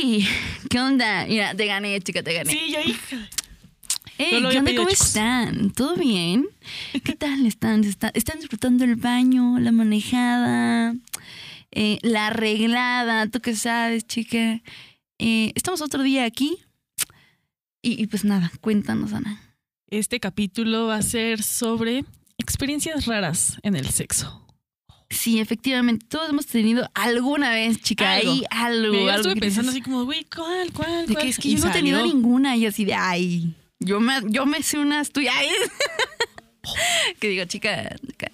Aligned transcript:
¡Ey! 0.00 0.26
¿Qué 0.70 0.80
onda? 0.80 1.26
Mira, 1.26 1.54
te 1.54 1.66
gané, 1.66 2.00
chica, 2.00 2.22
te 2.22 2.34
gané. 2.34 2.52
Sí, 2.52 2.72
yo, 2.72 2.80
hija. 2.80 3.28
Ey, 4.18 4.32
no 4.32 4.40
lo 4.40 4.50
¿qué 4.50 4.58
onda? 4.58 4.74
¿Cómo 4.76 4.88
chicos. 4.88 5.06
están? 5.06 5.70
¿Todo 5.70 5.96
bien? 5.96 6.46
¿Qué 7.04 7.14
tal 7.14 7.46
están? 7.46 7.84
¿Están, 7.84 8.10
están 8.14 8.38
disfrutando 8.38 8.84
el 8.84 8.96
baño, 8.96 9.58
la 9.58 9.72
manejada, 9.72 10.94
eh, 11.70 11.98
la 12.02 12.28
arreglada? 12.28 13.26
¿Tú 13.28 13.40
qué 13.40 13.54
sabes, 13.54 14.06
chica? 14.06 14.60
Eh, 15.18 15.52
estamos 15.54 15.80
otro 15.80 16.02
día 16.02 16.24
aquí. 16.24 16.58
Y, 17.82 18.02
y 18.02 18.06
pues 18.06 18.24
nada, 18.24 18.50
cuéntanos, 18.60 19.12
Ana. 19.12 19.40
Este 19.88 20.20
capítulo 20.20 20.88
va 20.88 20.96
a 20.96 21.02
ser 21.02 21.42
sobre 21.42 22.04
experiencias 22.36 23.06
raras 23.06 23.58
en 23.62 23.74
el 23.76 23.88
sexo. 23.88 24.47
Sí, 25.10 25.40
efectivamente, 25.40 26.04
todos 26.08 26.28
hemos 26.28 26.46
tenido 26.46 26.90
alguna 26.94 27.50
vez, 27.50 27.80
chica, 27.80 28.12
Algo. 28.14 28.30
ahí 28.32 28.44
algo. 28.50 28.92
Yo 28.94 29.10
estuve 29.10 29.34
que 29.34 29.40
pensando 29.40 29.72
dices, 29.72 29.82
así 29.82 29.90
como, 29.90 30.04
güey, 30.04 30.24
¿cuál, 30.24 30.70
cuál, 30.72 31.06
cuál? 31.06 31.16
que 31.16 31.28
es 31.28 31.38
que 31.38 31.50
yo 31.50 31.58
no 31.58 31.70
he 31.70 31.72
tenido 31.72 32.02
ninguna 32.04 32.56
y 32.56 32.66
así 32.66 32.84
de, 32.84 32.92
ay, 32.94 33.54
yo 33.80 34.00
me, 34.00 34.20
yo 34.26 34.44
me 34.44 34.62
sé 34.62 34.78
unas 34.78 35.10
tuyas. 35.10 35.34
Que 37.20 37.28
digo, 37.28 37.44
chica, 37.46 37.96
ca- 38.18 38.30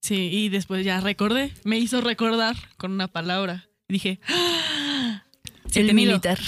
Sí, 0.00 0.14
y 0.30 0.48
después 0.50 0.84
ya 0.84 1.00
recordé, 1.00 1.52
me 1.64 1.78
hizo 1.78 2.00
recordar 2.00 2.54
con 2.76 2.92
una 2.92 3.08
palabra. 3.08 3.66
Dije, 3.88 4.20
¡Ah! 4.28 5.24
sí 5.68 5.80
he 5.80 5.82
el 5.82 5.88
tenido, 5.88 6.12
militar. 6.12 6.38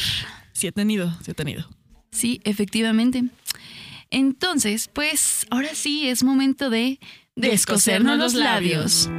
sí 0.52 0.68
he 0.68 0.72
tenido, 0.72 1.12
sí 1.24 1.32
he 1.32 1.34
tenido. 1.34 1.68
Sí, 2.12 2.40
efectivamente. 2.44 3.24
Entonces, 4.10 4.88
pues 4.92 5.46
ahora 5.50 5.74
sí 5.74 6.08
es 6.08 6.22
momento 6.22 6.70
de 6.70 7.00
descosernos 7.34 8.16
los 8.18 8.34
labios. 8.34 9.10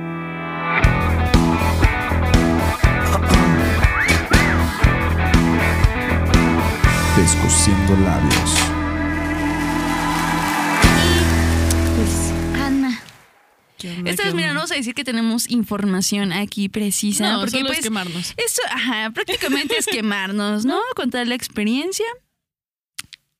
Descosiendo 7.30 7.96
labios. 7.98 8.52
Pues, 11.96 12.60
Ana. 12.60 13.04
¿Qué 13.78 13.92
onda, 13.92 14.10
Esta 14.10 14.24
vez, 14.24 14.34
mira, 14.34 14.48
no 14.48 14.56
vamos 14.56 14.72
a 14.72 14.76
decir 14.76 14.96
que 14.96 15.04
tenemos 15.04 15.48
información 15.48 16.34
aquí 16.34 16.70
precisa. 16.70 17.34
No, 17.34 17.42
porque 17.42 17.58
solo 17.58 17.68
pues, 17.68 17.78
es 17.78 17.84
quemarnos. 17.84 18.34
Eso, 18.36 18.64
ajá, 18.72 19.12
prácticamente 19.14 19.78
es 19.78 19.86
quemarnos, 19.86 20.66
¿no? 20.66 20.80
Contar 20.96 21.28
la 21.28 21.36
experiencia 21.36 22.08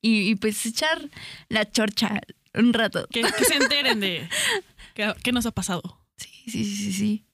y, 0.00 0.30
y, 0.30 0.34
pues 0.36 0.64
echar 0.66 1.10
la 1.48 1.68
chorcha 1.68 2.20
un 2.54 2.72
rato. 2.72 3.08
Que, 3.10 3.22
que 3.22 3.44
se 3.44 3.56
enteren 3.56 3.98
de 3.98 4.28
qué, 4.94 5.12
qué 5.20 5.32
nos 5.32 5.46
ha 5.46 5.50
pasado. 5.50 6.00
Sí, 6.16 6.28
sí, 6.44 6.64
sí, 6.64 6.76
sí, 6.76 6.92
sí. 6.92 7.24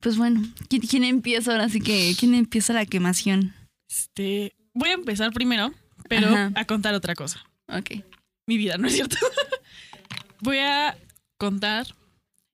Pues 0.00 0.16
bueno, 0.16 0.42
¿quién, 0.68 0.82
quién 0.82 1.04
empieza 1.04 1.52
ahora? 1.52 1.66
Así 1.66 1.80
que, 1.80 2.12
¿quién 2.18 2.34
empieza 2.34 2.72
la 2.72 2.86
quemación? 2.86 3.54
Este, 3.88 4.56
voy 4.74 4.88
a 4.88 4.94
empezar 4.94 5.32
primero, 5.32 5.72
pero 6.12 6.28
Ajá. 6.28 6.52
a 6.54 6.64
contar 6.66 6.94
otra 6.94 7.14
cosa. 7.14 7.42
Ok. 7.68 8.04
Mi 8.46 8.58
vida, 8.58 8.76
¿no 8.76 8.86
es 8.86 8.92
cierto? 8.92 9.16
voy 10.40 10.58
a 10.58 10.94
contar 11.38 11.86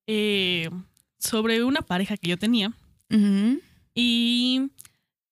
eh, 0.06 0.70
sobre 1.18 1.64
una 1.64 1.82
pareja 1.82 2.16
que 2.16 2.28
yo 2.28 2.38
tenía 2.38 2.72
y 3.94 4.70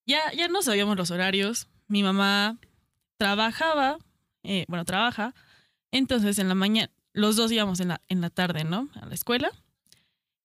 ya, 0.07 0.33
ya 0.33 0.49
no 0.49 0.61
sabíamos 0.63 0.97
los 0.97 1.13
horarios. 1.13 1.69
Mi 1.87 2.03
mamá 2.03 2.59
trabajaba, 3.17 3.99
eh, 4.43 4.65
bueno, 4.67 4.85
trabaja, 4.85 5.33
entonces 5.93 6.41
en 6.41 6.49
la 6.49 6.57
mañana, 6.57 6.91
los 7.13 7.37
dos 7.37 7.53
íbamos 7.53 7.79
en 7.79 7.89
la, 7.89 8.01
en 8.09 8.21
la 8.23 8.31
tarde, 8.31 8.65
¿no? 8.65 8.89
A 8.95 9.07
la 9.07 9.15
escuela. 9.15 9.53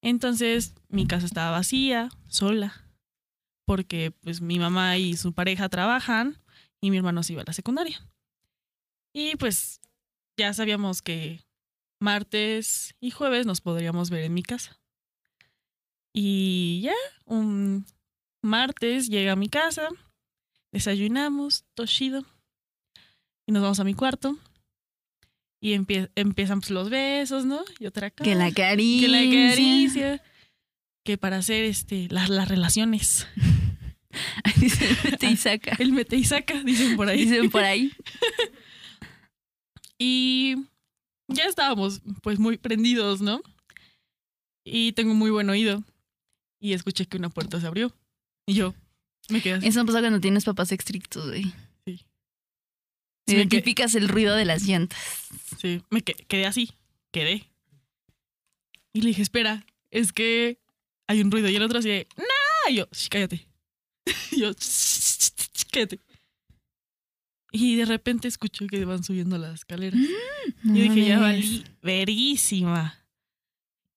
Entonces 0.02 0.74
mi 0.88 1.08
casa 1.08 1.26
estaba 1.26 1.50
vacía, 1.50 2.10
sola, 2.28 2.74
porque 3.64 4.12
pues 4.22 4.40
mi 4.40 4.60
mamá 4.60 4.98
y 4.98 5.16
su 5.16 5.32
pareja 5.32 5.68
trabajan 5.68 6.38
y 6.82 6.90
mi 6.90 6.98
hermano 6.98 7.22
se 7.22 7.32
iba 7.32 7.42
a 7.42 7.46
la 7.46 7.52
secundaria. 7.54 7.98
Y 9.14 9.36
pues 9.36 9.80
ya 10.36 10.52
sabíamos 10.52 11.00
que 11.00 11.40
martes 12.00 12.94
y 13.00 13.10
jueves 13.10 13.46
nos 13.46 13.60
podríamos 13.60 14.10
ver 14.10 14.24
en 14.24 14.34
mi 14.34 14.42
casa. 14.42 14.78
Y 16.14 16.80
ya, 16.82 16.94
un 17.24 17.86
martes 18.42 19.08
llega 19.08 19.32
a 19.32 19.36
mi 19.36 19.48
casa, 19.48 19.88
desayunamos, 20.72 21.64
toshido, 21.74 22.24
y 23.46 23.52
nos 23.52 23.62
vamos 23.62 23.80
a 23.80 23.84
mi 23.84 23.94
cuarto. 23.94 24.36
Y 25.60 25.74
empie- 25.74 26.10
empiezan 26.16 26.60
pues, 26.60 26.70
los 26.70 26.90
besos, 26.90 27.44
¿no? 27.46 27.62
Y 27.78 27.86
otra 27.86 28.10
cosa. 28.10 28.24
Que 28.24 28.34
la 28.34 28.50
caricia. 28.52 29.06
Que 29.06 29.12
la 29.12 29.48
caricia. 29.50 30.22
Que 31.04 31.16
para 31.18 31.36
hacer 31.36 31.64
este, 31.64 32.08
las, 32.10 32.28
las 32.28 32.48
relaciones. 32.48 33.28
Dice, 34.56 34.96
mete 35.04 35.26
y 35.30 35.36
saca. 35.36 35.76
El 35.78 35.92
mete 35.92 36.16
y 36.16 36.24
saca, 36.24 36.62
dicen 36.62 36.96
por 36.96 37.08
ahí. 37.08 37.24
Dicen 37.24 37.50
por 37.50 37.62
ahí. 37.64 37.92
Y 39.98 40.56
ya 41.28 41.44
estábamos 41.44 42.02
pues 42.22 42.38
muy 42.38 42.56
prendidos, 42.58 43.20
¿no? 43.20 43.40
Y 44.64 44.92
tengo 44.92 45.14
muy 45.14 45.30
buen 45.30 45.48
oído. 45.48 45.84
Y 46.60 46.72
escuché 46.72 47.06
que 47.06 47.16
una 47.16 47.28
puerta 47.28 47.60
se 47.60 47.66
abrió. 47.66 47.94
Y 48.46 48.54
yo 48.54 48.74
me 49.28 49.40
quedé 49.40 49.54
así. 49.54 49.68
Eso 49.68 49.84
pasa 49.86 50.00
cuando 50.00 50.20
tienes 50.20 50.44
papás 50.44 50.72
estrictos, 50.72 51.26
güey. 51.28 51.44
Sí. 51.86 52.04
Sí, 53.28 53.36
Identificas 53.36 53.94
el 53.94 54.08
ruido 54.08 54.34
de 54.34 54.44
las 54.44 54.64
llantas. 54.64 54.98
sí, 55.60 55.82
me 55.90 56.02
que- 56.02 56.14
quedé 56.14 56.46
así. 56.46 56.72
Quedé. 57.12 57.48
Y 58.92 59.02
le 59.02 59.08
dije, 59.08 59.22
espera, 59.22 59.64
es 59.90 60.12
que 60.12 60.58
hay 61.06 61.20
un 61.20 61.30
ruido. 61.30 61.48
Y 61.48 61.56
el 61.56 61.62
otro 61.62 61.78
así 61.78 62.06
¡No! 62.16 62.70
Y 62.70 62.76
yo, 62.76 62.88
"Shh, 62.92 63.08
cállate. 63.08 63.46
Y 64.30 64.40
yo, 64.40 64.50
"Shh, 64.52 64.56
shh, 64.58 65.30
shh, 65.54 65.64
cállate. 65.70 66.00
Y 67.52 67.76
de 67.76 67.84
repente 67.84 68.28
escucho 68.28 68.66
que 68.66 68.84
van 68.86 69.04
subiendo 69.04 69.36
las 69.36 69.54
escaleras. 69.54 70.00
Yo 70.64 70.72
dije, 70.72 71.06
ya 71.06 71.20
valí 71.20 71.64
verísima. 71.82 72.98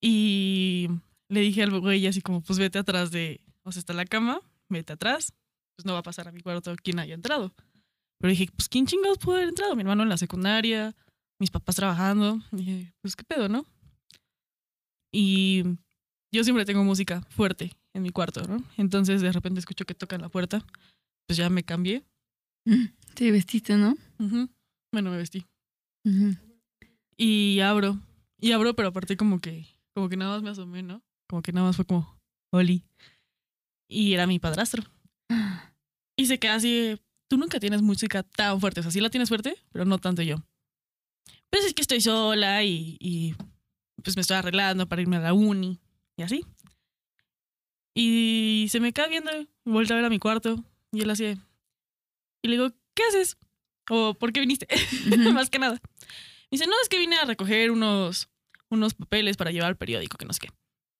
Y 0.01 0.89
le 1.29 1.39
dije 1.39 1.63
al 1.63 1.79
güey 1.79 2.05
así 2.05 2.21
como, 2.21 2.41
pues 2.41 2.59
vete 2.59 2.79
atrás 2.79 3.11
de, 3.11 3.39
o 3.63 3.71
sea, 3.71 3.79
está 3.79 3.93
la 3.93 4.05
cama, 4.05 4.41
vete 4.67 4.91
atrás. 4.93 5.33
Pues 5.77 5.85
no 5.85 5.93
va 5.93 5.99
a 5.99 6.03
pasar 6.03 6.27
a 6.27 6.31
mi 6.33 6.41
cuarto 6.41 6.75
quien 6.75 6.99
haya 6.99 7.15
entrado. 7.15 7.53
Pero 8.19 8.29
dije, 8.29 8.49
pues 8.55 8.67
¿quién 8.67 8.85
chingados 8.87 9.19
pudo 9.19 9.37
haber 9.37 9.49
entrado? 9.49 9.73
Mi 9.75 9.81
hermano 9.81 10.03
en 10.03 10.09
la 10.09 10.17
secundaria, 10.17 10.93
mis 11.39 11.49
papás 11.49 11.77
trabajando. 11.77 12.41
Y 12.51 12.57
dije, 12.57 12.93
pues 13.01 13.15
qué 13.15 13.23
pedo, 13.23 13.47
¿no? 13.47 13.65
Y 15.13 15.63
yo 16.29 16.43
siempre 16.43 16.65
tengo 16.65 16.83
música 16.83 17.21
fuerte 17.29 17.71
en 17.95 18.03
mi 18.03 18.09
cuarto, 18.09 18.45
¿no? 18.45 18.61
Entonces 18.77 19.21
de 19.21 19.31
repente 19.31 19.59
escucho 19.59 19.85
que 19.85 19.95
tocan 19.95 20.21
la 20.21 20.29
puerta. 20.29 20.63
Pues 21.25 21.37
ya 21.37 21.49
me 21.49 21.63
cambié. 21.63 22.03
Te 23.13 23.31
vestiste, 23.31 23.77
¿no? 23.77 23.95
Bueno, 24.91 25.11
me 25.11 25.17
vestí. 25.17 25.45
Y 27.17 27.61
abro. 27.61 27.97
Y 28.39 28.51
abro, 28.51 28.75
pero 28.75 28.89
aparte 28.89 29.15
como 29.15 29.39
que, 29.39 29.65
como 29.95 30.09
que 30.09 30.17
nada 30.17 30.33
más 30.33 30.43
me 30.43 30.49
asomé, 30.49 30.83
¿no? 30.83 31.01
Como 31.29 31.41
que 31.41 31.53
nada 31.53 31.67
más 31.67 31.77
fue 31.77 31.85
como, 31.85 32.19
Oli. 32.51 32.83
Y 33.89 34.13
era 34.13 34.27
mi 34.27 34.39
padrastro. 34.39 34.83
Y 36.17 36.25
se 36.25 36.37
queda 36.37 36.55
así, 36.55 36.99
tú 37.29 37.37
nunca 37.37 37.59
tienes 37.59 37.81
música 37.81 38.23
tan 38.23 38.59
fuerte. 38.59 38.81
O 38.81 38.83
sea, 38.83 38.91
sí 38.91 38.99
la 38.99 39.09
tienes 39.09 39.29
fuerte, 39.29 39.55
pero 39.71 39.85
no 39.85 39.97
tanto 39.99 40.21
yo. 40.21 40.43
Pues 41.49 41.65
es 41.65 41.73
que 41.73 41.81
estoy 41.81 42.01
sola 42.01 42.63
y, 42.63 42.97
y 42.99 43.35
pues 44.03 44.17
me 44.17 44.21
estoy 44.21 44.35
arreglando 44.35 44.87
para 44.87 45.01
irme 45.01 45.15
a 45.15 45.21
la 45.21 45.33
uni 45.33 45.79
y 46.17 46.23
así. 46.23 46.45
Y 47.95 48.67
se 48.69 48.79
me 48.79 48.91
queda 48.93 49.07
viendo, 49.07 49.31
vuelve 49.63 49.93
a 49.93 49.95
ver 49.97 50.05
a 50.05 50.09
mi 50.09 50.19
cuarto 50.19 50.63
y 50.91 51.01
él 51.01 51.09
así 51.09 51.23
de- 51.23 51.37
Y 52.43 52.47
le 52.49 52.57
digo, 52.57 52.71
¿qué 52.93 53.03
haces? 53.03 53.37
O 53.89 54.13
¿por 54.13 54.33
qué 54.33 54.41
viniste? 54.41 54.67
Ujú. 55.07 55.31
Más 55.33 55.49
que 55.49 55.59
nada. 55.59 55.73
Me 55.73 56.57
dice, 56.57 56.67
no, 56.67 56.73
es 56.83 56.89
que 56.89 56.99
vine 56.99 57.15
a 57.17 57.25
recoger 57.25 57.71
unos, 57.71 58.29
unos 58.69 58.93
papeles 58.93 59.37
para 59.37 59.51
llevar 59.51 59.69
al 59.69 59.77
periódico, 59.77 60.17
que 60.17 60.25
no 60.25 60.33
sé 60.33 60.41
qué. 60.41 60.49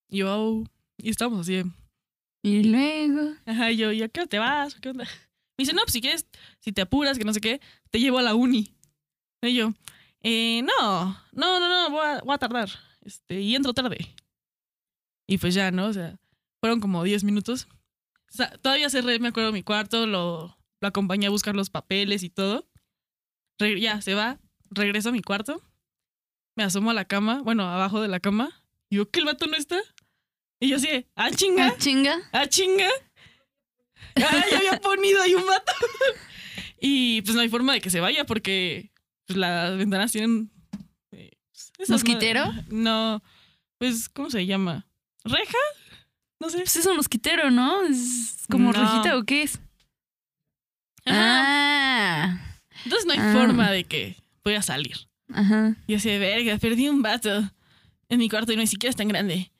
Y 0.10 0.20
yo, 0.20 0.34
"Oh". 0.34 0.64
y 0.98 1.10
estábamos 1.10 1.42
así 1.42 1.54
de, 1.56 1.66
Y 2.44 2.64
luego. 2.64 3.36
Ajá, 3.46 3.72
y 3.72 3.78
yo, 3.78 3.92
¿y 3.92 4.02
a 4.02 4.08
qué 4.08 4.22
hora 4.22 4.30
te 4.30 4.40
vas? 4.40 4.76
¿Qué 4.76 4.90
onda? 4.90 5.04
Me 5.58 5.64
dice, 5.64 5.74
no, 5.74 5.82
pues 5.82 5.94
si 5.94 6.02
quieres, 6.02 6.26
si 6.60 6.72
te 6.72 6.82
apuras, 6.82 7.18
que 7.18 7.24
no 7.26 7.34
sé 7.34 7.42
qué, 7.42 7.60
te 7.90 8.00
llevo 8.00 8.20
a 8.20 8.22
la 8.24 8.36
uni. 8.36 8.74
Y 9.42 9.54
yo, 9.56 9.74
eh, 10.22 10.62
no, 10.64 11.06
no, 11.34 11.60
no, 11.60 11.68
no, 11.70 11.90
voy 11.92 12.06
a, 12.06 12.22
voy 12.22 12.36
a 12.36 12.38
tardar. 12.38 12.70
Este, 13.02 13.42
y 13.42 13.56
entro 13.56 13.74
tarde. 13.74 13.98
Y 15.28 15.38
pues 15.38 15.54
ya, 15.54 15.72
¿no? 15.72 15.88
O 15.88 15.94
sea, 15.94 16.18
fueron 16.66 16.80
como 16.80 17.04
10 17.04 17.24
minutos. 17.26 17.68
O 18.34 18.38
sea, 18.38 18.50
todavía 18.58 18.90
cerré, 18.90 19.20
me 19.20 19.28
acuerdo, 19.28 19.52
mi 19.52 19.62
cuarto, 19.62 20.08
lo, 20.08 20.58
lo 20.82 20.88
acompañé 20.88 21.28
a 21.28 21.30
buscar 21.30 21.56
los 21.56 21.70
papeles 21.70 22.24
y 22.24 22.32
todo. 22.32 22.68
Re- 23.60 23.80
ya, 23.80 24.02
se 24.02 24.16
va, 24.16 24.40
regreso 24.72 25.10
a 25.10 25.12
mi 25.12 25.22
cuarto, 25.22 25.62
me 26.58 26.64
asomo 26.64 26.90
a 26.90 26.96
la 26.96 27.06
cama, 27.06 27.44
bueno, 27.44 27.70
abajo 27.70 28.02
de 28.02 28.08
la 28.08 28.20
cama, 28.20 28.64
y 28.90 28.96
yo, 28.96 29.12
¿que 29.12 29.20
el 29.20 29.26
vato 29.28 29.46
no 29.46 29.56
está? 29.56 29.78
Y 30.60 30.70
yo 30.70 30.78
así, 30.78 31.06
ah, 31.16 31.30
chinga. 31.30 31.68
Ah, 31.68 31.76
chinga. 31.78 32.18
¡Ah, 32.32 32.48
chinga! 32.48 32.90
¡Ah, 34.16 34.44
ya 34.50 34.58
había 34.58 34.82
ponido 34.82 35.22
ahí 35.22 35.36
un 35.36 35.46
vato! 35.46 35.72
Y 36.82 37.22
pues 37.22 37.36
no 37.36 37.42
hay 37.42 37.50
forma 37.50 37.74
de 37.74 37.82
que 37.82 37.92
se 37.92 38.00
vaya 38.00 38.26
porque 38.26 38.92
pues, 39.28 39.38
las 39.38 39.78
ventanas 39.78 40.12
tienen... 40.12 40.52
eh, 41.12 41.32
pues, 41.78 41.90
¿Mosquitero? 41.92 42.52
No, 42.70 43.22
pues, 43.78 44.10
¿cómo 44.10 44.32
se 44.32 44.48
llama? 44.48 44.88
¿Reja? 45.24 45.58
No 46.40 46.50
sé. 46.50 46.58
Pues 46.58 46.76
es 46.76 46.86
un 46.86 46.98
mosquitero, 46.98 47.50
¿no? 47.52 47.84
¿Es 47.86 48.46
como 48.50 48.72
No. 48.72 48.80
rojita 48.80 49.18
o 49.18 49.24
qué 49.24 49.44
es? 49.44 49.60
Ah. 51.06 52.38
Entonces 52.84 53.06
no 53.06 53.14
hay 53.14 53.20
Ah. 53.20 53.34
forma 53.34 53.72
de 53.72 53.84
que 53.84 54.16
pueda 54.44 54.62
salir. 54.62 54.98
Ajá. 55.34 55.76
Y 55.88 55.96
así 55.96 56.10
de 56.10 56.20
verga, 56.20 56.58
perdí 56.58 56.88
un 56.90 57.02
vato 57.02 57.52
en 58.10 58.20
mi 58.20 58.30
cuarto 58.30 58.52
y 58.54 58.58
ni 58.58 58.68
siquiera 58.68 58.90
es 58.92 58.96
tan 58.96 59.08
grande. 59.08 59.52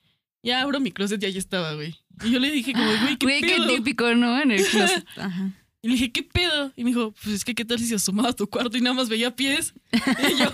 Ya 0.42 0.60
abro 0.60 0.78
mi 0.80 0.92
closet 0.92 1.22
y 1.22 1.26
ahí 1.26 1.36
estaba, 1.38 1.74
güey. 1.74 1.96
Y 2.24 2.30
yo 2.30 2.38
le 2.38 2.50
dije 2.50 2.72
como, 2.72 2.86
güey, 2.86 3.16
¿qué 3.16 3.26
Güey, 3.26 3.40
qué 3.40 3.56
típico, 3.66 4.14
¿no? 4.14 4.40
En 4.40 4.52
el 4.52 4.64
closet. 4.64 5.04
Ajá. 5.16 5.50
Y 5.82 5.88
le 5.88 5.94
dije, 5.94 6.12
¿qué 6.12 6.22
pedo? 6.22 6.72
Y 6.76 6.84
me 6.84 6.90
dijo, 6.90 7.12
pues 7.22 7.34
es 7.36 7.44
que 7.44 7.54
qué 7.54 7.64
tal 7.64 7.78
si 7.78 7.86
se 7.86 7.96
asomaba 7.96 8.30
a 8.30 8.32
tu 8.32 8.48
cuarto 8.48 8.76
y 8.76 8.80
nada 8.80 8.94
más 8.94 9.08
veía 9.08 9.34
pies. 9.34 9.74
Y 9.92 10.38
yo, 10.38 10.52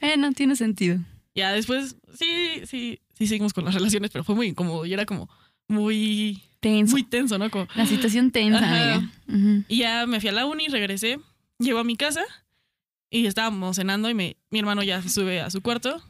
Eh, 0.00 0.16
no 0.16 0.32
tiene 0.32 0.54
sentido. 0.56 0.98
ya 1.34 1.52
después, 1.52 1.96
sí, 2.16 2.62
sí, 2.66 3.00
sí 3.18 3.26
seguimos 3.26 3.52
con 3.52 3.64
las 3.64 3.74
relaciones, 3.74 4.10
pero 4.10 4.24
fue 4.24 4.34
muy 4.34 4.46
incómodo 4.46 4.86
y 4.86 4.92
era 4.92 5.04
como 5.04 5.28
muy, 5.68 6.42
Tenso. 6.60 6.92
muy 6.92 7.02
tenso, 7.02 7.36
¿no? 7.36 7.50
Como, 7.50 7.66
La 7.74 7.86
situación 7.86 8.30
tensa, 8.30 8.58
Ajá. 8.58 9.10
Y 9.68 9.78
ya 9.78 10.06
me 10.06 10.20
fui 10.20 10.30
a 10.30 10.32
la 10.32 10.46
uni, 10.46 10.68
regresé, 10.68 11.20
llego 11.58 11.78
a 11.78 11.84
mi 11.84 11.96
casa 11.96 12.24
y 13.10 13.26
estábamos 13.26 13.76
cenando 13.76 14.08
y 14.08 14.14
me, 14.14 14.36
mi 14.50 14.58
hermano 14.58 14.82
ya 14.82 15.02
se 15.02 15.10
sube 15.10 15.40
a 15.40 15.50
su 15.50 15.60
cuarto. 15.60 16.02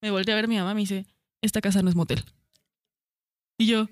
Me 0.00 0.10
volteé 0.10 0.32
a 0.32 0.36
ver 0.36 0.46
a 0.46 0.48
mi 0.48 0.56
mamá 0.56 0.72
y 0.72 0.74
me 0.74 0.80
dice, 0.80 1.06
esta 1.42 1.60
casa 1.60 1.82
no 1.82 1.88
es 1.88 1.94
motel. 1.94 2.24
Y 3.56 3.66
yo, 3.66 3.88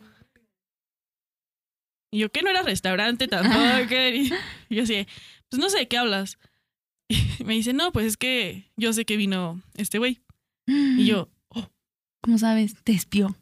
y 2.10 2.18
yo, 2.18 2.32
¿qué 2.32 2.42
no 2.42 2.50
era 2.50 2.62
restaurante 2.62 3.28
tampoco? 3.28 3.60
Y, 3.94 4.30
yo 4.74 4.82
así, 4.82 5.06
pues 5.48 5.60
no 5.60 5.70
sé 5.70 5.78
de 5.78 5.88
qué 5.88 5.98
hablas. 5.98 6.38
Y 7.40 7.44
me 7.44 7.54
dice, 7.54 7.72
no, 7.72 7.90
pues 7.90 8.06
es 8.06 8.16
que 8.16 8.70
yo 8.76 8.92
sé 8.92 9.04
que 9.04 9.16
vino 9.16 9.60
este 9.74 9.98
güey. 9.98 10.20
Y 10.66 11.06
yo, 11.06 11.28
¿Cómo 12.22 12.38
sabes? 12.38 12.74
Te 12.84 12.92
espió. 12.92 13.36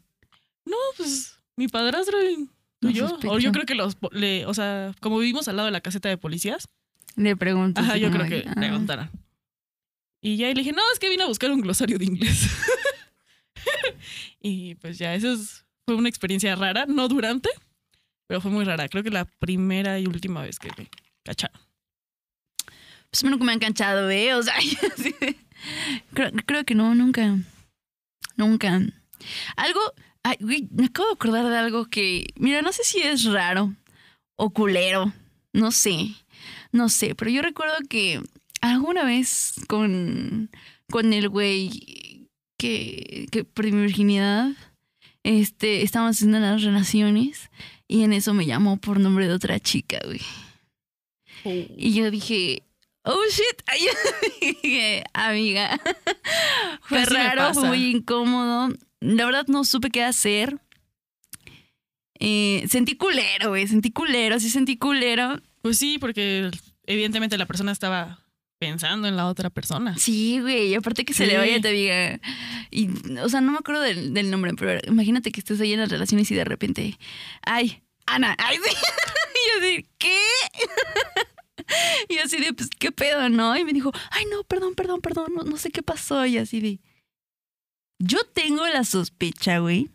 no, 0.65 0.77
pues 0.97 1.37
mi 1.55 1.67
padrastro 1.67 2.17
y 2.23 2.45
tú 2.79 2.87
No 2.87 2.89
y 2.89 2.93
yo. 2.93 3.19
O 3.27 3.39
yo 3.39 3.51
creo 3.51 3.65
que 3.65 3.75
los, 3.75 3.97
le, 4.11 4.45
o 4.45 4.53
sea, 4.53 4.93
como 5.01 5.19
vivimos 5.19 5.47
al 5.47 5.57
lado 5.57 5.65
de 5.65 5.71
la 5.73 5.81
caseta 5.81 6.07
de 6.09 6.17
policías, 6.17 6.67
Le 7.15 7.35
pregunto. 7.35 7.81
Ajá, 7.81 7.97
yo 7.97 8.09
creo 8.11 8.27
que 8.27 8.45
ah. 8.47 8.53
preguntaran. 8.55 9.09
Y 10.21 10.37
ya 10.37 10.49
y 10.49 10.53
le 10.53 10.61
dije, 10.61 10.73
no, 10.73 10.81
es 10.93 10.99
que 10.99 11.09
vine 11.09 11.23
a 11.23 11.27
buscar 11.27 11.51
un 11.51 11.61
glosario 11.61 11.97
de 11.97 12.05
inglés. 12.05 12.47
y 14.41 14.75
pues 14.75 14.97
ya, 14.97 15.13
eso 15.15 15.31
es- 15.33 15.65
fue 15.85 15.95
una 15.95 16.09
experiencia 16.09 16.55
rara, 16.55 16.85
no 16.85 17.07
durante, 17.07 17.49
pero 18.27 18.41
fue 18.41 18.51
muy 18.51 18.63
rara. 18.63 18.87
Creo 18.87 19.03
que 19.03 19.09
la 19.09 19.25
primera 19.25 19.99
y 19.99 20.05
última 20.05 20.41
vez 20.41 20.59
que 20.59 20.69
me 20.77 20.89
cacharon. 21.23 21.59
Pues 23.09 23.23
nunca 23.23 23.43
me 23.43 23.53
han 23.53 23.59
canchado, 23.59 24.09
¿eh? 24.09 24.35
O 24.35 24.43
sea, 24.43 24.53
creo, 26.13 26.31
creo 26.45 26.63
que 26.63 26.75
no, 26.75 26.93
nunca. 26.95 27.37
Nunca. 28.39 28.81
Algo. 29.57 29.81
Ay, 30.23 30.37
güey, 30.39 30.67
me 30.71 30.85
acabo 30.85 31.09
de 31.09 31.13
acordar 31.15 31.45
de 31.45 31.57
algo 31.57 31.85
que. 31.87 32.27
Mira, 32.37 32.61
no 32.61 32.71
sé 32.71 32.85
si 32.85 33.01
es 33.01 33.25
raro 33.25 33.75
o 34.37 34.49
culero. 34.51 35.11
No 35.51 35.71
sé. 35.71 36.15
No 36.71 36.87
sé. 36.87 37.15
Pero 37.15 37.29
yo 37.31 37.41
recuerdo 37.41 37.75
que 37.89 38.21
alguna 38.61 39.03
vez 39.03 39.55
con. 39.67 40.49
Con 40.89 41.11
el 41.11 41.27
güey 41.27 42.27
que. 42.57 43.27
que 43.29 43.43
perdí 43.43 43.73
mi 43.73 43.81
virginidad. 43.81 44.51
Este. 45.23 45.83
Estábamos 45.83 46.15
haciendo 46.15 46.39
las 46.39 46.63
relaciones. 46.63 47.49
Y 47.89 48.03
en 48.03 48.13
eso 48.13 48.33
me 48.33 48.45
llamó 48.45 48.77
por 48.77 49.01
nombre 49.01 49.27
de 49.27 49.33
otra 49.33 49.59
chica, 49.59 49.99
güey. 50.05 50.21
Y 51.43 51.93
yo 51.93 52.09
dije, 52.09 52.63
oh 53.11 53.23
shit. 53.29 53.61
Ay, 53.67 53.79
yo 53.85 53.91
dije, 54.63 55.03
amiga. 55.13 55.79
Fue 56.81 57.05
raro, 57.05 57.53
fue 57.53 57.67
muy 57.67 57.91
incómodo. 57.91 58.69
La 58.99 59.25
verdad 59.25 59.45
no 59.47 59.63
supe 59.63 59.89
qué 59.89 60.03
hacer. 60.03 60.57
Eh, 62.19 62.65
sentí 62.69 62.95
culero, 62.95 63.49
güey. 63.49 63.67
Sentí 63.67 63.91
culero, 63.91 64.39
sí 64.39 64.49
sentí 64.49 64.77
culero. 64.77 65.39
Pues 65.61 65.77
sí, 65.77 65.97
porque 65.99 66.49
evidentemente 66.85 67.37
la 67.37 67.45
persona 67.45 67.71
estaba 67.71 68.25
pensando 68.59 69.07
en 69.07 69.15
la 69.15 69.27
otra 69.27 69.49
persona. 69.49 69.95
Sí, 69.97 70.39
güey. 70.41 70.67
Y 70.67 70.75
aparte 70.75 71.05
que 71.05 71.13
se 71.13 71.25
Sí. 71.25 71.31
le 71.31 71.37
vaya 71.37 71.61
te 71.61 71.71
diga. 71.71 72.19
Y, 72.71 72.89
o 73.21 73.29
sea, 73.29 73.39
no 73.41 73.51
me 73.51 73.57
acuerdo 73.59 73.81
del, 73.81 74.13
del 74.13 74.29
nombre, 74.31 74.53
pero 74.55 74.79
imagínate 74.87 75.31
que 75.31 75.39
estés 75.39 75.61
ahí 75.61 75.73
en 75.73 75.79
las 75.79 75.89
relaciones 75.89 76.29
y 76.31 76.35
de 76.35 76.43
repente. 76.43 76.97
Ay, 77.41 77.81
Ana. 78.05 78.35
Ay, 78.37 78.57
sí. 78.63 78.75
y 78.75 79.61
yo 79.61 79.65
así, 79.65 79.85
¿qué? 79.97 80.17
y 82.09 82.15
yo 82.15 82.23
así 82.23 82.37
de, 82.37 82.53
pues, 82.53 82.69
¿qué 82.77 82.91
pedo, 82.91 83.29
no? 83.29 83.55
Y 83.57 83.63
me 83.63 83.73
dijo, 83.73 83.91
ay, 84.11 84.25
no, 84.31 84.43
perdón, 84.43 84.75
perdón, 84.75 85.01
perdón, 85.01 85.33
no, 85.35 85.43
no 85.43 85.57
sé 85.57 85.71
qué 85.71 85.83
pasó. 85.83 86.25
Y 86.25 86.37
así 86.37 86.59
de. 86.59 86.79
Yo 87.99 88.19
tengo 88.33 88.65
la 88.67 88.83
sospecha, 88.85 89.59
güey, 89.59 89.89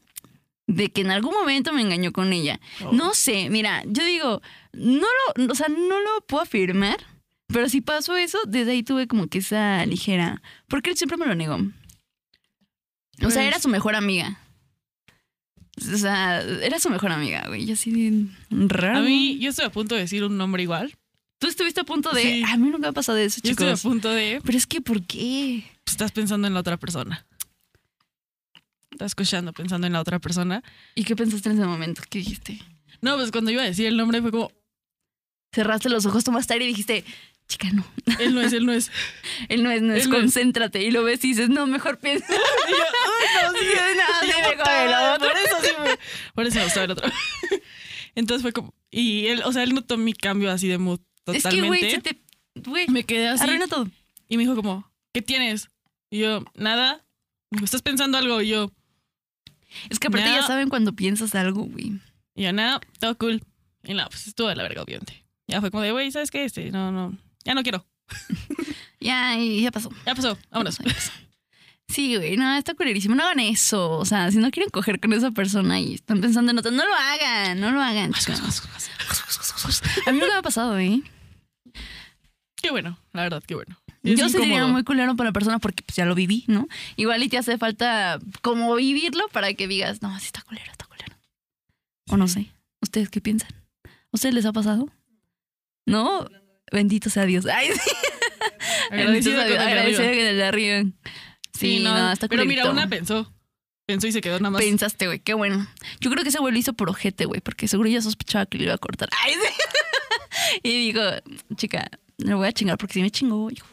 de 0.66 0.90
que 0.92 1.00
en 1.00 1.10
algún 1.10 1.32
momento 1.32 1.72
me 1.72 1.80
engañó 1.82 2.12
con 2.12 2.32
ella. 2.32 2.60
Oh. 2.84 2.92
No 2.92 3.14
sé, 3.14 3.48
mira, 3.50 3.82
yo 3.86 4.04
digo, 4.04 4.42
no 4.72 5.06
lo, 5.36 5.52
o 5.52 5.54
sea, 5.54 5.68
no 5.68 6.00
lo 6.00 6.20
puedo 6.26 6.42
afirmar, 6.42 6.98
pero 7.46 7.68
si 7.68 7.80
pasó 7.80 8.16
eso, 8.16 8.38
desde 8.46 8.72
ahí 8.72 8.82
tuve 8.82 9.06
como 9.06 9.28
que 9.28 9.38
esa 9.38 9.86
ligera, 9.86 10.42
porque 10.68 10.90
él 10.90 10.96
siempre 10.96 11.16
me 11.16 11.26
lo 11.26 11.34
negó. 11.34 11.54
O 11.54 11.60
sea, 13.20 13.28
Pues- 13.28 13.36
era 13.36 13.58
su 13.58 13.68
mejor 13.68 13.94
amiga. 13.94 14.40
O 15.92 15.96
sea, 15.96 16.40
era 16.40 16.78
su 16.78 16.88
mejor 16.88 17.10
amiga, 17.10 17.46
güey. 17.48 17.64
Y 17.64 17.72
así 17.72 17.90
de 17.90 18.26
raro. 18.50 18.98
A 18.98 19.02
mí, 19.02 19.38
yo 19.40 19.50
estoy 19.50 19.64
a 19.64 19.70
punto 19.72 19.94
de 19.96 20.02
decir 20.02 20.22
un 20.24 20.36
nombre 20.36 20.62
igual. 20.62 20.94
Tú 21.44 21.50
estuviste 21.50 21.82
a 21.82 21.84
punto 21.84 22.10
de. 22.12 22.22
Sí. 22.22 22.42
A 22.48 22.56
mí 22.56 22.64
nunca 22.70 22.78
me 22.78 22.86
ha 22.88 22.92
pasado 22.92 23.18
eso, 23.18 23.38
Yo 23.44 23.50
estoy 23.50 23.66
a 23.66 23.70
chicos. 23.72 23.82
punto 23.82 24.08
de. 24.08 24.40
Pero 24.42 24.56
es 24.56 24.66
que, 24.66 24.80
¿por 24.80 25.02
qué? 25.04 25.62
pues, 25.84 25.92
estás 25.92 26.10
pensando 26.10 26.46
en 26.48 26.54
la 26.54 26.60
otra 26.60 26.78
persona. 26.78 27.26
Estás 28.90 29.08
escuchando 29.10 29.52
pensando 29.52 29.86
en 29.86 29.92
la 29.92 30.00
otra 30.00 30.18
persona. 30.20 30.62
¿Y 30.94 31.04
qué 31.04 31.14
pensaste 31.14 31.50
en 31.50 31.56
ese 31.58 31.66
momento? 31.66 32.00
¿Qué 32.08 32.20
dijiste? 32.20 32.62
No, 33.02 33.16
pues 33.16 33.30
cuando 33.30 33.50
iba 33.50 33.60
a 33.60 33.66
decir 33.66 33.84
el 33.86 33.96
nombre 33.98 34.22
fue 34.22 34.30
como, 34.30 34.52
Cerraste 35.52 35.90
los 35.90 36.06
ojos, 36.06 36.24
tomaste 36.24 36.54
aire 36.54 36.64
y 36.64 36.68
dijiste, 36.68 37.04
chica, 37.46 37.68
no. 37.72 37.84
él 38.20 38.34
no 38.34 38.40
es, 38.40 38.54
él 38.54 38.64
no 38.64 38.72
es. 38.72 38.90
Él 39.50 39.62
no 39.62 39.70
es, 39.70 39.82
no 39.82 39.92
es, 39.92 40.04
Él 40.04 40.10
no 40.10 40.16
es. 40.16 40.22
concéntrate. 40.22 40.82
Y 40.82 40.90
lo 40.92 41.04
ves 41.04 41.22
y 41.24 41.28
dices, 41.28 41.50
no, 41.50 41.66
mejor 41.66 41.98
piensa. 41.98 42.26
Yo, 42.32 42.36
"Ay, 42.36 43.52
no, 43.52 43.58
sí, 43.58 43.66
no, 43.96 45.16
sí. 45.16 45.20
Por 45.20 45.36
eso 45.36 45.56
sí 45.62 45.68
me, 45.82 45.98
por 46.34 46.46
eso 46.46 46.56
me 46.58 46.64
gustaba 46.64 46.84
el 46.84 46.90
otro. 46.92 47.06
Entonces 48.14 48.40
fue 48.40 48.52
como, 48.52 48.72
y 48.90 49.26
él, 49.26 49.42
o 49.44 49.52
sea, 49.52 49.62
él 49.64 49.74
notó 49.74 49.98
mi 49.98 50.14
cambio 50.14 50.50
así 50.50 50.68
de 50.68 50.78
mood 50.78 51.00
Es 51.26 51.42
que, 51.42 51.42
totalmente. 51.42 51.66
güey, 51.68 51.90
se 51.90 52.00
te. 52.00 52.20
Güey, 52.56 52.88
Me 52.88 53.04
quedé 53.04 53.28
así 53.28 53.42
arruina 53.44 53.66
todo. 53.66 53.88
y 54.28 54.36
me 54.36 54.42
dijo 54.44 54.54
como, 54.56 54.90
¿qué 55.12 55.22
tienes? 55.22 55.70
Y 56.10 56.20
yo, 56.20 56.44
nada. 56.54 57.04
Me 57.50 57.56
dijo, 57.56 57.64
¿estás 57.64 57.82
pensando 57.82 58.18
algo? 58.18 58.40
Y 58.42 58.48
yo, 58.48 58.70
Es 59.90 59.98
que 59.98 60.08
aparte 60.08 60.28
ya 60.28 60.46
saben 60.46 60.68
cuando 60.68 60.92
piensas 60.92 61.34
algo, 61.34 61.62
güey. 61.64 61.92
y 62.34 62.42
yo, 62.44 62.52
nada, 62.52 62.80
todo 63.00 63.16
cool. 63.18 63.42
Y 63.84 63.94
no, 63.94 64.06
pues 64.08 64.26
estuvo 64.26 64.48
de 64.48 64.56
la 64.56 64.62
verga, 64.62 64.82
obviamente. 64.82 65.24
Ya 65.46 65.60
fue 65.60 65.70
como 65.70 65.82
de, 65.82 65.92
güey, 65.92 66.10
¿sabes 66.10 66.30
qué? 66.30 66.44
Este, 66.44 66.70
no, 66.70 66.90
no, 66.92 67.16
ya 67.44 67.54
no 67.54 67.62
quiero. 67.62 67.86
Ya, 69.00 69.36
y 69.38 69.60
ya 69.60 69.70
pasó. 69.70 69.90
Ya 70.06 70.14
pasó, 70.14 70.38
vámonos. 70.50 70.78
Ya 70.78 70.84
pasó. 70.94 71.12
Sí, 71.88 72.16
güey, 72.16 72.38
no, 72.38 72.54
está 72.56 72.72
culerísimo. 72.72 73.14
No 73.14 73.24
hagan 73.24 73.40
eso. 73.40 73.90
O 73.98 74.06
sea, 74.06 74.30
si 74.30 74.38
no 74.38 74.50
quieren 74.50 74.70
coger 74.70 74.98
con 74.98 75.12
esa 75.12 75.30
persona 75.32 75.78
y 75.78 75.92
están 75.94 76.22
pensando 76.22 76.50
en 76.52 76.58
otra, 76.58 76.70
no 76.70 76.86
lo 76.88 76.94
hagan, 76.94 77.60
no 77.60 77.70
lo 77.70 77.82
hagan. 77.82 78.12
A 80.06 80.12
mí 80.12 80.18
nunca 80.18 80.32
me 80.32 80.38
ha 80.38 80.42
pasado, 80.42 80.78
¿eh? 80.78 81.02
Qué 82.64 82.70
bueno, 82.70 82.98
la 83.12 83.24
verdad, 83.24 83.42
qué 83.46 83.54
bueno. 83.54 83.78
Es 84.02 84.18
Yo 84.18 84.30
sería 84.30 84.66
muy 84.66 84.84
culero 84.84 85.14
para 85.16 85.28
la 85.28 85.32
persona 85.34 85.58
porque 85.58 85.84
pues, 85.84 85.96
ya 85.96 86.06
lo 86.06 86.14
viví, 86.14 86.46
¿no? 86.48 86.66
Igual 86.96 87.22
y 87.22 87.28
te 87.28 87.36
hace 87.36 87.58
falta 87.58 88.18
como 88.40 88.74
vivirlo 88.74 89.28
para 89.28 89.52
que 89.52 89.68
digas, 89.68 90.00
no, 90.00 90.18
sí 90.18 90.24
está 90.24 90.40
culero, 90.40 90.72
está 90.72 90.86
culero. 90.86 91.14
O 92.08 92.16
no 92.16 92.26
sé. 92.26 92.46
¿Ustedes 92.80 93.10
qué 93.10 93.20
piensan? 93.20 93.50
¿A 93.84 93.90
ustedes 94.12 94.34
les 94.34 94.46
ha 94.46 94.52
pasado? 94.54 94.88
¿No? 95.84 96.26
Bendito 96.72 97.10
sea 97.10 97.26
Dios. 97.26 97.44
Ay, 97.44 97.68
sí. 97.74 97.90
Agradecido 98.90 99.10
Bendito 99.12 99.30
sea 99.30 99.44
Dios. 99.44 99.58
Agradecido 99.58 100.08
con 100.08 100.18
el 100.18 100.36
de 100.38 100.44
arriba. 100.44 100.84
Sí, 101.52 101.80
no, 101.80 102.12
está 102.12 102.28
Pero 102.28 102.46
mira, 102.46 102.70
una 102.70 102.88
pensó. 102.88 103.30
Pensó 103.84 104.06
y 104.06 104.12
se 104.12 104.22
quedó 104.22 104.38
nada 104.38 104.52
más. 104.52 104.62
Pensaste, 104.62 105.06
güey, 105.06 105.18
qué 105.18 105.34
bueno. 105.34 105.68
Yo 106.00 106.10
creo 106.10 106.22
que 106.22 106.30
ese 106.30 106.38
güey 106.38 106.54
lo 106.54 106.58
hizo 106.58 106.72
por 106.72 106.88
ojete, 106.88 107.26
güey, 107.26 107.42
porque 107.42 107.68
seguro 107.68 107.90
ya 107.90 108.00
sospechaba 108.00 108.46
que 108.46 108.56
le 108.56 108.64
iba 108.64 108.72
a 108.72 108.78
cortar. 108.78 109.10
Ay, 109.22 109.34
sí. 109.34 110.60
y 110.62 110.86
digo, 110.86 111.02
chica, 111.56 111.90
le 112.18 112.34
voy 112.34 112.46
a 112.46 112.52
chingar 112.52 112.78
porque 112.78 112.94
si 112.94 113.02
me 113.02 113.10
chingó, 113.10 113.50
hijo. 113.50 113.66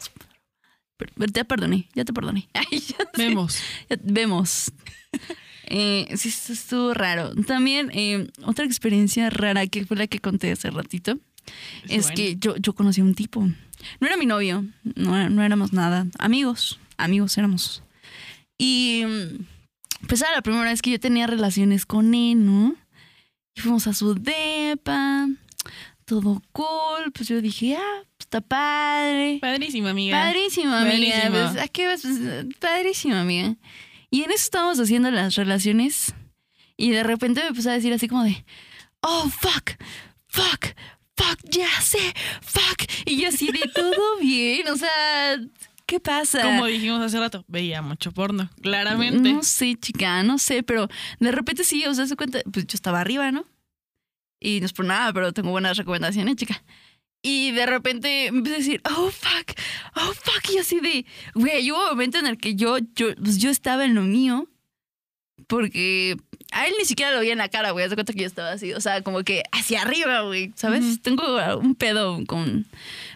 te 1.32 1.44
perdoné, 1.44 1.88
ya 1.94 2.04
te 2.04 2.12
perdoné. 2.12 2.48
Ay, 2.54 2.78
ya. 2.80 2.96
Vemos. 3.16 3.58
Ya- 3.88 3.96
Vemos. 4.02 4.72
Eh, 5.74 6.06
sí, 6.18 6.28
esto 6.28 6.52
estuvo 6.52 6.92
raro. 6.92 7.34
También, 7.46 7.90
eh, 7.94 8.28
otra 8.44 8.66
experiencia 8.66 9.30
rara 9.30 9.66
que 9.66 9.86
fue 9.86 9.96
la 9.96 10.06
que 10.06 10.18
conté 10.18 10.50
hace 10.52 10.68
ratito 10.70 11.18
es 11.88 12.02
Bueno. 12.08 12.16
que 12.16 12.36
yo, 12.36 12.56
yo 12.56 12.74
conocí 12.74 13.00
a 13.00 13.04
un 13.04 13.14
tipo. 13.14 13.40
No 13.42 14.06
era 14.06 14.18
mi 14.18 14.26
novio, 14.26 14.66
no, 14.96 15.30
no 15.30 15.42
éramos 15.42 15.72
nada. 15.72 16.06
Amigos, 16.18 16.78
amigos 16.98 17.38
éramos. 17.38 17.82
Y 18.58 19.04
mm, 19.06 20.06
pues 20.08 20.20
era 20.20 20.32
la 20.32 20.42
primera 20.42 20.64
vez 20.64 20.82
que 20.82 20.90
yo 20.90 21.00
tenía 21.00 21.26
relaciones 21.26 21.86
con 21.86 22.12
él, 22.14 22.44
¿no? 22.44 22.74
Y 23.54 23.60
fuimos 23.62 23.86
a 23.86 23.94
su 23.94 24.12
depa, 24.14 25.28
todo 26.12 26.42
cool. 26.52 27.10
Pues 27.14 27.28
yo 27.28 27.40
dije, 27.40 27.76
ah, 27.76 28.02
pues 28.16 28.26
está 28.26 28.42
padre. 28.42 29.38
Padrísima, 29.40 29.90
amiga. 29.90 30.20
Padrísimo, 30.20 30.74
amiga. 30.74 31.22
Padrísimo. 31.22 31.52
Pues, 31.52 31.64
¿a 31.64 31.68
qué 31.68 31.86
vas? 31.86 32.02
Pues, 32.02 32.46
padrísimo, 32.60 33.14
amiga. 33.14 33.56
Y 34.10 34.22
en 34.22 34.30
eso 34.30 34.44
estábamos 34.44 34.78
haciendo 34.78 35.10
las 35.10 35.36
relaciones. 35.36 36.14
Y 36.76 36.90
de 36.90 37.02
repente 37.02 37.40
me 37.40 37.48
empezó 37.48 37.70
a 37.70 37.72
decir 37.72 37.94
así 37.94 38.08
como 38.08 38.24
de, 38.24 38.44
oh, 39.00 39.30
fuck, 39.30 39.70
fuck, 40.26 40.74
fuck, 41.16 41.38
ya 41.48 41.68
sé, 41.80 42.12
fuck. 42.42 42.82
Y 43.06 43.22
yo 43.22 43.28
así 43.28 43.50
de 43.50 43.70
todo 43.74 44.18
bien, 44.20 44.68
o 44.68 44.76
sea, 44.76 45.38
¿qué 45.86 45.98
pasa? 45.98 46.42
Como 46.42 46.66
dijimos 46.66 47.00
hace 47.00 47.18
rato, 47.20 47.44
veía 47.48 47.80
mucho 47.80 48.12
porno, 48.12 48.50
claramente. 48.60 49.32
No 49.32 49.42
sé, 49.42 49.76
chica, 49.80 50.22
no 50.24 50.38
sé, 50.38 50.62
pero 50.62 50.88
de 51.20 51.32
repente 51.32 51.64
sí, 51.64 51.86
o 51.86 51.94
sea, 51.94 52.06
se 52.06 52.16
cuenta, 52.16 52.40
pues 52.52 52.66
yo 52.66 52.74
estaba 52.74 53.00
arriba, 53.00 53.30
¿no? 53.30 53.46
Y 54.42 54.60
no 54.60 54.66
es 54.66 54.72
por 54.72 54.84
nada, 54.84 55.12
pero 55.12 55.32
tengo 55.32 55.50
buenas 55.50 55.76
recomendaciones, 55.76 56.36
chica. 56.36 56.62
Y 57.22 57.52
de 57.52 57.66
repente 57.66 58.30
me 58.32 58.38
empecé 58.38 58.54
a 58.56 58.58
decir, 58.58 58.82
oh, 58.84 59.10
fuck, 59.10 59.52
oh, 59.94 60.12
fuck, 60.12 60.50
y 60.52 60.58
así 60.58 60.80
de, 60.80 61.06
güey, 61.34 61.70
hubo 61.70 61.80
un 61.80 61.90
momento 61.90 62.18
en 62.18 62.26
el 62.26 62.36
que 62.36 62.56
yo, 62.56 62.78
yo, 62.96 63.14
pues 63.14 63.38
yo 63.38 63.50
estaba 63.50 63.84
en 63.84 63.94
lo 63.94 64.02
mío, 64.02 64.48
porque 65.46 66.16
a 66.52 66.66
él 66.66 66.74
ni 66.78 66.84
siquiera 66.84 67.12
lo 67.12 67.20
veía 67.20 67.32
en 67.32 67.38
la 67.38 67.48
cara, 67.48 67.70
güey, 67.70 67.84
haz 67.84 67.90
de 67.90 67.96
cuenta 67.96 68.12
que 68.12 68.20
yo 68.20 68.26
estaba 68.26 68.52
así, 68.52 68.72
o 68.72 68.80
sea, 68.80 69.02
como 69.02 69.22
que 69.24 69.42
hacia 69.52 69.82
arriba, 69.82 70.20
güey, 70.22 70.52
¿sabes? 70.54 71.00
Tengo 71.02 71.38
un 71.58 71.74
pedo 71.74 72.24
con, 72.26 72.66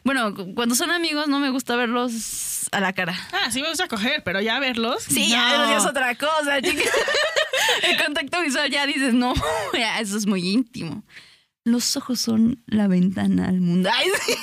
bueno, 0.05 0.35
cuando 0.55 0.75
son 0.75 0.91
amigos 0.91 1.29
no 1.29 1.39
me 1.41 1.51
gusta 1.51 1.77
verlos 1.77 2.69
a 2.73 2.81
la 2.81 2.93
cara. 2.93 3.15
Ah, 3.33 3.51
sí 3.51 3.63
me 3.63 3.69
gusta 3.69 3.89
coger, 3.89 4.23
pero 4.25 4.41
ya 4.41 4.59
verlos. 4.59 5.03
Sí, 5.03 5.29
no. 5.29 5.29
ya 5.29 5.67
ya 5.69 5.77
es 5.77 5.87
otra 5.87 6.15
cosa, 6.17 6.61
chica. 6.63 6.83
El 7.83 8.03
contacto 8.03 8.41
visual 8.43 8.71
ya 8.71 8.87
dices, 8.87 9.15
no, 9.15 9.35
ya, 9.73 10.01
eso 10.01 10.17
es 10.17 10.27
muy 10.27 10.49
íntimo. 10.49 11.03
Los 11.65 11.97
ojos 11.97 12.21
son 12.21 12.63
la 12.67 12.87
ventana 12.87 13.49
al 13.49 13.61
mundo. 13.61 13.91
Ay, 13.93 14.09
sí. 14.25 14.35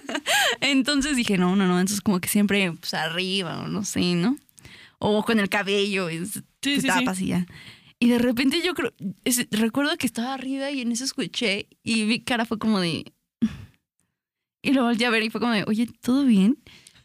Entonces 0.60 1.16
dije, 1.16 1.36
no, 1.36 1.56
no, 1.56 1.66
no. 1.66 1.80
Entonces 1.80 2.00
como 2.00 2.20
que 2.20 2.28
siempre 2.28 2.72
pues, 2.72 2.94
arriba 2.94 3.60
o 3.60 3.66
no 3.68 3.84
sé, 3.84 4.14
¿no? 4.14 4.36
O 4.98 5.24
con 5.24 5.40
el 5.40 5.48
cabello, 5.48 6.08
es, 6.08 6.42
Sí, 6.62 6.74
te 6.74 6.74
sí, 6.74 6.80
sí. 6.82 6.86
tapas 6.88 7.20
y 7.20 7.26
ya. 7.28 7.46
Y 8.02 8.08
de 8.08 8.18
repente 8.18 8.60
yo 8.64 8.74
creo, 8.74 8.92
es- 9.24 9.46
recuerdo 9.50 9.96
que 9.98 10.06
estaba 10.06 10.32
arriba 10.34 10.70
y 10.70 10.80
en 10.80 10.90
eso 10.90 11.04
escuché 11.04 11.68
y 11.84 12.04
mi 12.04 12.20
cara 12.24 12.44
fue 12.46 12.58
como 12.58 12.80
de... 12.80 13.12
Y 14.62 14.72
lo 14.72 14.84
volteé 14.84 15.06
a 15.06 15.10
ver 15.10 15.22
y 15.22 15.30
fue 15.30 15.40
como 15.40 15.52
de, 15.52 15.64
oye, 15.66 15.86
¿todo 16.00 16.24
bien? 16.24 16.58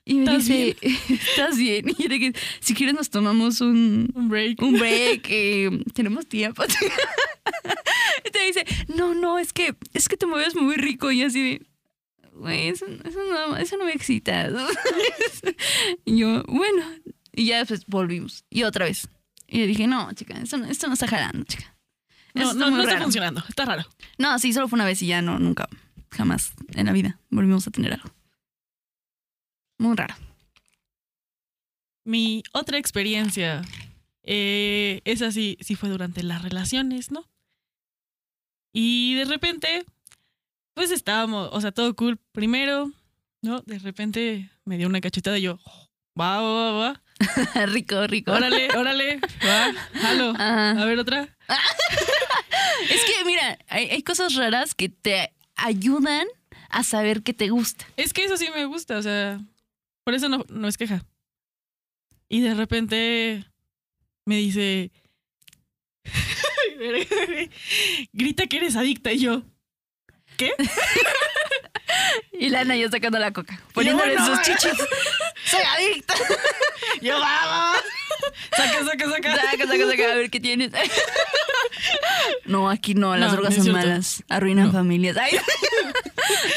Y 0.06 0.16
me 0.16 0.24
¿Estás 0.24 0.48
dice, 0.48 0.78
¿estás 1.10 1.58
bien? 1.58 1.90
Y 1.90 2.04
yo 2.04 2.08
le 2.10 2.20
dije, 2.20 2.34
si 2.60 2.74
quieres 2.74 2.96
nos 2.96 3.10
tomamos 3.10 3.60
un, 3.62 4.10
Un 4.16 4.30
break. 4.30 4.62
un 4.62 4.74
break, 4.80 5.28
eh, 5.30 5.84
tenemos 5.94 6.28
tiempo. 6.28 6.64
y 8.26 8.30
te 8.32 8.46
dice, 8.46 8.66
no, 8.96 9.14
no, 9.16 9.38
es 9.40 9.52
que, 9.52 9.76
es 9.94 10.08
que 10.08 10.16
te 10.18 10.26
mueves 10.26 10.56
muy 10.56 10.76
rico 10.76 11.12
y 11.12 11.24
así 11.24 11.42
de, 11.42 11.62
güey, 12.34 12.68
eso, 12.70 12.86
eso 13.04 13.20
no, 13.30 13.58
eso 13.58 13.78
no 13.78 13.86
me 13.86 13.94
excita. 13.94 14.50
y 16.06 16.18
yo, 16.18 16.44
bueno, 16.48 16.84
y 17.34 17.48
ya 17.48 17.60
después 17.60 17.86
volvimos. 17.88 18.44
Y 18.50 18.64
otra 18.64 18.86
vez. 18.86 19.08
Y 19.48 19.60
le 19.60 19.68
dije, 19.68 19.88
no, 19.88 20.12
chica, 20.14 20.38
esto, 20.40 20.58
no- 20.58 20.66
esto 20.66 20.88
no 20.88 20.94
está 20.94 21.08
jalando, 21.08 21.44
chica. 21.46 21.76
No, 22.34 22.54
no, 22.54 22.70
no 22.70 22.80
está 22.82 22.94
raro". 22.94 23.04
funcionando. 23.04 23.44
Está 23.48 23.66
raro. 23.66 23.84
No, 24.18 24.38
sí, 24.40 24.52
solo 24.54 24.68
fue 24.68 24.78
una 24.78 24.86
vez 24.86 25.02
y 25.02 25.08
ya 25.08 25.22
no, 25.22 25.40
nunca, 25.40 25.70
jamás 26.12 26.54
en 26.74 26.86
la 26.88 26.92
vida 26.92 27.20
volvimos 27.30 27.66
a 27.68 27.72
tener 27.72 27.94
algo. 27.94 28.10
Muy 29.78 29.96
raro. 29.96 30.16
Mi 32.06 32.44
otra 32.54 32.78
experiencia, 32.78 33.62
eh, 34.24 35.02
esa 35.06 35.32
sí, 35.32 35.58
sí 35.62 35.76
fue 35.76 35.90
durante 35.90 36.24
las 36.24 36.42
relaciones, 36.44 37.12
¿no? 37.12 37.26
Y 38.74 39.16
de 39.16 39.26
repente, 39.26 39.86
pues 40.74 40.92
estábamos, 40.92 41.50
o 41.52 41.62
sea, 41.62 41.72
todo 41.72 41.96
cool. 41.96 42.20
Primero, 42.32 42.92
¿no? 43.42 43.62
De 43.62 43.80
repente 43.80 44.50
me 44.66 44.78
dio 44.78 44.88
una 44.88 45.02
cachetada 45.02 45.38
y 45.38 45.44
yo, 45.44 45.60
va, 46.20 46.42
va, 46.42 46.54
va, 46.54 46.72
va. 46.74 47.04
rico, 47.68 48.06
rico. 48.08 48.32
Órale, 48.32 48.70
órale, 48.76 49.20
va, 49.44 49.74
jalo. 49.94 50.30
Ajá. 50.36 50.72
A 50.72 50.86
ver 50.86 51.00
otra. 51.00 51.28
Es 52.90 53.04
que, 53.06 53.26
mira, 53.26 53.58
hay, 53.68 53.90
hay 53.90 54.04
cosas 54.04 54.36
raras 54.36 54.76
que 54.76 54.90
te 54.90 55.34
ayudan 55.56 56.28
a 56.70 56.84
saber 56.84 57.24
que 57.24 57.34
te 57.34 57.50
gusta. 57.50 57.86
Es 57.96 58.14
que 58.14 58.26
eso 58.26 58.38
sí 58.38 58.50
me 58.54 58.66
gusta, 58.66 58.98
o 58.98 59.02
sea, 59.02 59.40
por 60.04 60.14
eso 60.14 60.30
no, 60.30 60.46
no 60.50 60.68
es 60.68 60.78
queja. 60.78 61.06
Y 62.28 62.42
de 62.42 62.54
repente 62.54 63.46
me 64.26 64.38
dice, 64.38 64.92
grita 68.14 68.48
que 68.48 68.58
eres 68.58 68.76
adicta 68.76 69.12
y 69.14 69.20
yo, 69.20 69.44
¿qué? 70.38 70.54
Y 72.34 72.50
Lana 72.50 72.76
ya 72.76 72.90
sacando 72.90 73.18
la 73.20 73.32
coca, 73.32 73.60
poniéndole 73.74 74.16
bueno, 74.18 74.26
sus 74.36 74.42
chichis. 74.46 74.78
Soy 75.46 75.62
adicta. 75.78 76.14
Yo, 77.02 77.16
va, 77.20 77.46
va. 77.48 77.74
Saca, 78.56 78.84
saca, 78.86 79.10
saca. 79.10 79.36
Saca, 79.36 79.68
saca, 79.68 79.86
saca, 79.90 80.12
a 80.12 80.16
ver 80.16 80.30
qué 80.30 80.40
tienes. 80.40 80.72
No, 82.46 82.70
aquí 82.70 82.94
no, 82.96 83.16
las 83.16 83.30
No, 83.32 83.36
drogas 83.36 83.52
no 83.52 83.58
es 83.62 83.66
son 83.66 83.66
cierto. 83.66 83.88
malas. 83.90 84.24
Arruinan 84.30 84.68
No. 84.68 84.72
familias. 84.74 85.18
Ay. 85.18 85.38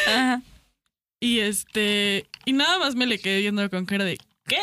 Ajá. 0.07 0.43
Y 1.21 1.41
este, 1.41 2.27
y 2.45 2.53
nada 2.53 2.79
más 2.79 2.95
me 2.95 3.07
le 3.07 3.19
quedé 3.19 3.41
viendo 3.41 3.69
con 3.69 3.85
cara 3.87 4.05
de, 4.05 4.19
¿qué? 4.47 4.59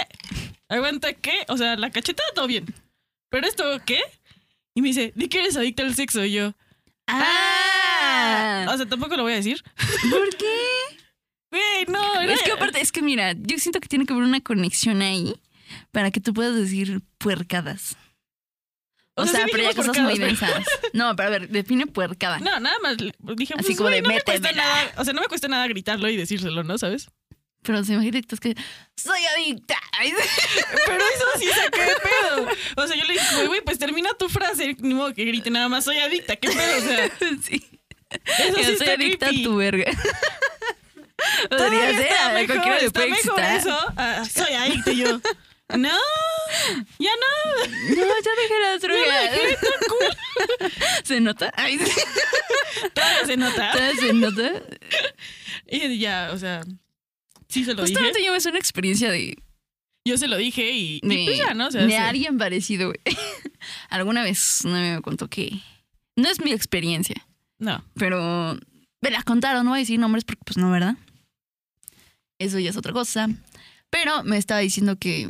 Aguanta, 0.69 1.13
¿qué? 1.13 1.43
O 1.49 1.57
sea, 1.57 1.75
la 1.75 1.91
cachetada 1.91 2.27
todo 2.33 2.47
bien. 2.47 2.65
Pero 3.29 3.45
esto, 3.47 3.63
¿qué? 3.85 3.99
Y 4.73 4.81
me 4.81 4.87
dice, 4.89 5.11
di 5.15 5.27
que 5.27 5.39
eres 5.41 5.57
adicta 5.57 5.83
al 5.83 5.95
sexo. 5.95 6.23
Y 6.25 6.31
yo, 6.33 6.53
Ah. 7.07 8.65
o 8.71 8.77
sea, 8.77 8.85
tampoco 8.85 9.15
lo 9.17 9.23
voy 9.23 9.33
a 9.33 9.37
decir. 9.37 9.63
¿Por 10.09 10.35
qué? 10.37 10.55
Güey, 11.55 11.85
no, 11.88 12.21
Es 12.21 12.41
que 12.43 12.51
aparte, 12.51 12.81
es 12.81 12.91
que 12.91 13.01
mira, 13.01 13.33
yo 13.33 13.57
siento 13.59 13.79
que 13.79 13.88
tiene 13.88 14.05
que 14.05 14.13
haber 14.13 14.25
una 14.25 14.41
conexión 14.41 15.01
ahí 15.01 15.33
para 15.91 16.12
que 16.12 16.19
tú 16.19 16.33
puedas 16.33 16.55
decir 16.55 17.01
puercadas. 17.17 17.95
O, 19.17 19.21
O 19.21 19.25
sea, 19.25 19.35
sea, 19.38 19.45
sí 19.45 19.51
pero 19.53 19.63
ya 19.63 19.74
cosas 19.74 19.97
muy 20.00 20.17
densas. 20.19 20.65
No, 20.93 21.15
pero 21.15 21.27
a 21.27 21.31
ver, 21.31 21.50
define 21.50 21.88
puercada. 21.88 22.39
No, 22.39 22.59
nada 22.59 22.77
más 22.83 23.00
le- 23.00 23.13
dije, 23.35 23.53
Así 23.57 23.67
pues, 23.67 23.77
como 23.77 23.89
de, 23.89 24.01
no 24.01 24.09
me 24.09 24.21
cuesta 24.21 24.51
nada, 24.51 24.91
o 24.97 25.05
sea, 25.05 25.13
no 25.13 25.21
me 25.21 25.27
cuesta 25.27 25.47
nada 25.47 25.65
gritarlo 25.67 26.09
y 26.09 26.17
decírselo, 26.17 26.63
¿no? 26.63 26.77
¿Sabes? 26.77 27.09
Pero 27.63 27.83
se 27.83 27.93
imagina 27.93 28.13
que 28.19 28.19
estás 28.19 28.39
que 28.39 28.53
soy 28.95 29.19
adicta. 29.35 29.75
Pero 30.85 30.97
eso 31.03 31.25
sí 31.39 31.45
saqué 31.47 31.81
de 31.81 31.95
pedo. 31.95 32.47
O 32.83 32.88
sea, 32.88 32.95
yo 32.95 33.05
le 33.05 33.13
dije, 33.13 33.35
güey, 33.35 33.47
güey, 33.47 33.62
pues 33.62 33.79
termina 33.79 34.13
tu 34.19 34.27
frase, 34.29 34.75
ni 34.79 34.93
modo 34.93 35.13
que 35.13 35.25
grite 35.25 35.50
nada 35.50 35.67
más, 35.69 35.83
soy 35.85 35.97
adicta, 35.97 36.35
¿qué 36.35 36.50
pedo? 36.50 36.77
O 36.77 36.81
sea, 36.81 37.09
sí. 37.41 37.65
eso 38.12 38.55
sí 38.57 38.57
Yo 38.57 38.63
soy 38.63 38.74
está 38.74 38.91
adicta 38.93 39.27
creepy. 39.27 39.41
a 39.41 39.43
tu 39.45 39.55
verga. 39.55 39.91
Podría 41.50 41.91
ser, 41.91 42.01
está 42.07 42.34
mejor, 42.34 42.45
cualquiera 42.48 42.79
le 42.81 42.91
puede 42.91 43.10
mejor 43.12 43.39
excitar. 43.39 43.55
eso. 43.57 43.77
Ah, 43.98 44.24
soy 44.25 44.53
adicta 44.53 44.91
y 44.91 44.98
yo. 44.98 45.19
No, 45.75 45.89
ya 47.00 47.10
no. 47.10 47.65
No, 47.95 47.95
ya 47.95 48.31
dejé 48.38 48.60
las 48.62 48.81
Ya 48.81 48.88
drogas. 48.88 49.31
dejé, 49.31 49.57
cool. 49.89 50.72
¿Se 51.03 51.19
nota? 51.22 51.51
Ay, 51.55 51.79
sí. 51.79 52.01
Todavía 52.93 53.25
se 53.25 53.36
nota. 53.38 53.72
¿Todavía 53.72 54.00
¿Se 54.00 54.13
nota? 54.13 54.51
Y 55.67 55.98
ya, 55.98 56.29
o 56.31 56.38
sea, 56.38 56.62
sí 57.50 57.65
se 57.65 57.74
lo 57.74 57.81
dije. 57.81 57.95
Justamente 57.95 58.24
yo 58.24 58.31
me 58.31 58.38
hice 58.38 58.50
una 58.50 58.60
experiencia 58.60 59.10
de, 59.10 59.36
Yo 60.07 60.19
se 60.19 60.27
lo 60.27 60.38
dije 60.38 60.69
y, 60.69 61.00
y 61.01 61.07
de, 61.07 61.25
pues 61.25 61.38
ya, 61.39 61.55
¿no? 61.55 61.65
O 61.65 61.72
sea, 61.72 61.81
de 61.81 61.89
sí. 61.89 61.95
alguien 61.95 62.38
parecido, 62.38 62.89
güey. 62.89 63.00
Alguna 63.89 64.22
vez 64.22 64.62
una 64.65 64.77
amiga 64.77 64.95
me 64.98 65.01
contó 65.01 65.27
que 65.29 65.50
no 66.15 66.29
es 66.29 66.41
mi 66.41 66.51
experiencia, 66.51 67.25
No. 67.57 67.84
pero 67.95 68.55
me 69.01 69.10
la 69.10 69.24
contaron, 69.24 69.65
no 69.65 69.72
voy 69.72 69.79
a 69.79 69.81
decir 69.81 69.98
nombres 70.00 70.24
porque 70.25 70.41
pues 70.45 70.57
no, 70.57 70.69
¿verdad? 70.69 70.95
Eso 72.39 72.60
ya 72.60 72.70
es 72.70 72.77
otra 72.77 72.94
cosa. 72.94 73.30
Pero 73.89 74.24
me 74.24 74.38
estaba 74.38 74.60
diciendo 74.60 74.98
que 74.98 75.30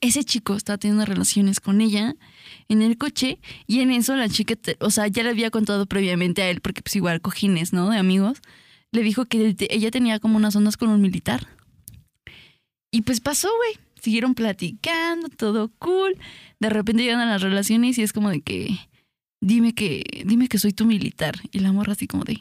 ese 0.00 0.24
chico 0.24 0.54
estaba 0.54 0.78
teniendo 0.78 1.04
relaciones 1.04 1.60
con 1.60 1.80
ella 1.80 2.14
en 2.68 2.82
el 2.82 2.98
coche 2.98 3.38
y 3.66 3.80
en 3.80 3.90
eso 3.90 4.14
la 4.16 4.28
chica, 4.28 4.54
o 4.80 4.90
sea, 4.90 5.08
ya 5.08 5.22
le 5.22 5.30
había 5.30 5.50
contado 5.50 5.86
previamente 5.86 6.42
a 6.42 6.50
él, 6.50 6.60
porque 6.60 6.82
pues 6.82 6.96
igual 6.96 7.20
cojines, 7.20 7.72
¿no? 7.72 7.90
De 7.90 7.98
amigos, 7.98 8.40
le 8.92 9.02
dijo 9.02 9.26
que 9.26 9.56
ella 9.70 9.90
tenía 9.90 10.20
como 10.20 10.36
unas 10.36 10.56
ondas 10.56 10.76
con 10.76 10.88
un 10.88 11.00
militar. 11.00 11.48
Y 12.90 13.02
pues 13.02 13.20
pasó, 13.20 13.48
güey. 13.56 13.84
Siguieron 14.00 14.34
platicando, 14.34 15.28
todo 15.30 15.70
cool. 15.78 16.16
De 16.60 16.68
repente 16.68 17.02
llegan 17.02 17.20
a 17.20 17.26
las 17.26 17.42
relaciones 17.42 17.98
y 17.98 18.02
es 18.02 18.12
como 18.12 18.28
de 18.28 18.42
que, 18.42 18.78
dime 19.40 19.74
que, 19.74 20.22
dime 20.26 20.46
que 20.46 20.58
soy 20.58 20.72
tu 20.72 20.84
militar. 20.84 21.34
Y 21.50 21.60
la 21.60 21.72
morra 21.72 21.94
así 21.94 22.06
como 22.06 22.22
de, 22.24 22.40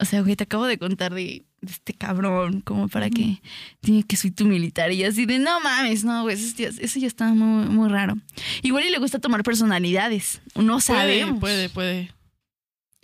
o 0.00 0.04
sea, 0.06 0.22
güey, 0.22 0.34
te 0.34 0.44
acabo 0.44 0.66
de 0.66 0.78
contar 0.78 1.14
de 1.14 1.44
este 1.66 1.94
cabrón, 1.94 2.60
como 2.60 2.88
para 2.88 3.08
que, 3.10 3.40
dime 3.82 4.02
que 4.02 4.16
soy 4.16 4.30
tu 4.30 4.44
militar. 4.44 4.90
Y 4.92 5.04
así 5.04 5.26
de, 5.26 5.38
no 5.38 5.60
mames, 5.60 6.04
no, 6.04 6.22
güey, 6.22 6.34
eso, 6.36 6.54
ya- 6.56 6.68
eso 6.68 6.98
ya 6.98 7.06
está 7.06 7.26
muy, 7.32 7.66
muy 7.68 7.88
raro. 7.88 8.16
Igual 8.62 8.84
y 8.84 8.90
le 8.90 8.98
gusta 8.98 9.18
tomar 9.18 9.42
personalidades. 9.42 10.40
No 10.54 10.64
Puede, 10.78 10.80
sabemos. 10.82 11.38
puede, 11.40 11.68
puede. 11.68 12.10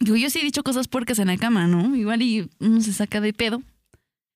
Digo, 0.00 0.16
yo 0.16 0.30
sí 0.30 0.38
he 0.40 0.44
dicho 0.44 0.62
cosas 0.62 0.86
puercas 0.88 1.18
en 1.18 1.26
la 1.28 1.36
cama, 1.36 1.66
¿no? 1.66 1.94
Igual 1.96 2.22
y 2.22 2.48
uno 2.60 2.80
se 2.80 2.92
saca 2.92 3.20
de 3.20 3.32
pedo. 3.32 3.62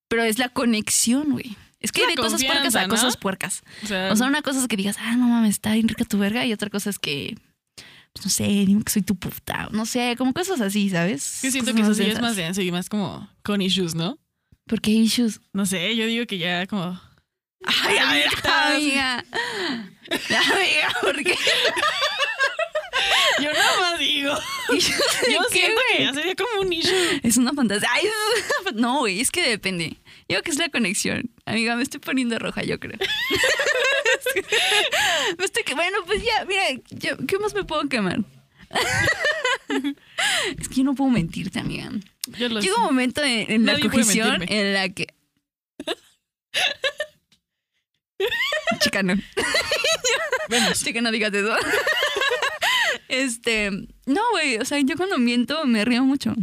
Pero 0.09 0.25
es 0.25 0.39
la 0.39 0.49
conexión, 0.49 1.31
güey. 1.31 1.57
Es 1.81 1.91
que 1.91 2.03
hay 2.03 2.09
de 2.09 2.15
cosas 2.17 2.45
puercas 2.45 2.75
a 2.77 2.83
¿no? 2.83 2.89
cosas 2.89 3.17
puercas. 3.17 3.63
O 3.83 3.87
sea, 3.87 4.13
O 4.13 4.17
sea, 4.17 4.27
una 4.27 4.43
cosa 4.43 4.61
es 4.61 4.69
que 4.69 4.77
digas, 4.77 4.97
ah, 5.01 5.17
no 5.17 5.27
mames, 5.29 5.51
está 5.57 5.73
bien 5.75 5.89
rica 5.89 6.05
tu 6.05 6.19
verga. 6.19 6.45
Y 6.47 6.53
otra 6.53 6.71
cosa 6.71 6.91
es 6.91 6.99
que, 6.99 7.37
pues 8.13 8.25
no 8.27 8.31
sé, 8.31 8.45
dime 8.45 8.83
que 8.83 8.93
soy 8.93 9.03
tu 9.03 9.17
puta. 9.17 9.69
No 9.73 9.87
sé, 9.87 10.15
como 10.17 10.33
cosas 10.33 10.61
así, 10.61 10.91
¿sabes? 10.91 11.41
yo 11.43 11.51
siento 11.51 11.73
Cosas 11.73 11.97
que 11.97 12.03
eso 12.03 12.13
es 12.13 12.21
más 12.21 12.37
denso 12.37 12.61
y 12.61 12.71
más 12.71 12.89
como 12.89 13.29
con 13.43 13.63
issues, 13.63 13.95
¿no? 13.95 14.19
Porque 14.67 14.91
hay 14.91 15.01
issues. 15.01 15.41
No 15.53 15.67
sé, 15.67 15.97
yo 15.97 16.07
digo 16.07 16.27
que 16.27 16.39
ya 16.39 16.67
como... 16.67 17.01
Ay, 17.65 17.97
a 17.97 18.13
ver, 18.13 18.29
amiga. 18.45 19.25
Amiga, 20.13 20.95
¿por 21.01 21.23
qué? 21.23 21.35
Yo 23.41 23.53
nada 23.53 23.81
más 23.81 23.99
digo. 23.99 24.35
Yo, 24.69 24.75
¿de 24.75 24.81
Yo 25.33 25.41
qué, 25.51 25.59
siento 25.59 25.81
que 25.97 26.05
ya 26.05 26.13
sería 26.15 26.35
como 26.35 26.61
un. 26.63 26.73
Es 27.23 27.37
una 27.37 27.53
fantasía. 27.53 27.89
Ay, 27.93 28.09
no, 28.75 28.99
güey, 29.01 29.21
es 29.21 29.31
que 29.31 29.49
depende. 29.49 29.97
Yo 30.29 30.41
creo 30.41 30.43
que 30.43 30.51
es 30.51 30.59
la 30.59 30.69
conexión. 30.69 31.31
Amiga, 31.47 31.77
me 31.77 31.83
estoy 31.83 32.01
poniendo 32.01 32.39
roja, 32.39 32.63
yo 32.63 32.79
creo. 32.81 32.99
Me 35.39 35.45
estoy 35.45 35.63
bueno, 35.75 35.99
pues 36.07 36.23
ya, 36.25 36.45
mira, 36.45 36.63
yo- 36.91 37.17
¿qué 37.27 37.39
más 37.39 37.55
me 37.55 37.65
puedo 37.65 37.89
quemar? 37.89 38.21
es 40.59 40.69
que 40.69 40.75
yo 40.77 40.85
no 40.85 40.95
puedo 40.95 41.11
mentirte, 41.11 41.59
amiga. 41.59 41.91
Yo 42.39 42.49
lo 42.49 42.61
Llega 42.61 42.77
un 42.77 42.83
momento 42.83 43.23
en, 43.23 43.51
en 43.51 43.67
la 43.67 43.77
mentirme. 43.79 44.47
en 44.49 44.75
la 44.75 44.89
que. 44.89 45.09
Chica, 48.81 49.03
no. 49.03 49.15
Chica, 50.75 51.01
no 51.01 51.11
digas 51.11 51.33
eso. 51.35 51.55
Este. 53.13 53.71
No, 54.07 54.21
güey. 54.33 54.57
O 54.59 54.65
sea, 54.65 54.81
yo 54.81 54.97
cuando 54.97 55.19
miento 55.19 55.65
me 55.65 55.85
río 55.85 56.05
mucho. 56.05 56.35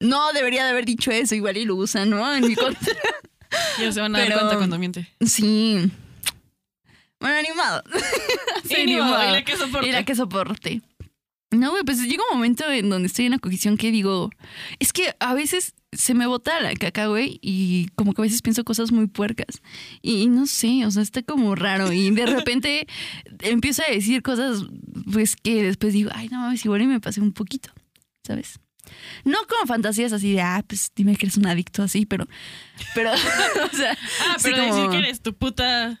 No 0.00 0.32
debería 0.32 0.64
de 0.64 0.70
haber 0.70 0.84
dicho 0.84 1.10
eso, 1.10 1.34
igual 1.34 1.56
y 1.56 1.64
lo 1.64 1.76
usan, 1.76 2.10
¿no? 2.10 2.34
En 2.34 2.46
mi 2.46 2.54
contra. 2.54 2.92
Ya 3.80 3.90
se 3.90 4.00
van 4.00 4.14
a 4.14 4.18
dar 4.18 4.32
cuenta 4.32 4.56
cuando 4.58 4.78
miente. 4.78 5.08
Sí. 5.24 5.90
Bueno, 7.18 7.36
animado. 7.38 7.82
Sí, 8.64 8.86
modo. 8.98 9.28
y 9.28 9.32
la 9.32 9.42
que 9.42 9.56
soporte. 9.56 9.88
Y 9.88 9.92
la 9.92 10.04
que 10.04 10.14
soporte. 10.14 10.82
No, 11.50 11.70
güey, 11.70 11.82
pues 11.82 12.02
llega 12.02 12.22
un 12.30 12.36
momento 12.36 12.70
en 12.70 12.90
donde 12.90 13.06
estoy 13.06 13.24
en 13.24 13.32
la 13.32 13.38
cogición 13.38 13.78
que 13.78 13.90
digo, 13.90 14.30
es 14.78 14.92
que 14.92 15.14
a 15.18 15.32
veces 15.32 15.74
se 15.92 16.12
me 16.14 16.26
bota 16.26 16.60
la 16.60 16.74
caca, 16.74 17.06
güey, 17.06 17.38
y 17.42 17.88
como 17.94 18.12
que 18.12 18.20
a 18.20 18.24
veces 18.24 18.42
pienso 18.42 18.62
cosas 18.64 18.92
muy 18.92 19.06
puercas. 19.06 19.62
Y 20.02 20.26
no 20.28 20.46
sé, 20.46 20.84
o 20.84 20.90
sea, 20.90 21.02
está 21.02 21.22
como 21.22 21.54
raro. 21.54 21.92
Y 21.92 22.10
de 22.10 22.26
repente 22.44 22.86
empiezo 23.40 23.82
a 23.88 23.90
decir 23.92 24.22
cosas, 24.22 24.64
pues 25.12 25.36
que 25.36 25.62
después 25.62 25.92
digo, 25.94 26.10
ay, 26.14 26.28
no 26.28 26.38
mames, 26.40 26.64
igual 26.64 26.82
y 26.82 26.86
me 26.86 27.00
pasé 27.00 27.20
un 27.20 27.32
poquito, 27.32 27.70
¿sabes? 28.26 28.60
No 29.24 29.38
como 29.48 29.66
fantasías 29.66 30.12
así 30.12 30.32
de, 30.32 30.40
ah, 30.40 30.64
pues 30.66 30.90
dime 30.96 31.14
que 31.16 31.26
eres 31.26 31.36
un 31.36 31.46
adicto 31.46 31.82
así, 31.82 32.06
pero, 32.06 32.26
pero, 32.94 33.12
o 33.72 33.76
sea, 33.76 33.96
Ah, 34.28 34.36
pero 34.42 34.56
como- 34.58 34.74
decir 34.74 34.90
que 34.90 34.98
eres 34.98 35.20
tu 35.20 35.34
puta. 35.34 36.00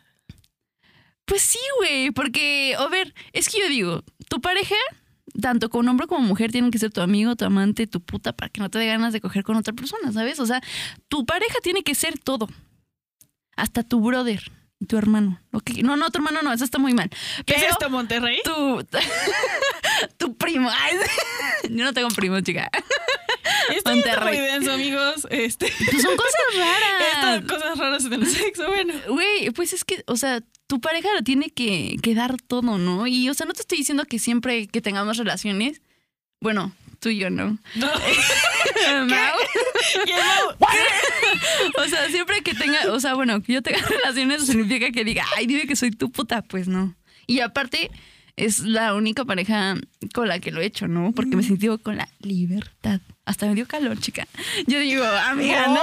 pues 1.24 1.42
sí, 1.42 1.58
güey, 1.78 2.10
porque, 2.10 2.74
a 2.78 2.88
ver, 2.88 3.14
es 3.34 3.48
que 3.50 3.60
yo 3.60 3.68
digo, 3.68 4.04
tu 4.30 4.40
pareja, 4.40 4.74
tanto 5.40 5.70
con 5.70 5.88
hombre 5.88 6.06
como 6.06 6.26
mujer, 6.26 6.52
tienen 6.52 6.70
que 6.70 6.78
ser 6.78 6.92
tu 6.92 7.00
amigo, 7.00 7.36
tu 7.36 7.44
amante, 7.44 7.86
tu 7.86 8.00
puta, 8.00 8.32
para 8.32 8.48
que 8.48 8.60
no 8.60 8.70
te 8.70 8.78
dé 8.78 8.86
ganas 8.86 9.12
de 9.12 9.20
coger 9.20 9.44
con 9.44 9.56
otra 9.56 9.72
persona, 9.72 10.12
¿sabes? 10.12 10.40
O 10.40 10.46
sea, 10.46 10.60
tu 11.08 11.26
pareja 11.26 11.56
tiene 11.62 11.82
que 11.82 11.94
ser 11.94 12.18
todo. 12.18 12.48
Hasta 13.56 13.82
tu 13.82 14.00
brother 14.00 14.42
y 14.80 14.86
tu 14.86 14.96
hermano. 14.96 15.40
No, 15.82 15.96
no, 15.96 16.10
tu 16.10 16.18
hermano 16.18 16.42
no, 16.42 16.52
eso 16.52 16.64
está 16.64 16.78
muy 16.78 16.94
mal. 16.94 17.10
¿Qué 17.44 17.54
Pero 17.54 17.66
es 17.66 17.70
esto, 17.72 17.90
Monterrey? 17.90 18.40
tu, 18.44 18.86
tu 20.16 20.36
primo. 20.36 20.70
Ay, 20.72 20.96
yo 21.70 21.84
no 21.84 21.92
tengo 21.92 22.08
primo, 22.08 22.40
chica. 22.40 22.70
Esto 23.76 23.90
está 23.90 23.94
Monterrey. 23.94 24.38
muy 24.38 24.46
denso, 24.46 24.72
amigos. 24.72 25.26
Este, 25.30 25.72
Pues 25.90 26.02
son 26.02 26.16
cosas 26.16 26.40
raras. 26.56 27.12
estas 27.38 27.44
cosas 27.58 27.78
raras 27.78 28.04
en 28.04 28.12
el 28.14 28.26
sexo, 28.26 28.66
bueno. 28.68 28.94
Güey, 29.08 29.50
pues 29.50 29.72
es 29.72 29.84
que, 29.84 30.02
o 30.06 30.16
sea, 30.16 30.40
tu 30.66 30.80
pareja 30.80 31.08
lo 31.14 31.22
tiene 31.22 31.50
que, 31.50 31.96
que 32.02 32.14
dar 32.14 32.36
todo, 32.40 32.78
¿no? 32.78 33.06
Y, 33.06 33.28
o 33.28 33.34
sea, 33.34 33.46
no 33.46 33.52
te 33.54 33.60
estoy 33.62 33.78
diciendo 33.78 34.04
que 34.04 34.18
siempre 34.18 34.66
que 34.68 34.80
tengamos 34.80 35.16
relaciones, 35.16 35.80
bueno, 36.40 36.72
tú 37.00 37.08
y 37.08 37.18
yo 37.18 37.30
no. 37.30 37.58
No. 37.74 37.86
Mau, 39.06 39.38
o 41.78 41.88
sea, 41.88 42.08
siempre 42.10 42.42
que 42.42 42.54
tenga, 42.54 42.92
o 42.92 43.00
sea, 43.00 43.14
bueno, 43.14 43.40
que 43.42 43.54
yo 43.54 43.62
tenga 43.62 43.80
relaciones 43.86 44.46
significa 44.46 44.90
que 44.90 45.04
diga, 45.04 45.24
ay, 45.36 45.46
dime 45.46 45.66
que 45.66 45.76
soy 45.76 45.90
tu 45.90 46.10
puta, 46.10 46.42
pues 46.42 46.68
no. 46.68 46.94
Y 47.26 47.40
aparte, 47.40 47.90
es 48.36 48.60
la 48.60 48.94
única 48.94 49.24
pareja 49.24 49.76
con 50.14 50.28
la 50.28 50.38
que 50.38 50.50
lo 50.50 50.60
he 50.60 50.66
hecho, 50.66 50.88
¿no? 50.88 51.12
Porque 51.12 51.36
me 51.36 51.42
sentido 51.42 51.78
con 51.78 51.96
la 51.96 52.08
libertad. 52.20 53.00
Hasta 53.28 53.44
me 53.44 53.54
dio 53.54 53.68
calor, 53.68 54.00
chica. 54.00 54.26
Yo 54.66 54.78
digo, 54.80 55.04
amiga, 55.04 55.66
no. 55.66 55.82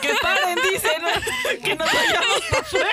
Que 0.00 0.14
paren, 0.22 0.56
dicen. 0.70 1.02
Que 1.60 1.74
nos 1.74 1.92
vayamos 1.92 2.40
para 2.48 2.62
afuera. 2.62 2.90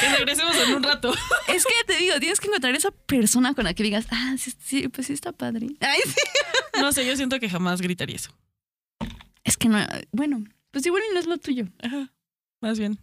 Que 0.00 0.08
regresemos 0.08 0.56
en 0.56 0.74
un 0.74 0.82
rato. 0.82 1.14
Es 1.46 1.64
que 1.64 1.72
te 1.86 1.96
digo, 1.98 2.18
tienes 2.18 2.40
que 2.40 2.48
encontrar 2.48 2.74
esa 2.74 2.90
persona 2.90 3.54
con 3.54 3.62
la 3.64 3.74
que 3.74 3.84
digas, 3.84 4.06
ah, 4.10 4.34
sí, 4.36 4.52
sí, 4.60 4.88
pues 4.88 5.06
sí 5.06 5.12
está 5.12 5.30
padre. 5.30 5.68
Ay, 5.80 6.00
sí. 6.04 6.20
No 6.80 6.90
sé, 6.90 7.06
yo 7.06 7.14
siento 7.16 7.38
que 7.38 7.48
jamás 7.48 7.80
gritaría 7.80 8.16
eso. 8.16 8.32
Es 9.44 9.56
que 9.56 9.68
no, 9.68 9.78
bueno, 10.10 10.42
pues 10.72 10.84
igual 10.84 11.02
no 11.12 11.20
es 11.20 11.26
lo 11.26 11.38
tuyo. 11.38 11.66
Ajá. 11.80 12.12
Más 12.60 12.76
bien. 12.76 12.98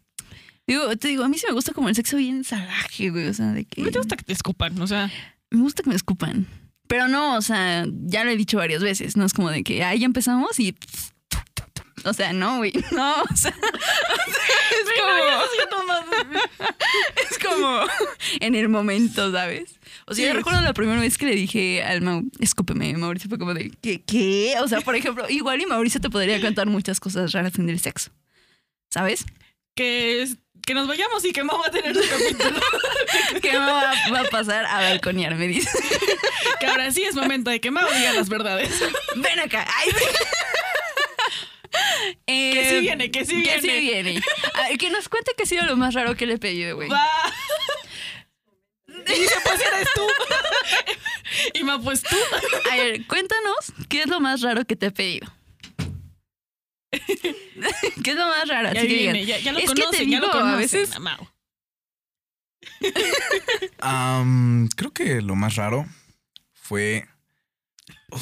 Digo, 0.67 0.97
te 0.97 1.07
digo, 1.07 1.23
a 1.23 1.29
mí 1.29 1.37
sí 1.37 1.45
me 1.47 1.53
gusta 1.53 1.71
como 1.71 1.87
el 1.87 1.95
sexo 1.95 2.17
bien 2.17 2.43
salvaje, 2.43 3.09
güey. 3.09 3.27
O 3.27 3.33
sea, 3.33 3.53
de 3.53 3.63
que. 3.63 3.81
¿No 3.81 3.89
te 3.89 3.99
gusta 3.99 4.17
que 4.17 4.25
te 4.25 4.33
escupan? 4.33 4.79
O 4.81 4.87
sea, 4.87 5.09
Me 5.49 5.61
gusta 5.61 5.81
que 5.81 5.89
me 5.89 5.95
escupan. 5.95 6.45
Pero 6.91 7.07
no, 7.07 7.37
o 7.37 7.41
sea, 7.41 7.85
ya 8.03 8.25
lo 8.25 8.31
he 8.31 8.35
dicho 8.35 8.57
varias 8.57 8.83
veces. 8.83 9.15
No 9.15 9.23
es 9.25 9.31
como 9.33 9.49
de 9.49 9.63
que, 9.63 9.81
ah, 9.81 9.95
ya 9.95 10.05
empezamos 10.05 10.59
y. 10.59 10.75
O 12.03 12.11
sea, 12.11 12.33
no, 12.33 12.57
güey. 12.57 12.73
No, 12.91 13.13
o 13.23 13.35
sea. 13.35 13.51
es 14.71 14.89
como. 14.99 16.41
es 17.31 17.39
como 17.39 17.79
en 18.41 18.55
el 18.55 18.67
momento, 18.67 19.31
¿sabes? 19.31 19.79
O 20.05 20.13
sea, 20.13 20.27
yo 20.27 20.33
recuerdo 20.33 20.59
la 20.61 20.73
primera 20.73 20.99
vez 20.99 21.17
que 21.17 21.27
le 21.27 21.35
dije 21.35 21.81
al 21.81 22.01
Mau, 22.01 22.23
escúpeme, 22.39 22.93
Mauricio 22.97 23.29
fue 23.29 23.39
como 23.39 23.53
de, 23.53 23.71
¿qué? 23.81 24.01
¿Qué? 24.03 24.55
O 24.61 24.67
sea, 24.67 24.81
por 24.81 24.95
ejemplo, 24.97 25.25
igual 25.29 25.61
y 25.61 25.65
Mauricio 25.67 26.01
te 26.01 26.09
podría 26.09 26.41
contar 26.41 26.67
muchas 26.67 26.99
cosas 26.99 27.31
raras 27.31 27.57
en 27.57 27.69
el 27.69 27.79
sexo. 27.79 28.11
¿Sabes? 28.89 29.25
que, 29.75 30.21
es- 30.23 30.35
que 30.65 30.73
nos 30.73 30.87
vayamos 30.87 31.23
y 31.23 31.31
que 31.31 31.43
Mau 31.43 31.57
va 31.59 31.67
a 31.67 31.71
tener 31.71 31.95
un 31.97 32.03
capítulo. 32.03 32.59
¿Qué 33.41 33.51
me 33.53 33.57
va, 33.59 33.93
va 34.13 34.19
a 34.19 34.23
pasar 34.29 34.65
a 34.65 34.81
balconear? 34.81 35.35
Me 35.35 35.47
dice. 35.47 35.69
Que 36.59 36.65
ahora 36.67 36.91
sí 36.91 37.03
es 37.03 37.15
momento 37.15 37.49
de 37.49 37.59
que 37.61 37.71
Mau 37.71 37.87
diga 37.93 38.13
las 38.13 38.29
verdades. 38.29 38.71
Ven 39.15 39.39
acá. 39.39 39.65
Ay. 39.77 39.89
Eh, 42.27 42.51
Que 42.53 42.69
sí 42.69 42.79
viene, 42.81 43.11
que 43.11 43.25
sí 43.25 43.43
Que 43.43 43.57
viene. 43.57 43.61
sí 43.61 43.79
viene. 43.79 44.21
A 44.55 44.67
ver, 44.69 44.77
que 44.77 44.89
nos 44.89 45.07
cuente 45.09 45.31
qué 45.37 45.43
ha 45.43 45.45
sido 45.45 45.65
lo 45.65 45.77
más 45.77 45.93
raro 45.93 46.15
que 46.15 46.25
le 46.25 46.33
he 46.33 46.37
pedido, 46.37 46.75
güey. 46.75 46.89
Y 49.07 49.13
dice, 49.19 49.35
pues 49.43 49.59
eres 49.61 49.87
tú. 49.95 50.01
Y 51.53 51.63
Mau, 51.63 51.81
pues 51.81 52.03
tú. 52.03 52.15
A 52.71 52.75
ver, 52.75 53.05
cuéntanos 53.07 53.73
qué 53.89 54.01
es 54.01 54.07
lo 54.07 54.19
más 54.19 54.41
raro 54.41 54.65
que 54.65 54.75
te 54.75 54.87
he 54.87 54.91
pedido. 54.91 55.31
¿Qué 56.91 58.11
es 58.11 58.15
lo 58.15 58.27
más 58.27 58.47
raro? 58.49 58.73
Ya 58.73 58.79
Así 58.81 58.89
que 58.89 58.95
viene, 58.95 59.25
ya, 59.25 59.37
ya 59.39 59.53
lo 59.53 59.59
es 59.59 59.69
que 59.69 59.75
te 59.75 59.81
conocen, 59.81 60.09
ya 60.09 60.19
lo 60.19 60.27
digo, 60.27 60.37
a 60.37 60.41
conocen. 60.41 60.59
veces- 60.59 60.91
a. 63.79 64.17
Am, 64.19 64.67
creo 64.75 64.91
que 64.91 65.21
lo 65.21 65.35
más 65.35 65.55
raro 65.55 65.85
fue. 66.71 67.05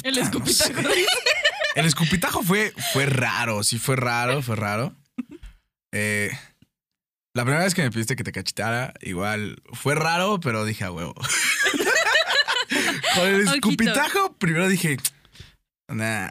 El 0.02 0.16
no 0.16 0.22
escupitajo. 0.22 0.72
sé. 0.72 0.74
El 1.76 1.86
escupitajo 1.86 2.42
fue, 2.42 2.74
fue 2.92 3.06
raro, 3.06 3.62
sí 3.62 3.78
fue 3.78 3.94
raro, 3.94 4.42
fue 4.42 4.56
raro. 4.56 4.92
Eh, 5.92 6.32
la 7.32 7.44
primera 7.44 7.62
vez 7.62 7.76
que 7.76 7.82
me 7.82 7.92
pediste 7.92 8.16
que 8.16 8.24
te 8.24 8.32
cachitara, 8.32 8.92
igual 9.02 9.62
fue 9.72 9.94
raro, 9.94 10.40
pero 10.40 10.64
dije 10.64 10.82
a 10.82 10.90
huevo. 10.90 11.14
Con 13.14 13.28
el 13.28 13.34
Ojito. 13.46 13.54
escupitajo, 13.54 14.36
primero 14.36 14.68
dije, 14.68 14.96
nah. 15.86 16.28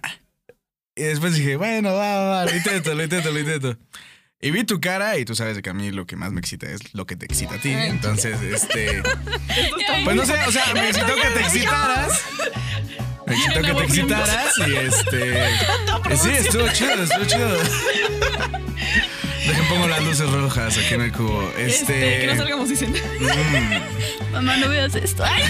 Y 0.98 1.04
después 1.04 1.36
dije, 1.36 1.56
bueno, 1.56 1.94
va, 1.94 2.18
va, 2.18 2.30
va, 2.30 2.46
lo 2.46 2.56
intento, 2.58 2.94
lo 2.96 3.04
intento, 3.04 3.32
lo 3.32 3.40
intento. 3.40 3.78
Y 4.42 4.52
vi 4.52 4.64
tu 4.64 4.80
cara 4.80 5.18
y 5.18 5.26
tú 5.26 5.36
sabes 5.36 5.62
que 5.62 5.70
a 5.70 5.74
mí 5.74 5.92
lo 5.92 6.06
que 6.08 6.16
más 6.16 6.32
me 6.32 6.40
excita 6.40 6.66
es 6.70 6.94
lo 6.94 7.06
que 7.06 7.18
te 7.18 7.26
excita 7.26 7.56
a 7.56 7.58
ti. 7.58 7.72
Entonces, 7.72 8.42
este... 8.42 9.04
Pues 10.06 10.16
no 10.16 10.26
sé, 10.26 10.34
o 10.48 10.52
sea, 10.52 10.74
me 10.74 10.90
excitó 10.90 11.14
que 11.16 11.30
te 11.30 11.42
excitaras. 11.42 12.22
Me 13.28 13.36
excitó 13.36 13.62
que 13.62 13.74
te 13.74 13.84
excitaras 13.84 14.58
y 14.66 14.76
este. 14.76 15.46
Sí, 16.16 16.30
estuvo 16.32 16.68
chido, 16.70 17.04
estuvo 17.04 17.26
chido. 17.26 17.58
Dejen 19.46 19.66
pongo 19.68 19.88
las 19.88 20.02
luces 20.04 20.32
rojas 20.32 20.78
aquí 20.78 20.94
en 20.94 21.02
el 21.02 21.12
cubo. 21.12 21.52
Este, 21.58 21.94
que 21.94 22.26
no 22.28 22.32
Este. 22.32 22.38
salgamos 22.38 22.70
dicen. 22.70 22.94
mm, 22.94 24.32
Mamá, 24.32 24.58
no 24.58 24.70
veas 24.70 24.96
esto. 24.96 25.24
Ay, 25.26 25.44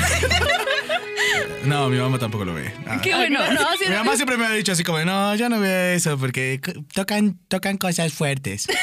no, 1.66 1.90
mi 1.90 1.98
mamá 1.98 2.20
tampoco 2.20 2.46
lo 2.46 2.54
ve. 2.54 2.74
Ah. 2.88 3.00
qué 3.02 3.14
bueno. 3.16 3.40
No, 3.52 3.60
sí, 3.78 3.86
Mi 3.90 3.96
mamá 3.96 4.16
siempre 4.16 4.38
me 4.38 4.46
ha 4.46 4.52
dicho 4.52 4.72
así 4.72 4.84
como, 4.84 5.04
no, 5.06 5.36
yo 5.36 5.50
no 5.50 5.60
veo 5.60 5.96
eso 5.96 6.18
porque 6.18 6.60
tocan, 6.94 7.38
tocan 7.48 7.78
cosas 7.78 8.14
fuertes. 8.14 8.68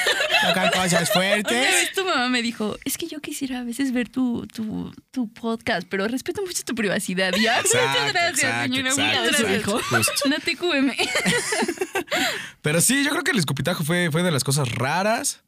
Tocan 0.47 0.69
cosas 0.71 0.93
Una 0.93 1.07
fuertes. 1.07 1.59
vez 1.61 1.93
tu 1.95 2.05
mamá 2.05 2.29
me 2.29 2.43
dijo, 2.43 2.77
es 2.85 2.99
que 2.99 3.07
yo 3.07 3.21
quisiera 3.21 3.61
a 3.61 3.65
veces 3.65 3.93
ver 3.93 4.11
tu, 4.11 4.47
tu, 4.49 4.93
tu 5.11 5.33
podcast, 5.33 5.89
pero 5.89 6.07
respeto 6.09 6.43
mucho 6.43 6.63
tu 6.63 6.75
privacidad. 6.75 7.33
"Ah, 7.35 7.63
muchas 7.65 8.13
gracias, 8.13 8.45
exacto, 8.45 8.75
señora. 8.75 8.91
exacto, 8.91 9.23
muchas 9.23 9.91
gracias. 9.91 10.23
No 10.27 10.39
te. 10.41 10.57
Pero 12.63 12.81
sí, 12.83 13.03
yo 13.03 13.11
creo 13.11 13.25
que 13.25 13.31
el 13.31 13.39
escupitajo 13.39 13.83
fue, 13.83 14.11
fue 14.13 14.23
de 14.23 14.31
las 14.31 14.45
cosas 14.45 14.71
raras. 14.73 15.43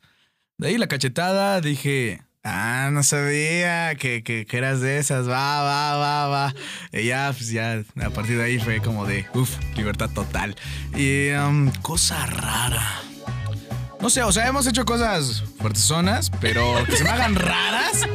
De 0.56 0.68
ahí 0.68 0.78
la 0.78 0.88
cachetada, 0.88 1.60
dije, 1.60 2.22
ah, 2.48 2.90
no 2.90 3.02
sabía 3.02 3.94
que, 3.96 4.22
que, 4.22 4.46
que 4.46 4.56
eras 4.56 4.80
de 4.80 4.98
esas, 4.98 5.28
va, 5.28 5.62
va, 5.62 5.96
va, 5.96 6.28
va. 6.28 6.54
Y 6.92 7.04
ya, 7.04 7.32
pues 7.36 7.50
ya, 7.50 7.82
a 8.02 8.10
partir 8.10 8.38
de 8.38 8.44
ahí 8.44 8.58
fue 8.58 8.80
como 8.80 9.06
de, 9.06 9.26
uff, 9.34 9.56
libertad 9.76 10.10
total. 10.10 10.56
Y 10.96 11.30
um, 11.30 11.70
cosa 11.82 12.26
rara. 12.26 13.02
No 14.00 14.10
sé, 14.10 14.22
o 14.22 14.30
sea, 14.30 14.46
hemos 14.46 14.64
hecho 14.68 14.84
cosas 14.84 15.42
fuertezonas, 15.60 16.30
pero 16.40 16.84
que 16.86 16.96
se 16.96 17.02
me 17.02 17.10
hagan 17.10 17.34
raras. 17.34 18.06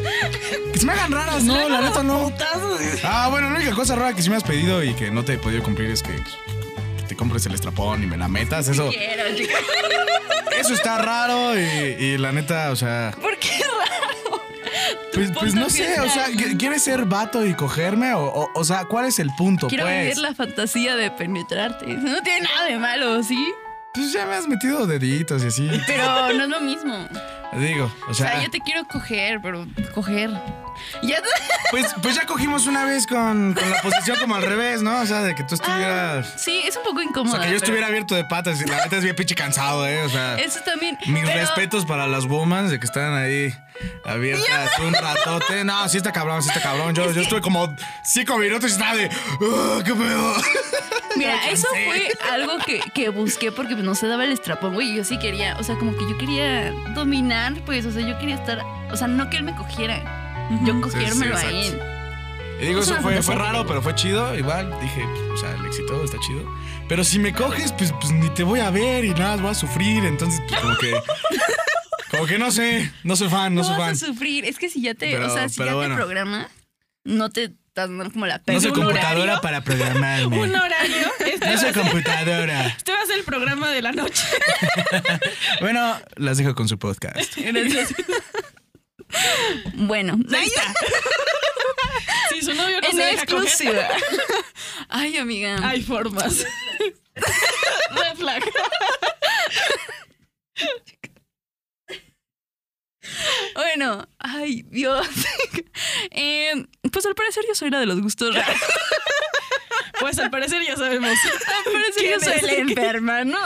Que 0.72 0.80
se 0.80 0.86
me 0.86 0.93
hagan 0.93 1.12
raras, 1.12 1.43
no, 1.43 1.67
la 1.67 1.82
neta 1.82 2.04
no. 2.04 2.32
Ah, 3.04 3.28
bueno, 3.30 3.50
la 3.50 3.58
única 3.58 3.76
cosa 3.76 3.96
rara 3.96 4.15
que 4.15 4.22
sí 4.22 4.30
me 4.30 4.38
has 4.38 4.43
pedido 4.43 4.82
y 4.82 4.93
que 4.93 5.12
no 5.12 5.26
te 5.26 5.34
he 5.34 5.38
podido 5.38 5.62
cumplir 5.62 5.91
es 5.91 6.02
que, 6.02 6.15
que 6.15 7.04
te 7.06 7.17
compres 7.17 7.46
el 7.48 7.54
estrapón 7.54 8.02
y 8.02 8.06
me 8.08 8.15
la 8.15 8.30
metas. 8.30 8.69
Eso, 8.69 8.89
eso 10.58 10.74
está 10.74 11.00
raro 11.00 11.60
y, 11.60 11.62
y 11.62 12.17
la 12.17 12.32
neta, 12.32 12.72
o 12.72 12.78
sea, 12.78 13.13
¿Por 13.22 13.38
qué 13.38 13.50
raro? 13.50 14.12
Pues, 15.13 15.32
pues 15.32 15.53
no 15.56 15.69
sé, 15.69 15.99
o 15.99 16.10
sea, 16.10 16.27
¿qu- 16.29 16.58
¿quieres 16.58 16.84
ser 16.84 17.06
vato 17.06 17.45
y 17.45 17.53
cogerme? 17.53 18.13
O, 18.13 18.23
o, 18.25 18.49
o 18.53 18.63
sea, 18.63 18.86
¿cuál 18.86 19.06
es 19.06 19.19
el 19.19 19.29
punto, 19.36 19.67
Quiero 19.67 19.84
pues? 19.86 20.01
vivir 20.01 20.17
la 20.17 20.34
fantasía 20.34 20.95
de 20.95 21.12
penetrarte. 21.12 21.86
No 21.88 22.21
tiene 22.21 22.41
nada 22.41 22.65
de 22.67 22.77
malo, 22.77 23.21
¿sí? 23.23 23.53
Pues 23.93 24.12
ya 24.12 24.25
me 24.25 24.34
has 24.36 24.47
metido 24.47 24.88
deditos 24.88 25.43
y 25.43 25.47
así. 25.47 25.69
Pero 25.86 26.03
no 26.34 26.43
es 26.43 26.49
lo 26.49 26.62
mismo. 26.62 27.08
Digo, 27.58 27.92
o 28.08 28.12
O 28.12 28.13
sea, 28.13 28.32
sea, 28.34 28.44
yo 28.44 28.50
te 28.50 28.60
quiero 28.60 28.86
coger, 28.88 29.39
pero 29.42 29.66
coger. 29.94 30.30
Ya 31.04 31.18
pues, 31.72 31.94
pues 32.02 32.16
ya 32.16 32.26
cogimos 32.26 32.66
una 32.66 32.84
vez 32.84 33.06
con, 33.06 33.54
con 33.54 33.70
la 33.70 33.82
posición 33.82 34.18
como 34.20 34.36
al 34.36 34.42
revés, 34.42 34.82
¿no? 34.82 35.02
O 35.02 35.06
sea, 35.06 35.22
de 35.22 35.36
que 35.36 35.44
tú 35.44 35.54
estuvieras... 35.56 36.34
Sí, 36.38 36.62
es 36.66 36.76
un 36.78 36.84
poco 36.84 36.98
O 37.00 37.04
incómodo. 37.04 37.36
sea, 37.36 37.46
que 37.46 37.52
yo 37.52 37.58
estuviera 37.58 37.88
abierto 37.88 38.16
de 38.16 38.26
patas 38.26 38.60
y 38.62 38.66
la 38.66 38.78
neta 38.84 38.98
es 38.98 39.04
bien 39.04 39.16
pinche 39.16 39.36
cansado, 39.36 39.88
¿eh? 39.88 40.02
O 40.04 40.10
sea, 40.10 40.36
Eso 40.38 40.62
también. 40.66 40.98
mis 41.08 41.24
pero- 41.24 41.39
respetos 41.42 41.86
para 41.86 42.08
las 42.08 42.26
women 42.26 42.70
de 42.70 42.80
que 42.80 42.86
están 42.86 43.13
ahí 43.13 43.54
abiertas 44.06 44.70
un 44.80 44.94
ratote. 44.94 45.63
No, 45.63 45.88
sí 45.89 45.98
está 45.98 46.12
cabrón, 46.12 46.42
sí 46.42 46.50
está 46.50 46.62
cabrón. 46.62 46.94
Yo, 46.96 47.12
yo 47.12 47.22
estuve 47.22 47.42
como 47.42 47.74
cinco 48.04 48.38
minutos 48.38 48.72
y 48.72 48.74
estaba 48.74 48.96
de... 48.96 49.10
"Ah, 49.10 49.82
¿Qué 49.86 49.94
pedo? 49.94 50.34
Mira, 51.16 51.48
eso 51.52 51.68
fue 51.86 52.12
algo 52.32 52.58
que, 52.66 52.80
que 52.92 53.10
busqué 53.10 53.52
porque 53.52 53.76
no 53.76 53.94
se 53.94 54.08
daba 54.08 54.24
el 54.24 54.32
estrapón, 54.32 54.74
güey. 54.74 54.96
Yo 54.96 55.04
sí 55.04 55.20
quería, 55.20 55.56
o 55.60 55.63
sea, 55.63 55.76
como 55.76 55.96
que 55.96 56.10
yo 56.10 56.18
quería 56.18 56.72
dominar, 56.96 57.42
pues, 57.65 57.86
o 57.86 57.91
sea, 57.91 58.01
yo 58.08 58.17
quería 58.19 58.36
estar, 58.36 58.62
o 58.91 58.95
sea, 58.97 59.08
no 59.08 59.29
que 59.29 59.38
él 59.38 59.43
me 59.43 59.56
cogiera, 59.56 60.47
yo 60.65 60.79
cogérmelo 60.82 61.38
sí, 61.38 61.45
a 61.45 61.49
él. 61.49 61.79
Y 62.62 62.65
digo, 62.67 62.79
Es 62.79 62.88
eso 62.89 63.01
fue, 63.01 63.21
fue 63.21 63.36
raro, 63.36 63.65
pero 63.65 63.82
fue 63.82 63.93
chido. 63.95 64.36
Igual 64.38 64.73
dije, 64.82 65.03
o 65.34 65.38
sea, 65.38 65.53
el 65.56 65.65
éxito 65.65 66.03
está 66.03 66.17
chido. 66.19 66.49
Pero 66.88 67.03
si 67.03 67.19
me 67.19 67.34
coges, 67.34 67.71
pues, 67.73 67.91
pues 67.99 68.12
ni 68.13 68.29
te 68.29 68.43
voy 68.43 68.60
a 68.62 68.69
ver 68.69 69.03
y 69.06 69.10
nada, 69.13 69.36
voy 69.38 69.51
a 69.51 69.56
sufrir. 69.56 70.06
Entonces, 70.06 70.39
pues 70.47 70.62
como 70.62 70.77
que. 70.77 70.93
Como 72.12 72.27
que 72.27 72.38
no 72.38 72.51
sé, 72.51 72.91
no 73.03 73.15
soy 73.15 73.27
fan, 73.27 73.56
no, 73.56 73.62
No 73.62 73.67
soy 73.67 73.75
vas 73.75 73.99
fan. 73.99 74.10
a 74.12 74.13
sufrir, 74.13 74.45
es 74.45 74.60
que 74.60 74.69
si 74.69 74.84
ya 74.84 74.93
te, 74.93 75.12
Pero- 75.12 75.25
o 75.25 75.29
sea, 75.32 75.49
si 75.49 75.63
ya 75.65 75.73
bueno. 75.73 75.95
te 75.95 75.99
programa, 75.99 76.47
no 77.03 77.32
te 77.32 77.53
estás 77.74 77.90
dando 77.90 78.12
como 78.12 78.28
la 78.28 78.40
No 78.46 78.62
soy 78.62 78.72
computadora 78.72 79.20
horario? 79.24 79.42
para 79.42 79.62
programarme. 79.64 80.38
Un 80.38 80.56
horario. 80.56 81.12
Este, 81.26 81.50
No 81.50 81.58
soy 81.58 81.72
computadora. 81.74 82.68
este 82.68 82.92
va 82.92 83.02
a 83.02 83.06
ser 83.08 83.18
el 83.18 83.24
programa 83.24 83.70
de 83.72 83.82
la 83.82 83.92
noche. 83.92 84.24
Bueno, 85.62 86.00
las 86.18 86.38
dejo 86.38 86.54
con 86.54 86.68
su 86.68 86.78
podcast. 86.78 87.36
Gracias. 87.36 87.96
bueno, 89.74 90.20
Ahí 90.36 90.46
está. 90.46 90.74
Si 92.30 92.42
su 92.44 92.54
novio 92.54 92.80
no 92.82 92.88
en 92.90 92.96
se 92.96 93.02
deja 93.04 93.26
coger, 93.26 93.44
exclusiva. 93.44 93.88
Ay, 94.90 95.18
amiga. 95.18 95.58
hay 95.68 95.82
formas. 95.82 96.46
Red 97.16 98.16
flag. 98.18 98.44
Bueno, 103.56 104.08
ay, 104.20 104.63
Dios. 104.70 105.08
Eh, 106.12 106.54
pues 106.92 107.06
al 107.06 107.16
parecer 107.16 107.44
yo 107.48 107.56
soy 107.56 107.70
la 107.70 107.80
de 107.80 107.86
los 107.86 108.02
gustos 108.02 108.34
raros. 108.36 108.62
Pues 110.00 110.18
al 110.20 110.30
parecer 110.30 110.63
ya 110.63 110.76
sabemos. 110.76 111.12
Al 111.12 111.72
parecer 111.72 111.94
¿Quién 111.98 112.20
yo 112.20 112.20
soy 112.20 112.42
la 112.42 112.54
enferma, 112.54 113.24
¿no? 113.24 113.38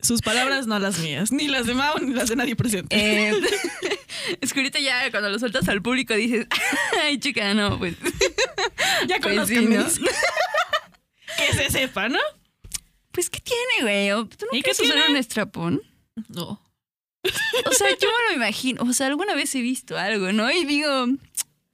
Sus 0.00 0.20
palabras, 0.20 0.66
no 0.66 0.78
las 0.78 0.98
mías. 0.98 1.32
Ni 1.32 1.48
las 1.48 1.66
de 1.66 1.74
Mao, 1.74 1.98
ni 1.98 2.12
las 2.12 2.28
de 2.28 2.36
nadie 2.36 2.56
presente. 2.56 2.96
Eh, 2.96 3.40
es 4.40 4.52
que 4.52 4.60
ahorita 4.60 4.80
ya 4.80 5.10
cuando 5.10 5.30
lo 5.30 5.38
sueltas 5.38 5.68
al 5.68 5.80
público 5.80 6.14
dices, 6.14 6.46
ay, 7.02 7.18
chica, 7.18 7.54
no, 7.54 7.78
pues. 7.78 7.96
ya 9.06 9.18
pues 9.18 9.20
conozco 9.20 9.46
sí, 9.54 9.66
¿no? 9.66 9.84
Que 11.36 11.52
se 11.54 11.70
sepa, 11.70 12.08
¿no? 12.08 12.20
Pues, 13.12 13.30
¿qué 13.30 13.40
tiene, 13.40 13.82
güey? 13.82 14.10
¿O 14.12 14.26
¿Tú 14.26 14.46
no 14.50 14.58
¿Y 14.58 14.62
qué 14.62 14.72
quieres 14.72 14.80
usar 14.80 15.10
un 15.10 15.16
estrapón? 15.16 15.82
No. 16.28 16.60
O 17.66 17.72
sea, 17.72 17.88
yo 17.90 18.08
me 18.08 18.30
lo 18.30 18.36
imagino. 18.36 18.82
O 18.82 18.92
sea, 18.92 19.06
alguna 19.06 19.34
vez 19.34 19.54
he 19.54 19.60
visto 19.60 19.96
algo, 19.96 20.32
¿no? 20.32 20.50
Y 20.50 20.64
digo, 20.64 21.06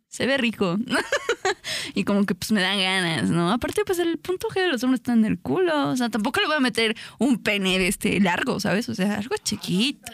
se 0.09 0.27
ve 0.27 0.37
rico. 0.37 0.79
y 1.95 2.05
como 2.05 2.27
que 2.27 2.35
pues 2.35 2.53
me 2.53 2.61
dan 2.61 2.79
ganas, 2.79 3.31
¿no? 3.31 3.51
Aparte, 3.53 3.85
pues 3.85 3.99
el 3.99 4.19
punto 4.19 4.49
G 4.49 4.63
de 4.63 4.69
los 4.69 4.83
hombres 4.83 5.01
está 5.01 5.13
en 5.13 5.25
el 5.25 5.39
culo. 5.39 5.91
O 5.91 5.97
sea, 5.97 6.09
tampoco 6.09 6.41
le 6.41 6.47
voy 6.47 6.57
a 6.57 6.61
meter 6.61 6.97
un 7.19 7.43
pene 7.43 7.79
de 7.79 7.89
este 7.89 8.21
largo, 8.21 8.61
¿sabes? 8.61 8.89
O 8.89 8.95
sea, 8.95 9.15
algo 9.15 9.37
chiquito. 9.43 10.11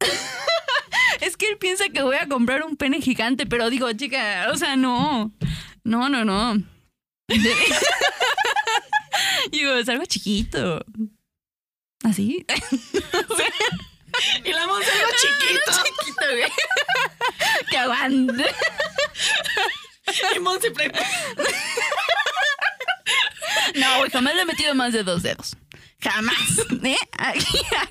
es 1.20 1.36
que 1.36 1.48
él 1.48 1.58
piensa 1.58 1.88
que 1.88 2.02
voy 2.02 2.16
a 2.16 2.28
comprar 2.28 2.62
un 2.64 2.76
pene 2.76 3.00
gigante, 3.00 3.46
pero 3.46 3.70
digo, 3.70 3.92
chica, 3.92 4.48
o 4.52 4.56
sea, 4.56 4.76
no. 4.76 5.32
No, 5.84 6.08
no, 6.08 6.24
no. 6.24 6.54
digo, 9.50 9.72
es 9.74 9.88
algo 9.88 10.04
chiquito. 10.06 10.84
¿Así? 12.04 12.46
Y 14.44 14.52
la 14.52 14.66
Monse 14.66 14.90
algo 14.90 15.10
chiquito. 15.12 15.72
chiquito, 15.84 16.24
güey. 16.30 16.52
que 17.70 17.78
aguante. 17.78 18.44
Y 20.34 20.38
Monse 20.40 20.70
pre- 20.70 20.90
No, 23.74 23.98
güey, 23.98 24.10
jamás 24.10 24.34
le 24.34 24.42
he 24.42 24.44
metido 24.46 24.74
más 24.74 24.92
de 24.94 25.02
dos 25.02 25.22
dedos. 25.22 25.56
Jamás. 26.00 26.36
¿Eh? 26.84 26.96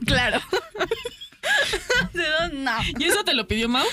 Claro. 0.06 0.42
Dedos, 2.14 2.54
no. 2.54 2.76
¿Y 2.98 3.06
eso 3.06 3.24
te 3.24 3.34
lo 3.36 3.48
pidió 3.48 3.70
Mau? 3.70 3.86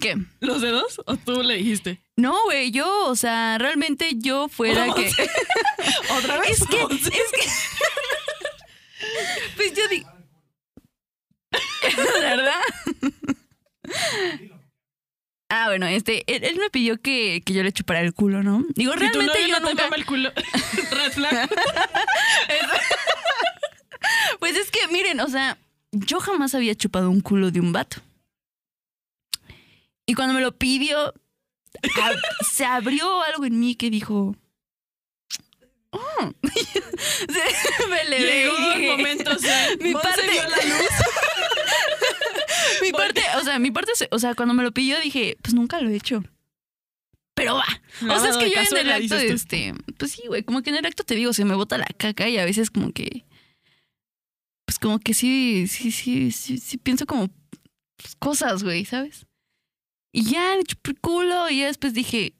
¿Qué? 0.00 0.16
¿Los 0.40 0.60
dedos? 0.62 1.00
¿O 1.06 1.16
tú 1.16 1.42
le 1.42 1.54
dijiste? 1.54 2.02
No, 2.16 2.44
güey, 2.44 2.70
yo, 2.70 3.06
o 3.06 3.16
sea, 3.16 3.58
realmente 3.58 4.10
yo 4.14 4.48
fuera 4.48 4.92
que. 4.94 5.10
¿Otra 6.18 6.38
vez? 6.38 6.60
Es 6.60 6.66
que, 6.68 6.80
es 6.82 7.10
que. 7.10 7.48
Pues 9.56 9.72
yo 9.74 9.88
digo. 9.88 10.08
¿Verdad? 12.20 12.60
Ah, 15.48 15.66
bueno, 15.68 15.86
este, 15.86 16.24
él, 16.34 16.42
él 16.44 16.56
me 16.56 16.70
pidió 16.70 17.00
que, 17.00 17.40
que 17.44 17.52
yo 17.52 17.62
le 17.62 17.72
chupara 17.72 18.00
el 18.00 18.12
culo, 18.14 18.42
¿no? 18.42 18.64
Digo, 18.74 18.92
tu 18.94 18.98
realmente 18.98 19.42
yo 19.42 19.48
no 19.48 19.58
te 19.58 19.70
nunca. 19.70 19.84
mama 19.84 19.96
el 19.96 20.04
culo. 20.06 20.32
Red 20.90 21.12
flag. 21.12 21.48
Pues 24.38 24.54
es 24.56 24.70
que, 24.70 24.86
miren, 24.88 25.18
o 25.20 25.28
sea, 25.28 25.58
yo 25.90 26.20
jamás 26.20 26.54
había 26.54 26.74
chupado 26.76 27.10
un 27.10 27.20
culo 27.20 27.50
de 27.50 27.58
un 27.60 27.72
vato. 27.72 27.96
Y 30.06 30.14
cuando 30.14 30.34
me 30.34 30.40
lo 30.40 30.52
pidió, 30.56 31.12
se 32.48 32.64
abrió 32.64 33.22
algo 33.24 33.44
en 33.44 33.58
mí 33.58 33.74
que 33.74 33.90
dijo. 33.90 34.36
"Oh". 35.90 36.30
Se- 36.52 37.86
me 37.88 38.04
le 38.04 38.18
Llegó 38.20 38.56
el 38.74 38.82
momento, 38.96 39.32
o 39.34 39.38
sea, 39.38 39.68
Mi 39.80 39.92
parte- 39.92 40.22
vio 40.30 40.42
la 40.42 40.56
luz. 40.64 40.88
mi 42.82 42.92
parte, 42.92 43.22
o 43.36 43.44
sea, 43.44 43.58
mi 43.58 43.70
parte, 43.70 43.92
o 44.10 44.18
sea, 44.18 44.34
cuando 44.34 44.54
me 44.54 44.62
lo 44.62 44.72
pidió 44.72 45.00
dije, 45.00 45.36
pues 45.42 45.54
nunca 45.54 45.80
lo 45.80 45.90
he 45.90 45.96
hecho. 45.96 46.22
Pero 47.34 47.54
va. 47.54 47.66
O 48.02 48.18
sea, 48.18 48.30
es 48.30 48.36
que 48.36 48.50
yo 48.50 48.60
en 48.60 48.86
el 48.86 48.92
acto, 48.92 49.16
este, 49.16 49.74
pues 49.98 50.12
sí, 50.12 50.22
güey, 50.26 50.42
como 50.42 50.62
que 50.62 50.70
en 50.70 50.76
el 50.76 50.86
acto 50.86 51.04
te 51.04 51.14
digo, 51.14 51.32
se 51.32 51.44
me 51.44 51.54
bota 51.54 51.76
la 51.76 51.86
caca 51.96 52.28
y 52.28 52.38
a 52.38 52.44
veces 52.44 52.70
como 52.70 52.92
que, 52.92 53.26
pues 54.64 54.78
como 54.78 54.98
que 54.98 55.12
sí, 55.12 55.66
sí, 55.68 55.90
sí, 55.90 56.30
sí, 56.32 56.58
sí 56.58 56.78
pienso 56.78 57.04
como 57.04 57.28
pues, 57.96 58.16
cosas, 58.18 58.62
güey, 58.64 58.84
¿sabes? 58.84 59.26
Y 60.12 60.30
ya 60.30 60.56
le 60.56 60.64
chupé 60.64 60.92
el 60.92 61.00
culo 61.00 61.50
y 61.50 61.58
ya 61.58 61.66
después 61.66 61.92
dije, 61.92 62.34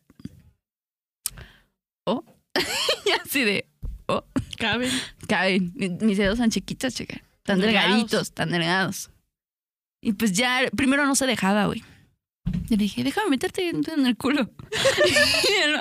oh, 2.07 2.25
y 3.05 3.11
así 3.11 3.45
de, 3.45 3.69
Caben. 4.57 4.91
caben, 5.29 5.73
mis 6.01 6.17
dedos 6.17 6.39
son 6.39 6.51
chiquitos, 6.51 6.95
chica, 6.95 7.23
tan 7.43 7.61
delgaditos, 7.61 8.33
tan 8.33 8.51
delgados. 8.51 9.11
Y 10.01 10.13
pues 10.13 10.33
ya, 10.33 10.61
primero 10.77 11.07
no 11.07 11.15
se 11.15 11.27
dejaba, 11.27 11.67
güey. 11.67 11.83
Y 12.69 12.71
le 12.71 12.77
dije, 12.77 13.05
déjame 13.05 13.31
meterte 13.31 13.69
en 13.69 14.07
el 14.07 14.17
culo. 14.17 14.51
Él, 15.65 15.77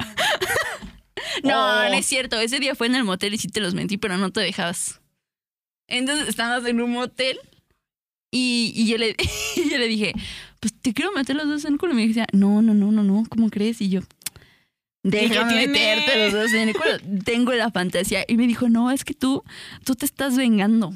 no, 1.44 1.82
no, 1.82 1.88
no 1.88 1.94
es 1.94 2.06
cierto. 2.06 2.38
Ese 2.38 2.58
día 2.58 2.74
fue 2.74 2.86
en 2.86 2.94
el 2.94 3.04
motel 3.04 3.34
y 3.34 3.38
sí 3.38 3.48
te 3.48 3.60
los 3.60 3.74
mentí, 3.74 3.98
pero 3.98 4.16
no 4.16 4.30
te 4.30 4.40
dejabas. 4.40 5.00
Entonces 5.88 6.28
estábamos 6.28 6.68
en 6.68 6.80
un 6.80 6.92
motel 6.92 7.38
y, 8.30 8.72
y 8.74 8.86
yo, 8.86 8.98
le, 8.98 9.16
y 9.56 9.70
yo 9.70 9.78
le 9.78 9.88
dije, 9.88 10.12
pues 10.60 10.72
te 10.74 10.92
quiero 10.92 11.12
meter 11.12 11.36
los 11.36 11.48
dos 11.48 11.64
en 11.64 11.74
el 11.74 11.78
culo. 11.78 11.92
Y 11.92 11.96
me 11.96 12.06
decía, 12.06 12.26
no, 12.32 12.62
no, 12.62 12.74
no, 12.74 12.92
no, 12.92 13.02
no, 13.02 13.24
¿cómo 13.28 13.50
crees? 13.50 13.80
Y 13.80 13.88
yo, 13.90 14.00
déjame 15.02 15.66
meterte 15.66 16.24
los 16.24 16.32
dos 16.32 16.52
en 16.52 16.68
el 16.68 16.74
culo. 16.74 17.22
Tengo 17.24 17.52
la 17.52 17.70
fantasía. 17.70 18.24
Y 18.26 18.36
me 18.36 18.46
dijo, 18.46 18.68
no, 18.68 18.90
es 18.90 19.04
que 19.04 19.14
tú, 19.14 19.42
tú 19.84 19.94
te 19.94 20.06
estás 20.06 20.36
vengando. 20.36 20.94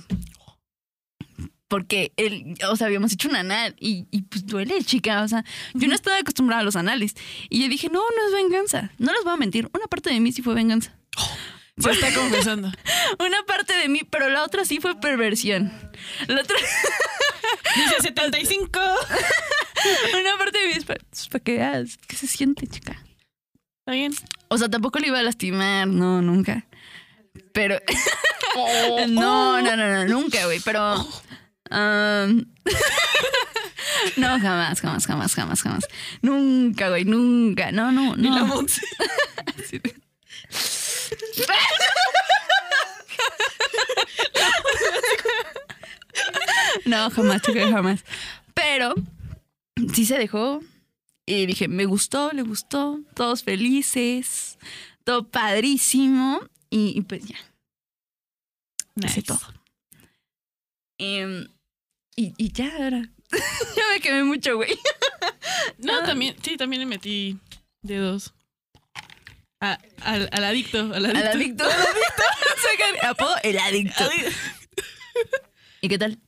Porque 1.74 2.12
él, 2.16 2.54
o 2.70 2.76
sea, 2.76 2.86
habíamos 2.86 3.12
hecho 3.12 3.28
un 3.28 3.34
anal 3.34 3.74
y, 3.80 4.06
y 4.12 4.22
pues 4.22 4.46
duele, 4.46 4.80
chica. 4.84 5.24
O 5.24 5.26
sea, 5.26 5.44
yo 5.72 5.88
no 5.88 5.94
estaba 5.96 6.18
acostumbrada 6.18 6.60
a 6.60 6.64
los 6.64 6.76
anales. 6.76 7.16
Y 7.50 7.60
yo 7.60 7.68
dije, 7.68 7.88
no, 7.88 7.98
no 7.98 8.26
es 8.28 8.32
venganza. 8.32 8.92
No 8.98 9.12
les 9.12 9.24
voy 9.24 9.32
a 9.32 9.36
mentir. 9.36 9.68
Una 9.74 9.88
parte 9.88 10.10
de 10.10 10.20
mí 10.20 10.30
sí 10.30 10.40
fue 10.40 10.54
venganza. 10.54 10.96
Se 11.78 11.90
está 11.90 12.14
confesando. 12.14 12.70
Una 13.18 13.42
parte 13.42 13.76
de 13.76 13.88
mí, 13.88 14.02
pero 14.08 14.28
la 14.28 14.44
otra 14.44 14.64
sí 14.64 14.78
fue 14.78 15.00
perversión. 15.00 15.72
La 16.28 16.42
otra, 16.42 16.56
Dice 17.74 18.02
75. 18.02 18.78
una 20.20 20.38
parte 20.38 20.56
de 20.56 20.68
mí 20.68 20.74
es 20.76 20.84
para, 20.84 21.00
para 21.28 21.42
que 21.42 21.56
veas 21.56 21.98
qué 22.06 22.14
se 22.14 22.28
siente, 22.28 22.68
chica. 22.68 23.02
Está 23.80 23.94
bien. 23.94 24.12
O 24.46 24.58
sea, 24.58 24.68
tampoco 24.68 25.00
le 25.00 25.08
iba 25.08 25.18
a 25.18 25.22
lastimar, 25.22 25.88
no, 25.88 26.22
nunca. 26.22 26.68
Pero. 27.52 27.80
no, 29.08 29.60
no, 29.60 29.76
no, 29.76 29.76
no, 29.76 30.04
nunca, 30.04 30.44
güey. 30.44 30.60
Pero. 30.60 31.04
Um, 31.70 32.44
no, 34.16 34.28
jamás, 34.40 34.80
jamás, 34.80 35.06
jamás, 35.06 35.34
jamás, 35.34 35.62
jamás. 35.62 35.84
Nunca, 36.22 36.88
güey, 36.90 37.04
nunca. 37.04 37.72
No, 37.72 37.92
no, 37.92 38.14
la 38.16 38.30
no. 38.40 38.46
Monse. 38.46 38.82
Así 39.58 39.78
de- 39.78 39.94
No, 46.86 47.10
jamás, 47.10 47.42
chica, 47.42 47.70
jamás. 47.70 48.04
Pero 48.52 48.94
sí 49.94 50.04
se 50.06 50.18
dejó. 50.18 50.60
Y 51.26 51.46
dije, 51.46 51.68
me 51.68 51.86
gustó, 51.86 52.32
le 52.32 52.42
gustó, 52.42 53.00
todos 53.14 53.42
felices, 53.42 54.58
todo 55.04 55.26
padrísimo. 55.28 56.40
Y, 56.68 56.98
y 56.98 57.00
pues 57.02 57.24
ya, 57.24 57.36
hice 58.96 59.20
Nice. 59.20 59.22
todo. 59.22 59.40
Em, 60.98 61.48
y, 62.16 62.32
y 62.36 62.52
ya, 62.52 62.72
ahora. 62.76 63.08
ya 63.76 63.82
me 63.92 64.00
quemé 64.00 64.24
mucho, 64.24 64.56
güey. 64.56 64.70
No, 65.78 66.02
también, 66.04 66.36
sí, 66.42 66.56
también 66.56 66.80
le 66.80 66.86
metí 66.86 67.38
dedos. 67.82 68.32
A- 69.60 69.78
al, 70.02 70.28
al 70.32 70.44
adicto, 70.44 70.78
al 70.92 71.06
adicto. 71.06 71.18
Al 71.20 71.26
adicto. 71.28 71.64
Al 71.64 71.70
adicto. 71.72 73.02
Apodo 73.02 73.34
el 73.42 73.58
adicto. 73.58 74.04
Adi- 74.04 74.32
¿Y 75.80 75.88
qué 75.88 75.98
tal? 75.98 76.18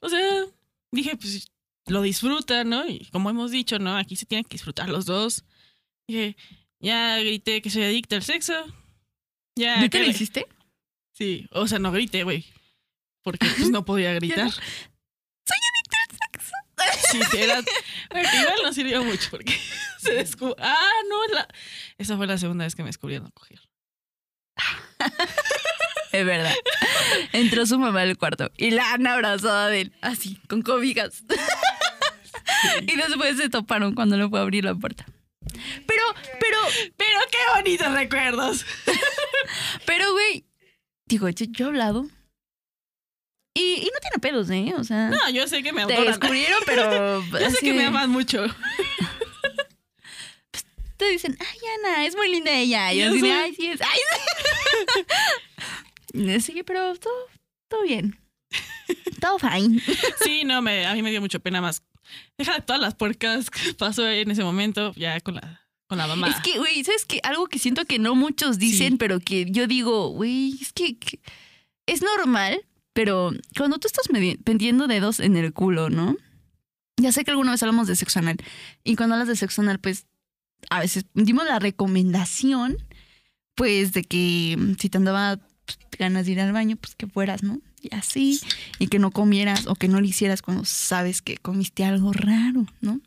O 0.00 0.08
sea, 0.08 0.44
dije, 0.92 1.16
pues 1.16 1.48
lo 1.86 2.02
disfruta, 2.02 2.64
¿no? 2.64 2.86
Y 2.86 3.06
como 3.10 3.30
hemos 3.30 3.50
dicho, 3.50 3.78
¿no? 3.78 3.96
Aquí 3.96 4.16
se 4.16 4.26
tienen 4.26 4.44
que 4.44 4.54
disfrutar 4.54 4.88
los 4.88 5.06
dos. 5.06 5.44
Dije, 6.06 6.36
ya 6.80 7.18
grité 7.18 7.62
que 7.62 7.70
soy 7.70 7.84
adicta 7.84 8.16
al 8.16 8.22
sexo. 8.22 8.52
Ya. 9.56 9.80
¿De 9.80 9.88
qué 9.90 9.98
le 10.00 10.04
que- 10.06 10.10
hiciste? 10.10 10.46
Sí, 11.12 11.48
o 11.52 11.66
sea, 11.68 11.78
no 11.78 11.92
grité, 11.92 12.24
güey. 12.24 12.44
Porque 13.24 13.44
pues 13.56 13.70
no 13.70 13.84
podía 13.84 14.12
gritar. 14.20 14.50
Soy 14.52 15.58
adicta 15.72 15.96
al 16.00 16.18
sexo. 16.30 16.52
Sí, 17.30 17.38
era. 17.40 17.60
Igual 18.10 18.58
no 18.62 18.72
sirvió 18.72 19.02
mucho 19.04 19.30
porque 19.30 19.58
se 19.98 20.14
descubrió. 20.14 20.56
Ah, 20.58 20.90
no, 21.08 21.34
la... 21.34 21.48
esa 21.98 22.16
fue 22.16 22.26
la 22.26 22.38
segunda 22.38 22.64
vez 22.64 22.74
que 22.76 22.82
me 22.82 22.88
descubrieron 22.88 23.30
coger. 23.30 23.60
Es 26.12 26.24
verdad. 26.24 26.54
Entró 27.32 27.66
su 27.66 27.78
mamá 27.78 28.02
al 28.02 28.16
cuarto 28.16 28.50
y 28.56 28.70
la 28.70 28.92
Ana 28.92 29.14
abrazada 29.14 29.68
de 29.68 29.82
él, 29.82 29.92
así, 30.00 30.40
con 30.48 30.62
cobijas. 30.62 31.24
y 32.82 32.96
después 32.96 33.36
se 33.36 33.48
toparon 33.48 33.94
cuando 33.94 34.16
le 34.16 34.28
fue 34.28 34.38
a 34.38 34.42
abrir 34.42 34.64
la 34.64 34.74
puerta. 34.74 35.06
Pero, 35.86 36.02
pero, 36.40 36.58
Pero 36.96 37.18
qué 37.30 37.38
bonitos 37.56 37.92
recuerdos. 37.92 38.66
pero, 39.86 40.12
güey, 40.12 40.44
digo, 41.06 41.28
yo, 41.30 41.46
yo 41.50 41.66
he 41.66 41.68
hablado. 41.68 42.06
Y, 43.56 43.74
y 43.74 43.84
no 43.84 44.00
tiene 44.00 44.18
pedos, 44.20 44.50
¿eh? 44.50 44.74
O 44.76 44.82
sea, 44.84 45.08
No, 45.10 45.30
yo 45.30 45.46
sé 45.46 45.62
que 45.62 45.72
me 45.72 45.86
te 45.86 45.94
adoran. 45.94 46.12
descubrieron, 46.12 46.58
pero. 46.66 47.22
Yo 47.40 47.50
sé 47.50 47.58
que 47.60 47.72
me 47.72 47.86
aman 47.86 48.10
mucho. 48.10 48.44
Te 50.96 51.08
dicen, 51.10 51.36
ay, 51.40 51.58
Ana, 51.78 52.06
es 52.06 52.14
muy 52.16 52.30
linda 52.30 52.52
ella. 52.52 52.92
Y 52.92 52.98
yo 53.00 53.08
así 53.08 53.20
sé. 53.20 53.32
ay, 53.32 53.54
sí 53.54 53.66
es. 53.66 53.80
Ay, 53.82 53.98
sí. 56.14 56.40
Sí, 56.40 56.62
pero 56.64 56.94
todo, 56.94 57.12
todo 57.68 57.82
bien. 57.82 58.16
Todo 59.20 59.36
fine. 59.40 59.82
Sí, 60.22 60.44
no, 60.44 60.62
me, 60.62 60.86
a 60.86 60.94
mí 60.94 61.02
me 61.02 61.10
dio 61.10 61.20
mucho 61.20 61.40
pena 61.40 61.60
más. 61.60 61.82
Deja 62.38 62.54
de 62.54 62.60
todas 62.60 62.80
las 62.80 62.94
puercas 62.94 63.50
que 63.50 63.74
pasó 63.74 64.08
en 64.08 64.30
ese 64.30 64.44
momento 64.44 64.92
ya 64.94 65.18
con 65.20 65.34
la, 65.34 65.66
con 65.88 65.98
la 65.98 66.06
mamá. 66.06 66.28
Es 66.28 66.36
que, 66.40 66.58
güey, 66.58 66.84
¿sabes 66.84 67.04
qué? 67.04 67.18
Algo 67.24 67.48
que 67.48 67.58
siento 67.58 67.84
que 67.84 67.98
no 67.98 68.14
muchos 68.14 68.60
dicen, 68.60 68.92
Sí. 68.92 68.96
pero 68.96 69.18
que 69.18 69.46
yo 69.50 69.66
digo, 69.66 70.10
güey, 70.10 70.56
es 70.62 70.72
que, 70.72 70.96
que 70.98 71.18
es 71.86 72.00
normal, 72.02 72.64
pero 72.94 73.32
cuando 73.56 73.78
tú 73.78 73.88
estás 73.88 74.06
pendiendo 74.44 74.86
dedos 74.86 75.20
en 75.20 75.36
el 75.36 75.52
culo, 75.52 75.90
¿no? 75.90 76.16
Ya 76.96 77.10
sé 77.10 77.24
que 77.24 77.32
alguna 77.32 77.50
vez 77.50 77.62
hablamos 77.62 77.88
de 77.88 77.96
sexo 77.96 78.20
anal. 78.20 78.36
Y 78.84 78.94
cuando 78.94 79.16
hablas 79.16 79.28
de 79.28 79.36
sexo 79.36 79.62
anal, 79.62 79.80
pues 79.80 80.06
a 80.70 80.78
veces 80.78 81.04
dimos 81.12 81.44
la 81.44 81.58
recomendación, 81.58 82.78
pues, 83.56 83.92
de 83.92 84.04
que 84.04 84.56
si 84.78 84.88
te 84.88 84.96
andaba 84.96 85.40
pues, 85.64 85.78
ganas 85.98 86.26
de 86.26 86.32
ir 86.32 86.40
al 86.40 86.52
baño, 86.52 86.76
pues 86.76 86.94
que 86.94 87.08
fueras, 87.08 87.42
¿no? 87.42 87.60
Y 87.82 87.92
así. 87.94 88.40
Y 88.78 88.86
que 88.86 89.00
no 89.00 89.10
comieras 89.10 89.66
o 89.66 89.74
que 89.74 89.88
no 89.88 90.00
lo 90.00 90.06
hicieras 90.06 90.40
cuando 90.40 90.64
sabes 90.64 91.20
que 91.20 91.36
comiste 91.36 91.84
algo 91.84 92.12
raro, 92.12 92.64
¿no? 92.80 93.00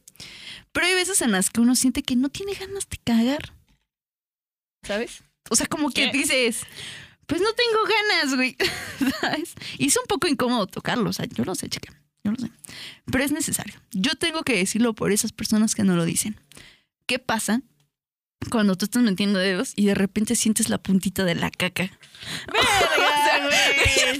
Pero 0.73 0.85
hay 0.85 0.93
veces 0.95 1.21
en 1.21 1.31
las 1.31 1.49
que 1.49 1.61
uno 1.61 1.75
siente 1.75 2.03
que 2.03 2.17
no 2.17 2.27
tiene 2.27 2.53
ganas 2.53 2.89
de 2.89 2.97
cagar. 2.97 3.53
¿Sabes? 4.85 5.23
O 5.49 5.55
sea, 5.55 5.65
como 5.65 5.91
que 5.91 6.11
dices, 6.11 6.63
pues 7.27 7.41
no 7.41 7.53
tengo 7.53 7.79
ganas, 7.83 8.35
güey. 8.35 8.55
¿Sabes? 9.21 9.53
Y 9.77 9.87
es 9.87 9.97
un 9.97 10.05
poco 10.07 10.27
incómodo 10.27 10.65
tocarlo. 10.67 11.09
O 11.09 11.13
sea, 11.13 11.25
yo 11.25 11.43
lo 11.45 11.53
sé, 11.55 11.69
chica. 11.69 11.93
Yo 12.23 12.31
lo 12.31 12.37
sé. 12.37 12.49
Pero 13.11 13.23
es 13.23 13.31
necesario. 13.31 13.75
Yo 13.91 14.15
tengo 14.15 14.43
que 14.43 14.55
decirlo 14.57 14.93
por 14.93 15.11
esas 15.11 15.31
personas 15.31 15.75
que 15.75 15.83
no 15.83 15.95
lo 15.95 16.03
dicen. 16.05 16.39
¿Qué 17.05 17.19
pasa 17.19 17.61
cuando 18.51 18.75
tú 18.75 18.85
estás 18.85 19.03
metiendo 19.03 19.39
dedos 19.39 19.73
y 19.75 19.85
de 19.85 19.95
repente 19.95 20.35
sientes 20.35 20.69
la 20.69 20.77
puntita 20.77 21.23
de 21.23 21.35
la 21.35 21.51
caca? 21.51 21.83
¡Verga, 22.51 23.45
güey! 23.45 24.19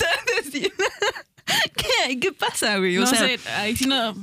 ¿Qué, 1.75 1.87
hay? 2.05 2.19
¿Qué 2.19 2.31
pasa, 2.33 2.77
güey? 2.77 2.97
O 2.97 3.01
No 3.01 3.07
sea, 3.07 3.19
sé, 3.19 3.39
ahí 3.55 3.75
sí 3.75 3.87
no. 3.87 4.13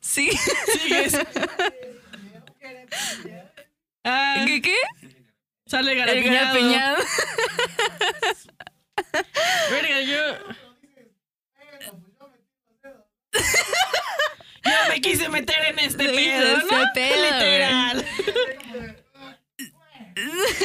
sí. 0.00 0.30
Sigues. 0.72 1.18
¿Qué? 4.46 4.62
qué? 4.62 4.76
Sale 5.66 5.94
garapiñado. 5.94 6.46
garapiñado. 6.46 6.96
Verga, 9.70 10.00
yo. 10.02 10.56
Yo 14.64 14.72
me 14.88 15.00
quise 15.00 15.28
meter 15.28 15.56
en 15.70 15.78
este 15.78 16.04
Me 16.04 16.10
pedo, 16.12 16.56
ese 16.58 16.74
¿no? 16.74 16.84
pedo, 16.94 17.22
Literal. 17.24 18.04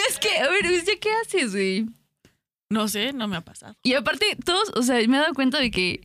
Es 0.08 0.18
que, 0.18 0.38
a 0.38 0.50
ver, 0.50 0.64
¿ya 0.86 0.96
qué 1.00 1.10
haces, 1.22 1.52
güey? 1.52 1.86
No 2.70 2.88
sé, 2.88 3.12
no 3.12 3.28
me 3.28 3.36
ha 3.36 3.42
pasado. 3.42 3.76
Y 3.84 3.96
aparte, 3.96 4.38
todos, 4.46 4.72
o 4.76 4.82
sea, 4.82 4.96
me 5.10 5.18
he 5.18 5.20
dado 5.20 5.34
cuenta 5.34 5.60
de 5.60 5.72
que 5.72 6.00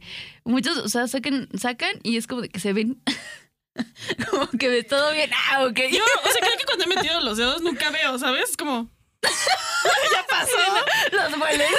muchos, 0.44 0.76
o 0.78 0.88
sea, 0.88 1.06
sacan, 1.06 1.48
sacan 1.56 1.92
y 2.02 2.16
es 2.16 2.26
como 2.26 2.40
de 2.40 2.48
que 2.48 2.59
se 2.59 2.72
ven. 2.72 3.00
como 4.30 4.48
que 4.58 4.68
ve 4.68 4.82
todo 4.84 5.12
bien. 5.12 5.30
Ah, 5.50 5.64
ok. 5.64 5.78
Yo, 5.90 6.02
o 6.24 6.28
sea, 6.30 6.40
creo 6.40 6.56
que 6.58 6.64
cuando 6.64 6.84
he 6.84 6.88
metido 6.88 7.20
los 7.20 7.36
dedos 7.38 7.62
nunca 7.62 7.90
veo, 7.90 8.18
¿sabes? 8.18 8.56
Como. 8.56 8.90
ya 9.22 10.26
pasó. 10.28 10.56
Los 11.12 11.40
hueles. 11.40 11.68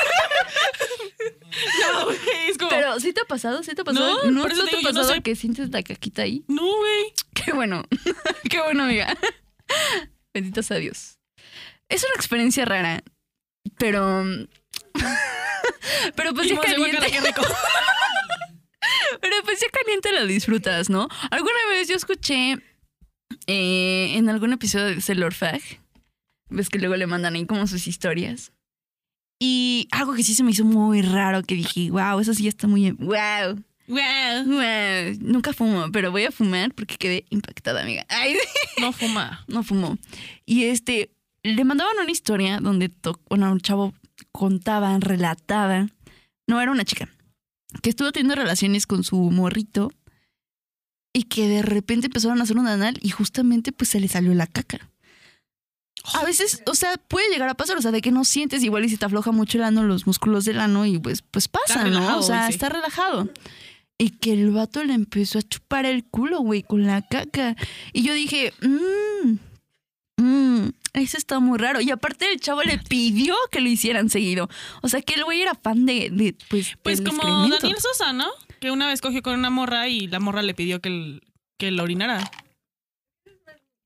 No, 1.92 2.06
güey. 2.06 2.18
Es 2.50 2.58
como. 2.58 2.70
Pero, 2.70 3.00
¿sí 3.00 3.14
te 3.14 3.22
ha 3.22 3.26
pasado? 3.26 3.64
¿Sí 3.64 3.74
te 3.74 3.82
ha 3.82 3.84
pasado? 3.84 4.26
No, 4.26 4.32
¿No, 4.32 4.42
por 4.44 4.52
eso 4.52 4.64
¿no 4.64 4.70
te 4.70 4.76
ha 4.76 4.80
yo 4.80 4.84
no 4.90 4.90
pasado 4.90 5.08
soy- 5.16 5.22
que 5.24 5.36
sientes 5.36 5.70
la 5.72 5.82
caquita 5.82 6.22
ahí? 6.22 6.44
No, 6.48 6.62
güey. 6.78 7.14
Qué 7.34 7.52
bueno. 7.54 7.84
Qué 8.50 8.62
bueno, 8.62 8.84
amiga. 8.84 9.18
Bendito 10.34 10.62
sea 10.62 10.78
Dios. 10.78 11.18
Es 11.90 12.04
una 12.04 12.14
experiencia 12.16 12.64
rara, 12.66 13.02
pero... 13.80 14.24
pero 16.16 16.34
pues 16.34 16.48
Y 16.48 16.56
ya 16.56 16.62
caliente. 16.62 17.00
rico. 17.22 17.42
Pero 19.22 19.36
pues 19.44 19.60
ya 19.60 19.68
caliente 19.70 20.12
lo 20.14 20.26
disfrutas, 20.26 20.90
¿no? 20.90 21.08
Alguna 21.32 21.58
vez 21.72 21.88
yo 21.88 21.96
escuché 21.96 22.58
eh, 23.48 24.14
en 24.16 24.30
algún 24.30 24.54
episodio 24.54 24.86
de 24.88 25.02
Sailor 25.02 25.34
Fag, 25.34 25.62
ves 26.50 26.70
que 26.70 26.80
luego 26.80 26.96
le 26.96 27.08
mandan 27.08 27.36
ahí 27.36 27.46
como 27.46 27.68
sus 27.68 27.88
historias. 27.88 28.52
Y 29.40 29.88
algo 29.92 30.16
que 30.16 30.24
sí 30.24 30.34
se 30.34 30.44
me 30.44 30.52
hizo 30.52 30.66
muy 30.66 31.02
raro, 31.04 31.44
que 31.44 31.56
dije, 31.56 31.92
wow, 31.92 32.20
eso 32.20 32.34
sí 32.34 32.48
está 32.48 32.68
muy... 32.68 32.92
Wow, 32.92 33.64
Wow. 33.90 34.44
wow. 34.46 35.18
Nunca 35.22 35.54
fumo, 35.54 35.90
pero 35.94 36.12
voy 36.12 36.26
a 36.26 36.32
fumar 36.32 36.74
porque 36.74 36.98
quedé 36.98 37.26
impactada, 37.30 37.82
amiga. 37.84 38.06
Ay, 38.10 38.36
No 38.82 38.92
fuma. 38.92 39.46
no 39.48 39.64
fumó. 39.64 39.98
Y 40.46 40.66
este, 40.66 41.12
le 41.44 41.64
mandaban 41.64 41.96
una 42.02 42.12
historia 42.12 42.60
donde 42.60 42.92
bueno, 43.30 43.50
un 43.52 43.62
chavo 43.62 43.94
contaba, 44.34 44.98
relataba, 45.00 45.88
no 46.48 46.60
era 46.60 46.72
una 46.72 46.84
chica, 46.84 47.08
que 47.82 47.90
estuvo 47.90 48.12
teniendo 48.12 48.36
relaciones 48.36 48.88
con 48.88 49.04
su 49.04 49.18
morrito 49.18 49.92
y 51.14 51.24
que 51.24 51.48
de 51.48 51.62
repente 51.62 52.08
empezaron 52.08 52.40
a 52.40 52.44
hacer 52.44 52.58
un 52.58 52.68
anal 52.68 52.98
y 53.02 53.10
justamente 53.10 53.72
pues 53.72 53.90
se 53.90 54.00
le 54.00 54.08
salió 54.08 54.34
la 54.34 54.48
caca. 54.48 54.90
A 56.14 56.24
veces, 56.24 56.62
o 56.66 56.76
sea, 56.76 56.96
puede 56.98 57.30
llegar 57.30 57.50
a 57.50 57.56
pasar, 57.56 57.78
o 57.78 57.82
sea, 57.82 57.92
de 57.92 58.02
que 58.02 58.12
no 58.12 58.24
sientes 58.24 58.64
igual 58.64 58.86
y 58.86 58.90
se 58.90 58.98
te 58.98 59.06
afloja 59.06 59.32
mucho 59.32 59.58
el 59.58 59.64
ano, 59.64 59.84
los 59.84 60.08
músculos 60.08 60.46
del 60.46 60.60
ano 60.60 60.86
y 60.86 61.00
pues, 61.00 61.22
pues 61.22 61.48
pasa, 61.48 61.84
¿no? 61.86 62.20
O 62.20 62.22
sea, 62.22 62.48
sí. 62.48 62.54
está 62.54 62.70
relajado. 62.70 63.30
Y 63.98 64.12
que 64.12 64.34
el 64.34 64.52
vato 64.52 64.84
le 64.84 64.94
empezó 64.94 65.40
a 65.40 65.42
chupar 65.42 65.86
el 65.86 66.06
culo, 66.06 66.40
güey, 66.40 66.64
con 66.64 66.86
la 66.86 67.02
caca. 67.02 67.56
Y 67.94 68.04
yo 68.04 68.14
dije, 68.14 68.54
mmm, 68.62 69.38
Eso 70.94 71.18
está 71.18 71.40
muy 71.40 71.58
raro. 71.60 71.80
Y 71.82 71.92
aparte 71.92 72.32
el 72.32 72.40
chavo 72.40 72.64
le 72.64 72.78
pidió 72.80 73.36
que 73.52 73.60
lo 73.62 73.70
hicieran 73.70 74.10
seguido. 74.10 74.50
O 74.82 74.90
sea 74.90 75.02
que 75.02 75.14
el 75.16 75.24
güey 75.26 75.42
era 75.42 75.54
fan 75.56 75.86
de, 75.86 76.10
de 76.12 76.36
pues, 76.50 76.76
Pues 76.82 77.04
del 77.04 77.10
como. 77.10 77.48
Daniel 77.50 77.78
Sosa, 77.80 78.14
¿no? 78.14 78.28
Que 78.60 78.72
una 78.72 78.88
vez 78.88 79.02
cogió 79.02 79.22
con 79.22 79.38
una 79.38 79.50
morra 79.50 79.88
y 79.88 80.08
la 80.08 80.20
morra 80.20 80.42
le 80.42 80.54
pidió 80.56 80.82
que, 80.82 80.90
el- 80.90 81.22
que 81.60 81.70
la 81.72 81.84
orinara. 81.84 82.32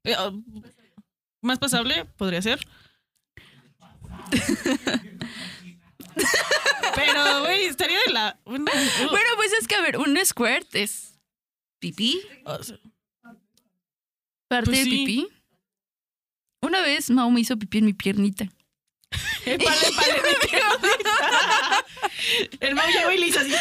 Eh, 0.04 0.16
ah, 0.18 0.32
Más 1.42 1.60
pasable, 1.60 2.06
podría 2.18 2.42
ser. 2.42 2.60
Pero, 6.96 7.42
güey, 7.42 7.66
estaría 7.66 7.98
de 8.06 8.14
la. 8.14 8.40
Bueno, 8.46 8.66
Bueno, 8.66 9.30
pues 9.36 9.52
es 9.54 9.68
que 9.68 9.76
a 9.76 9.82
ver, 9.82 9.98
un 9.98 10.18
squirt 10.26 10.74
es 10.76 11.20
pipí, 11.80 12.22
o 12.46 12.62
sea, 12.64 12.78
parte 14.48 14.66
Pues 14.72 14.78
de 14.80 14.84
sí. 14.84 14.90
pipí. 14.92 15.28
Una 16.62 16.82
vez 16.82 17.10
Mao 17.10 17.32
me 17.32 17.42
hizo 17.42 17.58
pipí 17.58 17.80
en 17.80 17.86
mi 17.86 17.94
piernita. 17.94 18.46
épale, 19.46 19.88
épale, 19.88 20.14
mi 20.14 20.36
piernita. 20.48 21.86
El 22.60 22.76
Mau 22.76 22.88
llegó 22.88 23.12
y 23.12 23.18
le 23.18 23.28
hizo 23.28 23.40
así. 23.40 23.52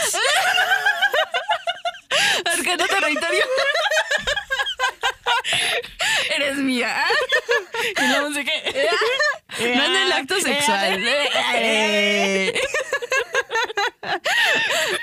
Arcano 2.44 2.86
territorio. 2.86 3.44
Eres 6.36 6.56
mía. 6.58 7.02
Y 7.96 8.06
luego 8.06 8.28
no 8.28 8.34
sé 8.34 8.44
qué. 8.44 8.88
No 9.76 9.84
en 9.84 9.96
el 9.96 10.12
acto 10.12 10.38
sexual. 10.40 11.02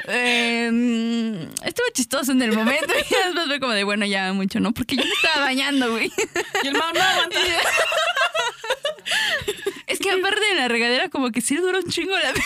Eh. 0.10 1.50
Estuvo 1.66 1.86
chistoso 1.94 2.32
en 2.32 2.42
el 2.42 2.54
momento 2.54 2.94
y 2.94 2.98
después 2.98 3.48
fue 3.48 3.60
como 3.60 3.74
de 3.74 3.84
bueno 3.84 4.06
ya 4.06 4.32
mucho, 4.34 4.60
¿no? 4.60 4.74
Porque 4.74 4.96
yo 4.96 5.04
me 5.04 5.12
estaba 5.12 5.46
bañando, 5.46 5.92
güey. 5.92 6.12
Y 6.64 6.68
el 6.68 6.74
Mau 6.74 6.94
no 6.94 7.02
aguanta. 7.02 7.40
Es 9.88 10.00
que 10.00 10.12
aparte 10.12 10.46
de 10.46 10.56
la 10.56 10.68
regadera 10.68 11.10
como 11.10 11.32
que 11.32 11.42
sí 11.42 11.56
duró 11.56 11.80
un 11.80 11.90
chingo 11.90 12.18
la 12.18 12.34
pipí. 12.34 12.46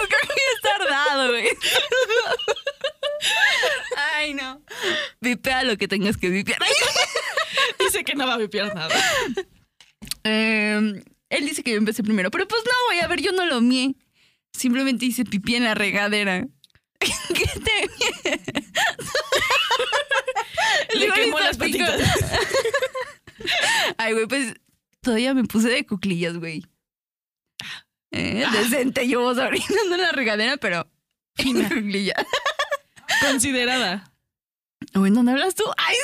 Nunca 0.00 0.16
había 0.22 0.52
tardado, 0.62 1.28
güey. 1.28 1.48
Ay, 4.14 4.34
no. 4.34 4.62
Vipea 5.20 5.62
lo 5.62 5.76
que 5.76 5.88
tengas 5.88 6.16
que 6.16 6.28
vipear. 6.30 6.58
Dice 7.78 8.04
que 8.04 8.14
no 8.14 8.26
va 8.26 8.34
a 8.34 8.38
vipiar 8.38 8.74
nada. 8.74 8.94
Em, 10.24 11.02
él 11.30 11.46
dice 11.46 11.62
que 11.62 11.72
yo 11.72 11.76
empecé 11.76 12.02
primero, 12.02 12.30
pero 12.30 12.46
pues 12.46 12.62
no, 12.64 12.72
güey, 12.88 13.00
a 13.00 13.06
ver, 13.06 13.20
yo 13.20 13.32
no 13.32 13.46
lo 13.46 13.60
mié. 13.60 13.96
Simplemente 14.52 15.06
hice 15.06 15.24
pipí 15.24 15.56
en 15.56 15.64
la 15.64 15.74
regadera. 15.74 16.46
¿Qué 16.98 17.46
te 17.60 17.90
Le 20.98 21.10
quemó 21.10 21.40
las 21.40 21.56
patitas. 21.56 22.00
Ay, 23.98 24.12
güey, 24.12 24.26
pues 24.26 24.54
todavía 25.00 25.34
me 25.34 25.44
puse 25.44 25.68
de 25.68 25.84
cuclillas, 25.84 26.36
güey. 26.36 26.64
Eh, 28.12 28.46
decente, 28.52 29.08
yo 29.08 29.20
vos 29.20 29.38
orinando 29.38 29.96
en 29.96 30.02
la 30.02 30.12
regadera, 30.12 30.56
pero 30.56 30.88
en 31.36 31.64
cuclillas. 31.64 32.24
Considerada. 33.20 34.12
¿O 34.94 35.04
en 35.06 35.14
dónde 35.14 35.32
hablas 35.32 35.54
tú? 35.54 35.64
Ay, 35.76 35.96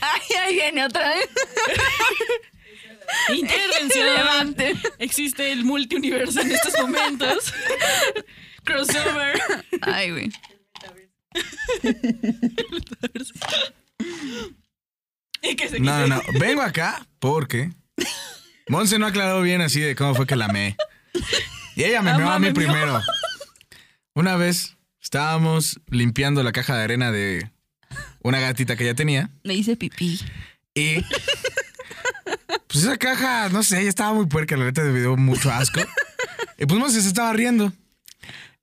Ay, 0.00 0.36
ahí 0.42 0.54
viene 0.54 0.84
otra 0.84 1.08
vez. 1.08 1.28
Intervención. 3.30 4.06
Levante. 4.14 4.74
Existe 4.98 5.52
el 5.52 5.64
multiuniverso 5.64 6.40
en 6.40 6.52
estos 6.52 6.74
momentos. 6.80 7.52
Crossover. 8.64 9.40
Ay, 9.82 10.10
güey. 10.10 10.32
Y 15.42 15.56
que 15.56 15.68
se 15.68 15.80
No, 15.80 16.06
no, 16.06 16.06
no. 16.06 16.22
Vengo 16.38 16.62
acá 16.62 17.06
porque 17.18 17.70
Monse 18.68 18.98
no 18.98 19.06
aclaró 19.06 19.42
bien 19.42 19.60
así 19.60 19.80
de 19.80 19.94
cómo 19.94 20.14
fue 20.14 20.26
que 20.26 20.36
la 20.36 20.48
me. 20.48 20.76
Y 21.76 21.84
ella 21.84 22.02
me 22.02 22.16
meó 22.16 22.30
a 22.30 22.38
mí 22.38 22.52
primero. 22.52 23.00
Una 24.14 24.36
vez 24.36 24.76
estábamos 25.02 25.80
limpiando 25.88 26.42
la 26.42 26.52
caja 26.52 26.76
de 26.76 26.84
arena 26.84 27.12
de 27.12 27.50
una 28.24 28.40
gatita 28.40 28.74
que 28.74 28.86
ya 28.86 28.94
tenía. 28.94 29.30
Me 29.44 29.54
hice 29.54 29.76
pipí. 29.76 30.18
Y 30.74 31.02
pues 32.66 32.82
esa 32.82 32.96
caja, 32.96 33.48
no 33.50 33.62
sé, 33.62 33.84
ya 33.84 33.88
estaba 33.88 34.12
muy 34.12 34.26
puerca, 34.26 34.56
la 34.56 34.64
neta 34.64 34.82
me 34.82 34.98
dio 34.98 35.16
mucho 35.16 35.52
asco. 35.52 35.80
Y 36.58 36.66
pues 36.66 36.80
Monse 36.80 37.00
se 37.00 37.08
estaba 37.08 37.32
riendo. 37.32 37.72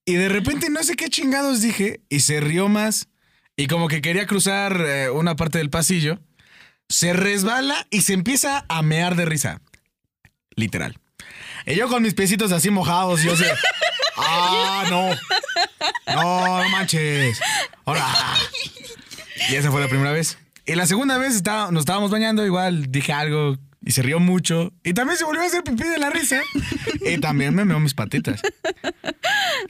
Y 0.03 0.15
de 0.15 0.27
repente 0.29 0.69
no 0.69 0.83
sé 0.83 0.95
qué 0.95 1.09
chingados 1.09 1.61
dije 1.61 2.01
y 2.09 2.21
se 2.21 2.41
rió 2.41 2.67
más. 2.67 3.07
Y 3.55 3.67
como 3.67 3.87
que 3.87 4.01
quería 4.01 4.25
cruzar 4.25 4.81
eh, 4.81 5.09
una 5.09 5.35
parte 5.35 5.59
del 5.59 5.69
pasillo, 5.69 6.19
se 6.89 7.13
resbala 7.13 7.87
y 7.91 8.01
se 8.01 8.13
empieza 8.13 8.65
a 8.67 8.81
mear 8.81 9.15
de 9.15 9.25
risa. 9.25 9.61
Literal. 10.55 10.97
Y 11.65 11.75
yo 11.75 11.87
con 11.87 12.01
mis 12.01 12.15
piecitos 12.15 12.51
así 12.51 12.71
mojados, 12.71 13.21
yo 13.21 13.35
sé. 13.37 13.51
Ah, 14.17 14.85
no. 14.89 15.09
No, 16.13 16.63
no 16.63 16.69
manches. 16.69 17.39
Ahora. 17.85 18.07
Y 19.49 19.55
esa 19.55 19.71
fue 19.71 19.81
la 19.81 19.87
primera 19.87 20.11
vez. 20.11 20.37
Y 20.65 20.75
la 20.75 20.85
segunda 20.85 21.17
vez 21.17 21.35
estaba- 21.35 21.71
nos 21.71 21.81
estábamos 21.81 22.11
bañando, 22.11 22.45
igual 22.45 22.91
dije 22.91 23.13
algo 23.13 23.57
y 23.83 23.91
se 23.91 24.01
rió 24.03 24.19
mucho. 24.19 24.71
Y 24.83 24.93
también 24.93 25.17
se 25.17 25.23
volvió 25.25 25.41
a 25.41 25.45
hacer 25.45 25.63
pipí 25.63 25.83
de 25.83 25.97
la 25.97 26.09
risa. 26.11 26.41
Y 27.01 27.17
también 27.17 27.55
me 27.55 27.65
meó 27.65 27.79
mis 27.79 27.93
patitas. 27.95 28.41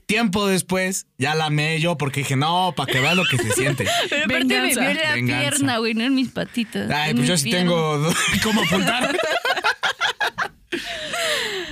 Tiempo 0.05 0.47
después, 0.47 1.07
ya 1.17 1.33
la 1.33 1.49
meé 1.49 1.79
yo 1.79 1.97
porque 1.97 2.19
dije, 2.21 2.35
no, 2.35 2.73
para 2.75 2.91
que 2.91 2.99
veas 2.99 3.15
lo 3.15 3.23
que 3.25 3.37
se 3.37 3.51
siente. 3.53 3.85
Pero 4.09 4.25
aparte 4.25 4.43
me 4.45 4.67
vio 4.67 4.79
en 4.89 4.97
la 4.97 5.13
Venganza. 5.13 5.39
pierna, 5.49 5.77
güey, 5.77 5.93
no 5.93 6.03
en 6.03 6.15
mis 6.15 6.29
patitas. 6.29 6.91
Ay, 6.91 7.11
en 7.11 7.15
pues 7.17 7.27
yo 7.29 7.37
sí 7.37 7.45
pierna. 7.49 7.59
tengo 7.71 8.13
cómo 8.43 8.61
apuntar. 8.63 9.17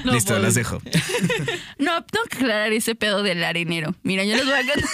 No 0.05 0.13
Listo, 0.13 0.29
puedo. 0.33 0.43
las 0.43 0.55
dejo. 0.55 0.81
No, 1.77 2.03
tengo 2.05 2.25
que 2.29 2.37
aclarar 2.37 2.71
ese 2.71 2.95
pedo 2.95 3.21
del 3.21 3.43
arenero. 3.43 3.93
Mira, 4.03 4.23
yo 4.23 4.35
les 4.37 4.45
voy 4.45 4.53
a 4.53 4.57
contar. 4.59 4.75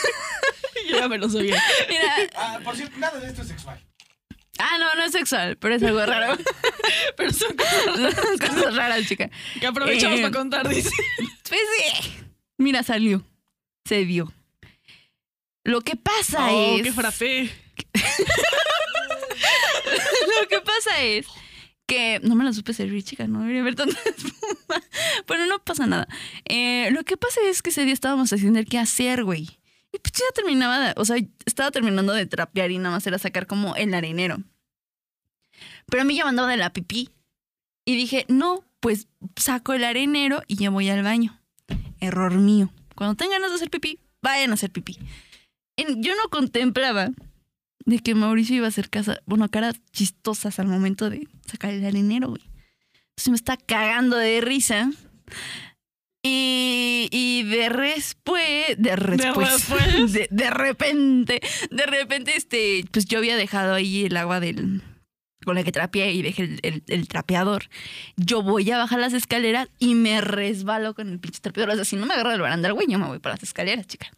Yo 0.88 0.98
ya 1.00 1.08
me 1.08 1.18
lo 1.18 1.30
sabía. 1.30 1.62
Mira. 1.90 2.62
por 2.64 2.76
cierto, 2.76 2.98
nada 2.98 3.20
de 3.20 3.28
esto 3.28 3.42
es 3.42 3.48
sexual. 3.50 3.80
Ah, 4.58 4.78
no, 4.80 4.96
no 4.96 5.04
es 5.04 5.12
sexual, 5.12 5.58
pero 5.58 5.76
es 5.76 5.84
algo 5.84 6.06
raro. 6.06 6.38
Pero 7.18 7.34
son 7.34 7.56
cosas 7.58 8.16
Cosas 8.40 8.76
raras, 8.76 9.06
chica. 9.08 9.30
que 9.60 9.68
aprovechamos 9.68 10.20
Eh, 10.20 10.22
para 10.22 10.34
contar, 10.34 10.68
dice. 10.70 10.90
Pues 11.50 11.60
sí. 11.78 12.14
Mira, 12.58 12.82
salió. 12.84 13.26
Se 13.86 14.06
dio. 14.06 14.32
Lo 15.66 15.82
que 15.82 15.96
pasa 15.98 16.48
Oh, 16.52 16.78
es. 16.78 16.84
qué 16.84 16.92
frappé. 16.94 17.50
Lo 20.42 20.48
que 20.48 20.62
pasa 20.62 21.02
es 21.04 21.26
que 21.88 22.20
no 22.24 22.36
me 22.36 22.44
la 22.44 22.54
supe 22.54 22.74
servir, 22.74 23.04
chica, 23.04 23.28
no 23.28 23.42
debería 23.42 23.62
haber 23.62 23.76
tanta 23.76 23.98
espuma. 24.06 24.82
Bueno, 25.28 25.46
no 25.48 25.60
pasa 25.64 25.86
nada. 25.86 26.08
Eh, 26.46 26.90
lo 26.92 27.04
que 27.04 27.18
pasa 27.18 27.42
es 27.50 27.62
que 27.62 27.70
ese 27.70 27.84
día 27.86 27.94
estábamos 27.94 28.32
haciendo 28.34 28.60
el 28.60 28.66
qué 28.68 28.78
hacer, 28.80 29.24
güey. 29.24 29.60
Y 29.96 30.00
pues 30.00 30.12
ya 30.12 30.26
terminaba, 30.34 30.94
o 30.98 31.06
sea, 31.06 31.16
estaba 31.46 31.72
terminando 31.72 32.12
de 32.12 32.26
trapear 32.26 32.70
y 32.70 32.78
nada 32.78 32.96
más 32.96 33.08
era 33.08 33.18
sacar 33.18 33.48
como 33.48 33.78
el 33.78 33.94
arenero. 33.94 34.44
Pero 35.86 36.02
a 36.02 36.06
mí 36.06 36.18
ya 36.18 36.26
me 36.26 36.32
andaba 36.32 36.50
de 36.50 36.58
la 36.58 36.74
pipí. 36.74 37.10
Y 37.86 37.96
dije, 37.96 38.26
no, 38.28 38.66
pues 38.82 39.08
saco 39.38 39.72
el 39.72 39.86
arenero 39.86 40.42
y 40.48 40.58
ya 40.58 40.70
voy 40.70 40.90
al 40.90 41.02
baño. 41.02 41.40
Error 42.02 42.34
mío. 42.34 42.74
Cuando 42.94 43.16
tengan 43.16 43.38
ganas 43.38 43.52
de 43.52 43.56
hacer 43.56 43.70
pipí, 43.70 44.00
vayan 44.22 44.52
a 44.52 44.56
hacer 44.56 44.70
pipí. 44.70 44.98
Yo 45.78 46.14
no 46.16 46.30
contemplaba 46.30 47.12
de 47.86 48.00
que 48.00 48.16
Mauricio 48.16 48.58
iba 48.58 48.66
a 48.66 48.70
hacer 48.70 48.90
casa, 48.90 49.22
bueno, 49.26 49.50
caras 49.50 49.80
chistosas 49.94 50.60
al 50.60 50.68
momento 50.68 51.10
de 51.10 51.30
sacar 51.46 51.72
el 51.72 51.86
arenero, 51.86 52.30
güey. 52.30 52.42
Entonces 53.12 53.30
me 53.30 53.36
está 53.36 53.56
cagando 53.56 54.18
de 54.18 54.42
risa. 54.42 54.92
Y, 56.28 57.08
y 57.12 57.44
de 57.44 57.70
después, 57.70 58.76
de 58.78 58.96
de, 60.12 60.28
de 60.32 60.50
repente, 60.50 61.40
de 61.70 61.86
repente, 61.86 62.36
este, 62.36 62.84
pues 62.92 63.06
yo 63.06 63.20
había 63.20 63.36
dejado 63.38 63.76
ahí 63.76 64.06
el 64.06 64.18
agua 64.18 64.40
del, 64.40 64.82
con 65.46 65.54
la 65.56 65.64
que 65.64 65.72
trapeé 65.72 66.12
y 66.14 66.24
dejé 66.24 66.44
el, 66.44 66.60
el- 66.64 66.84
el 66.88 67.08
trapeador. 67.08 67.70
Yo 68.18 68.42
voy 68.42 68.72
a 68.72 68.78
bajar 68.80 69.00
las 69.00 69.14
escaleras 69.14 69.68
y 69.78 69.94
me 69.94 70.20
resbalo 70.22 70.96
con 70.96 71.10
el 71.10 71.20
pinche 71.20 71.42
trapeador. 71.42 71.72
O 71.74 71.76
sea, 71.76 71.86
si 71.86 71.96
no 71.96 72.08
me 72.08 72.16
agarro 72.16 72.32
del 72.32 72.42
barandal, 72.42 72.74
güey, 72.74 72.88
yo 72.90 72.98
me 72.98 73.06
voy 73.08 73.20
para 73.20 73.36
las 73.36 73.44
escaleras, 73.44 73.86
chica. 73.86 74.12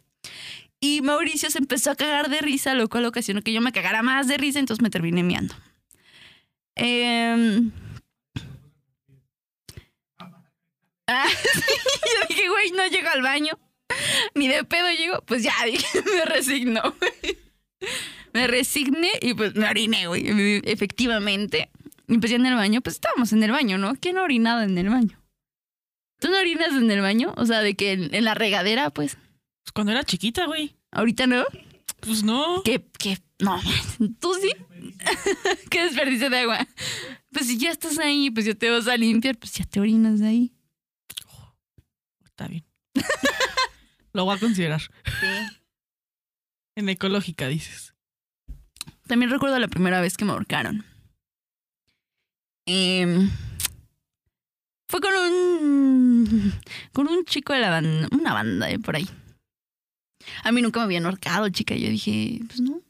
Y 0.80 1.02
Mauricio 1.02 1.50
se 1.50 1.58
empezó 1.58 1.90
a 1.90 1.96
cagar 1.96 2.30
de 2.30 2.40
risa, 2.40 2.72
lo 2.74 2.88
cual 2.88 3.04
ocasionó 3.04 3.42
que 3.42 3.52
yo 3.52 3.60
me 3.60 3.72
cagara 3.72 4.02
más 4.02 4.28
de 4.28 4.36
risa, 4.38 4.60
entonces 4.60 4.80
me 4.82 4.88
terminé 4.90 5.22
miando. 5.24 5.54
Em, 6.76 7.70
ah, 11.08 11.26
yo 11.54 12.28
dije, 12.28 12.48
güey, 12.48 12.70
no 12.72 12.86
llego 12.86 13.08
al 13.08 13.22
baño. 13.22 13.58
Ni 14.34 14.48
de 14.48 14.64
pedo 14.64 14.90
llego. 14.90 15.22
Pues 15.22 15.42
ya, 15.42 15.52
dije, 15.66 15.86
me 16.14 16.24
resigno. 16.24 16.94
Me 18.32 18.46
resigné 18.46 19.10
y 19.20 19.34
pues 19.34 19.54
me 19.54 19.68
oriné, 19.68 20.06
güey. 20.06 20.60
Efectivamente. 20.64 21.70
Y 22.06 22.18
pues 22.18 22.30
ya 22.30 22.36
en 22.36 22.46
el 22.46 22.54
baño, 22.54 22.80
pues 22.80 22.96
estábamos 22.96 23.32
en 23.32 23.42
el 23.42 23.50
baño, 23.50 23.78
¿no? 23.78 23.94
¿Quién 23.96 24.18
ha 24.18 24.22
orinado 24.22 24.62
en 24.62 24.76
el 24.78 24.88
baño? 24.88 25.20
¿Tú 26.20 26.28
no 26.28 26.38
orinas 26.38 26.72
en 26.72 26.90
el 26.90 27.00
baño? 27.00 27.34
O 27.36 27.46
sea, 27.46 27.60
de 27.60 27.74
que 27.74 27.92
en, 27.92 28.14
en 28.14 28.24
la 28.24 28.34
regadera, 28.34 28.90
pues. 28.90 29.16
Pues 29.62 29.72
cuando 29.72 29.92
era 29.92 30.04
chiquita, 30.04 30.46
güey. 30.46 30.76
Ahorita 30.90 31.26
no. 31.26 31.44
Pues 32.00 32.22
no. 32.22 32.62
Que, 32.62 32.84
que, 32.98 33.18
no, 33.40 33.60
tú 34.20 34.34
sí. 34.34 34.50
Qué 35.70 35.84
desperdicio 35.84 36.30
de 36.30 36.38
agua. 36.38 36.66
Pues 37.32 37.46
si 37.46 37.58
ya 37.58 37.70
estás 37.70 37.98
ahí, 37.98 38.30
pues 38.30 38.46
ya 38.46 38.54
te 38.54 38.70
vas 38.70 38.88
a 38.88 38.96
limpiar, 38.96 39.36
pues 39.36 39.52
ya 39.52 39.64
te 39.64 39.80
orinas 39.80 40.20
de 40.20 40.28
ahí. 40.28 40.52
Está 42.38 42.46
bien. 42.46 42.64
Lo 44.12 44.24
voy 44.24 44.36
a 44.36 44.38
considerar. 44.38 44.80
En 46.76 46.88
ecológica, 46.88 47.48
dices. 47.48 47.94
También 49.08 49.32
recuerdo 49.32 49.58
la 49.58 49.66
primera 49.66 50.00
vez 50.00 50.16
que 50.16 50.24
me 50.24 50.30
ahorcaron. 50.30 50.84
Em, 52.64 53.28
fue 54.88 55.00
con 55.00 55.12
un. 55.14 56.52
con 56.92 57.08
un 57.08 57.24
chico 57.24 57.52
de 57.54 57.58
la 57.58 57.70
banda, 57.70 58.06
una 58.12 58.32
banda 58.34 58.66
de 58.68 58.78
por 58.78 58.94
ahí. 58.94 59.08
A 60.44 60.52
mí 60.52 60.62
nunca 60.62 60.78
me 60.78 60.84
habían 60.84 61.06
ahorcado, 61.06 61.48
chica. 61.48 61.74
Yo 61.74 61.88
dije, 61.88 62.38
pues 62.46 62.60
no. 62.60 62.82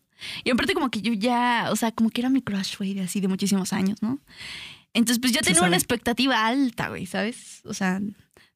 Y 0.44 0.51
aparte, 0.51 0.74
como 0.74 0.90
que 0.90 1.01
yo 1.01 1.14
ya, 1.14 1.68
o 1.70 1.76
sea, 1.76 1.90
como 1.90 2.11
que 2.11 2.20
era 2.20 2.28
mi 2.28 2.42
crush, 2.42 2.76
güey, 2.76 2.92
de 2.92 3.01
así 3.01 3.22
de 3.22 3.28
muchísimos 3.28 3.72
años, 3.72 4.03
¿no? 4.03 4.20
Entonces, 4.92 5.20
pues 5.20 5.32
yo 5.32 5.40
tenía 5.40 5.62
una 5.62 5.76
expectativa 5.76 6.46
alta, 6.46 6.88
güey, 6.88 7.07
¿sabes? 7.07 7.62
O 7.64 7.72
sea, 7.72 8.01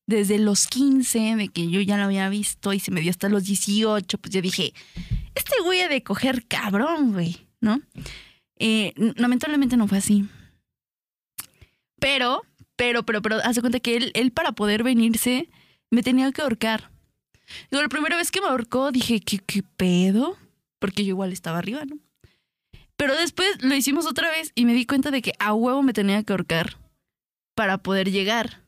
desde 0.07 0.39
los 0.39 0.67
15, 0.67 1.37
de 1.37 1.49
que 1.49 1.71
yo 1.71 1.81
ya 1.81 1.97
lo 1.97 2.05
había 2.05 2.29
visto 2.29 2.73
y 2.73 2.81
se 2.81 2.91
me 2.91 3.01
dio 3.01 3.11
hasta 3.11 3.29
los 3.29 3.45
18, 3.45 4.19
pues 4.19 4.35
yo 4.35 4.43
dije, 4.43 4.75
este 5.35 5.55
güey 5.65 5.81
ha 5.81 5.89
de 5.89 6.03
coger 6.03 6.47
cabrón, 6.47 7.13
güey, 7.13 7.47
¿no? 7.61 7.81
Eh, 8.59 8.93
lamentablemente 9.17 9.77
no 9.77 9.89
fue 9.89 9.99
así. 9.99 10.29
Pero, 11.99 12.43
pero, 12.77 13.05
pero, 13.05 13.23
pero, 13.23 13.37
hace 13.45 13.61
cuenta 13.61 13.81
que 13.81 13.97
él, 13.97 14.11
él 14.15 14.33
para 14.33 14.53
poder 14.53 14.83
venirse 14.83 15.49
me 15.91 16.03
tenía 16.03 16.31
que 16.33 16.43
ahorcar. 16.43 16.91
Digo, 17.71 17.83
la 17.83 17.89
primera 17.89 18.17
vez 18.17 18.31
que 18.31 18.41
me 18.41 18.49
ahorcó 18.49 18.91
dije, 18.93 19.21
¿qué, 19.21 19.39
qué 19.39 19.63
pedo? 19.63 20.37
Porque 20.79 21.05
yo 21.05 21.11
igual 21.11 21.33
estaba 21.33 21.59
arriba, 21.59 21.85
¿no? 21.85 21.99
Pero 22.97 23.15
después 23.17 23.63
lo 23.63 23.75
hicimos 23.75 24.07
otra 24.07 24.31
vez 24.31 24.53
y 24.55 24.65
me 24.65 24.75
di 24.75 24.87
cuenta 24.87 25.11
de 25.11 25.23
que 25.23 25.33
a 25.39 25.55
huevo 25.55 25.83
me 25.83 25.93
tenía 25.93 26.23
que 26.23 26.33
ahorcar 26.33 26.77
para 27.55 27.79
poder 27.79 28.11
llegar. 28.11 28.62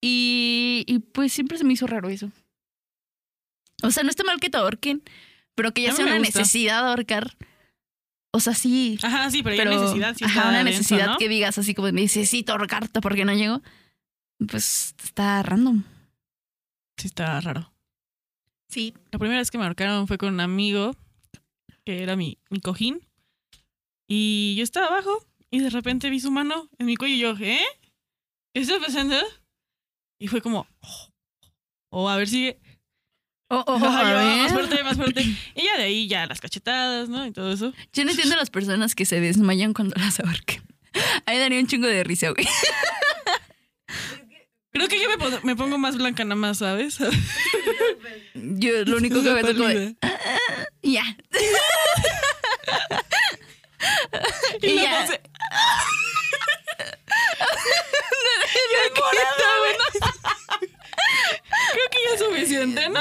Y, 0.00 0.84
y 0.86 0.98
pues 1.00 1.32
siempre 1.32 1.58
se 1.58 1.64
me 1.64 1.74
hizo 1.74 1.86
raro 1.86 2.08
eso. 2.08 2.30
O 3.82 3.90
sea, 3.90 4.02
no 4.02 4.10
está 4.10 4.24
mal 4.24 4.40
que 4.40 4.50
te 4.50 4.58
ahorquen, 4.58 5.02
pero 5.54 5.72
que 5.72 5.82
ya 5.82 5.92
sea 5.92 6.04
una 6.06 6.18
gusta. 6.18 6.38
necesidad 6.40 6.88
ahorcar. 6.88 7.36
O 8.32 8.40
sea, 8.40 8.54
sí. 8.54 8.98
Ajá, 9.02 9.30
sí, 9.30 9.42
pero, 9.42 9.56
Pero, 9.56 9.72
ya 9.72 9.80
necesidad. 9.80 10.14
Sí 10.16 10.24
ajá, 10.24 10.48
una 10.48 10.58
denso, 10.64 10.70
necesidad 10.78 11.06
¿no? 11.06 11.18
que 11.18 11.28
digas 11.28 11.58
así 11.58 11.74
como 11.74 11.90
necesito 11.90 12.52
ahorcarte 12.52 13.00
porque 13.00 13.24
no 13.24 13.34
llego. 13.34 13.60
Pues 14.48 14.94
está 15.02 15.42
random. 15.42 15.82
Sí 16.96 17.08
está 17.08 17.40
raro. 17.40 17.72
Sí. 18.68 18.94
La 19.10 19.18
primera 19.18 19.40
vez 19.40 19.50
que 19.50 19.58
me 19.58 19.64
ahorcaron 19.64 20.06
fue 20.06 20.16
con 20.16 20.32
un 20.32 20.40
amigo 20.40 20.94
que 21.84 22.02
era 22.02 22.16
mi, 22.16 22.38
mi 22.50 22.60
cojín. 22.60 23.00
Y 24.08 24.54
yo 24.56 24.62
estaba 24.64 24.86
abajo 24.86 25.26
y 25.50 25.58
de 25.60 25.70
repente 25.70 26.10
vi 26.10 26.20
su 26.20 26.30
mano 26.30 26.68
en 26.78 26.86
mi 26.86 26.96
cuello 26.96 27.14
y 27.14 27.18
yo, 27.18 27.36
¿eh? 27.44 27.60
¿Qué 28.54 28.60
está 28.60 28.78
pasando? 28.78 29.16
Y 30.20 30.28
fue 30.28 30.40
como, 30.42 30.68
oh, 31.90 32.08
a 32.08 32.16
ver, 32.16 32.28
sigue. 32.28 32.60
Oh, 33.48 33.64
oh, 33.66 33.74
Ajá, 33.76 34.00
a 34.00 34.10
yo, 34.12 34.16
ver. 34.18 34.36
más 34.42 34.52
fuerte, 34.52 34.84
más 34.84 34.96
fuerte. 34.96 35.22
Y 35.56 35.64
ya 35.64 35.76
de 35.78 35.82
ahí 35.84 36.06
ya 36.06 36.26
las 36.26 36.40
cachetadas, 36.40 37.08
¿no? 37.08 37.26
Y 37.26 37.32
todo 37.32 37.50
eso. 37.52 37.72
Yo 37.92 38.04
no 38.04 38.10
entiendo 38.10 38.34
a 38.34 38.38
las 38.38 38.50
personas 38.50 38.94
que 38.94 39.06
se 39.06 39.18
desmayan 39.20 39.72
cuando 39.74 39.96
las 39.98 40.20
ahorcan. 40.20 40.62
A 41.26 41.32
mí 41.32 41.38
daría 41.38 41.58
un 41.58 41.66
chingo 41.66 41.88
de 41.88 42.04
risa, 42.04 42.30
güey. 42.30 42.46
Creo 44.72 44.86
que 44.86 45.02
yo 45.02 45.08
me, 45.08 45.18
pon- 45.18 45.40
me 45.42 45.56
pongo 45.56 45.78
más 45.78 45.96
blanca 45.96 46.22
nada 46.22 46.36
más, 46.36 46.58
¿sabes? 46.58 46.98
Yo 48.34 48.84
lo 48.84 48.98
único 48.98 49.20
que 49.22 49.30
me 49.32 49.42
toco 49.42 49.68
y 50.82 50.92
ya. 50.92 51.16
Y 54.62 54.74
ya. 54.76 55.06
Creo 61.72 61.86
que 61.90 61.98
ya 62.08 62.14
es 62.14 62.20
suficiente, 62.20 62.88
¿no? 62.88 63.00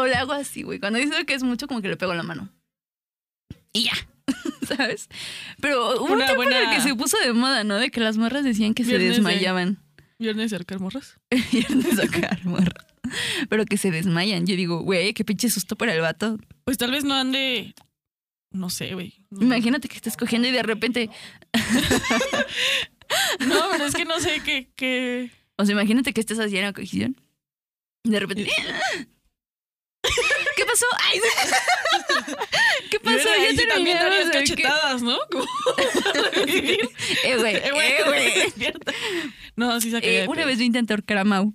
O 0.00 0.06
le 0.06 0.14
hago 0.14 0.32
así, 0.32 0.62
güey. 0.62 0.78
Cuando 0.78 0.98
dice 0.98 1.24
que 1.26 1.34
es 1.34 1.42
mucho, 1.42 1.66
como 1.66 1.82
que 1.82 1.88
le 1.88 1.96
pego 1.96 2.14
la 2.14 2.22
mano. 2.22 2.48
Y 3.72 3.84
ya. 3.84 3.92
¿Sabes? 4.76 5.08
Pero 5.60 5.96
hubo 5.96 6.04
un 6.06 6.12
Una 6.12 6.24
en 6.26 6.30
el 6.30 6.36
buena- 6.36 6.70
que 6.74 6.80
se 6.80 6.94
puso 6.94 7.18
de 7.18 7.32
moda, 7.32 7.64
¿no? 7.64 7.76
De 7.76 7.90
que 7.90 8.00
las 8.00 8.16
morras 8.16 8.44
decían 8.44 8.74
que 8.74 8.84
se 8.84 8.90
Viernes 8.90 9.10
de- 9.10 9.14
desmayaban. 9.16 9.78
Viernes 10.18 10.50
de 10.50 10.56
arcar 10.56 10.78
morras. 10.80 11.18
Viernes 11.52 11.96
de 11.96 12.02
sacar 12.06 12.44
morras. 12.44 12.86
Pero 13.48 13.64
que 13.64 13.76
se 13.76 13.90
desmayan. 13.90 14.46
Yo 14.46 14.54
digo, 14.56 14.80
güey, 14.82 15.12
qué 15.14 15.24
pinche 15.24 15.50
susto 15.50 15.76
para 15.76 15.92
el 15.94 16.00
vato. 16.00 16.38
Pues 16.64 16.78
tal 16.78 16.90
vez 16.92 17.04
no 17.04 17.14
ande. 17.14 17.74
No 18.52 18.70
sé, 18.70 18.94
güey. 18.94 19.14
No, 19.30 19.42
Imagínate 19.42 19.88
que 19.88 19.96
estés 19.96 20.16
cogiendo 20.16 20.48
y 20.48 20.52
de 20.52 20.62
repente. 20.62 21.10
No, 23.40 23.68
pero 23.70 23.84
es 23.84 23.94
que 23.94 24.06
no 24.06 24.18
sé 24.20 24.40
qué. 24.42 24.70
qué... 24.74 25.30
O 25.56 25.66
sea, 25.66 25.74
imagínate 25.74 26.14
que 26.14 26.20
estés 26.20 26.38
así 26.38 26.56
en 26.56 26.64
la 26.64 26.72
cogición. 26.72 27.14
Y 28.02 28.10
de 28.10 28.20
repente. 28.20 28.50
¿Qué 30.56 30.64
pasó? 30.64 30.86
Ay, 30.98 31.20
¿Qué 32.90 33.00
pasó? 33.00 33.18
Ya 33.18 33.50
sí 33.50 33.68
también 33.68 33.98
cachetadas, 34.32 35.02
¿no? 35.02 35.18
Eh, 36.46 37.36
güey, 37.38 37.56
Eh, 37.56 37.70
güey, 38.04 38.28
eh. 38.66 38.74
No, 39.56 39.80
sí 39.80 39.90
saqué. 39.90 40.22
Eh, 40.22 40.28
una 40.28 40.44
vez 40.44 40.58
yo 40.58 40.64
intenté 40.64 40.94
ahorcar 40.94 41.18
a 41.18 41.24
Mau. 41.24 41.52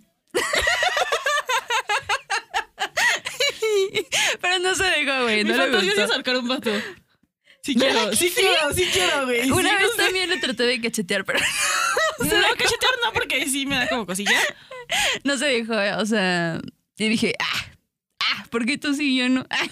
Pero 4.42 4.60
no 4.60 4.76
se 4.76 4.84
dejó, 4.84 5.24
güey. 5.24 5.44
No 5.44 5.56
le 5.58 5.72
gustó. 5.86 6.02
es 6.04 6.12
ahorcar 6.12 6.38
un 6.38 6.48
vato. 6.48 6.72
Sí 7.64 7.76
quiero, 7.76 8.14
sí 8.16 8.30
¿Sí? 8.30 8.36
quiero, 8.36 8.74
sí 8.74 8.88
quiero, 8.94 9.26
güey. 9.26 9.52
Una 9.52 9.70
Sí, 9.70 9.76
vez 9.76 9.82
no 9.84 9.90
sé. 9.92 9.98
también 9.98 10.30
le 10.30 10.38
traté 10.38 10.64
de 10.64 10.80
cachetear, 10.82 11.26
pero 11.26 11.40
No, 12.20 12.26
cachetear 12.30 12.92
no, 13.04 13.14
porque 13.14 13.46
sí 13.50 13.66
me 13.66 13.76
da 13.76 13.88
como 13.90 14.06
cosilla. 14.06 14.40
no 15.24 15.38
se 15.38 15.46
dejó. 15.48 15.74
O 16.02 16.06
sea, 16.06 16.60
y 16.98 17.10
dije, 17.10 17.34
ah, 17.40 17.66
ah, 18.22 18.46
¿por 18.50 18.66
qué 18.66 18.78
tú 18.78 18.94
sí 18.94 19.16
y 19.16 19.18
yo 19.20 19.30
no? 19.30 19.46
Ah, 19.50 19.68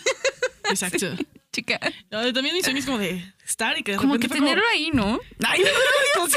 Exacto. 0.70 1.08
chica. 1.54 1.80
No, 2.12 2.34
también 2.34 2.54
mi 2.56 2.62
sueño 2.64 2.80
es 2.80 2.86
como 2.86 2.98
de 2.98 3.34
estar 3.46 3.78
y 3.80 3.84
que 3.84 3.94
de 3.94 3.98
Como 3.98 4.20
que 4.20 4.28
tenerlo 4.28 4.64
ahí, 4.74 4.90
¿no? 4.92 5.20
Ay, 5.48 5.62
no, 5.64 5.70
como 6.16 6.28
que- 6.28 6.36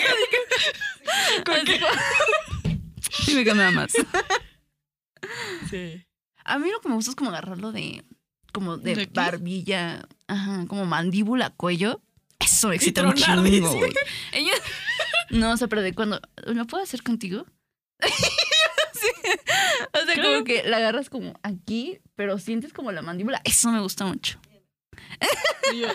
Así 1.52 1.78
como- 1.80 1.88
Dime 3.26 3.44
que 3.44 3.54
me 3.54 3.64
amas. 3.64 3.92
Sí. 5.70 6.04
A 6.48 6.58
mí 6.58 6.70
lo 6.70 6.80
que 6.80 6.88
me 6.88 6.94
gusta 6.94 7.10
es 7.10 7.16
como 7.16 7.30
agarrarlo 7.30 7.72
de, 7.72 8.04
como 8.52 8.76
de, 8.76 9.06
barbilla, 9.12 10.06
ajá, 10.26 10.64
como 10.68 10.84
mandíbula, 10.86 11.50
cuello. 11.50 12.00
Eso 12.38 12.68
me 12.68 12.76
excita 12.76 13.02
un 13.02 13.14
tronar, 13.14 13.44
chingo, 13.44 13.50
dice. 13.70 13.76
güey. 13.78 13.92
Ella- 14.32 14.52
No, 15.30 15.52
o 15.52 15.56
sea, 15.56 15.68
pero 15.68 15.82
de 15.82 15.94
cuando, 15.94 16.20
¿lo 16.46 16.66
puedo 16.66 16.82
hacer 16.82 17.02
contigo? 17.02 17.46
Sí. 19.00 19.06
O 19.92 20.04
sea, 20.06 20.14
Creo. 20.14 20.32
como 20.32 20.44
que 20.44 20.64
la 20.64 20.78
agarras 20.78 21.08
como 21.08 21.38
aquí, 21.44 22.00
pero 22.16 22.36
sientes 22.40 22.72
como 22.72 22.90
la 22.90 23.00
mandíbula. 23.00 23.40
Eso 23.44 23.70
me 23.70 23.78
gusta 23.80 24.04
mucho. 24.06 24.40
Yo, 25.72 25.86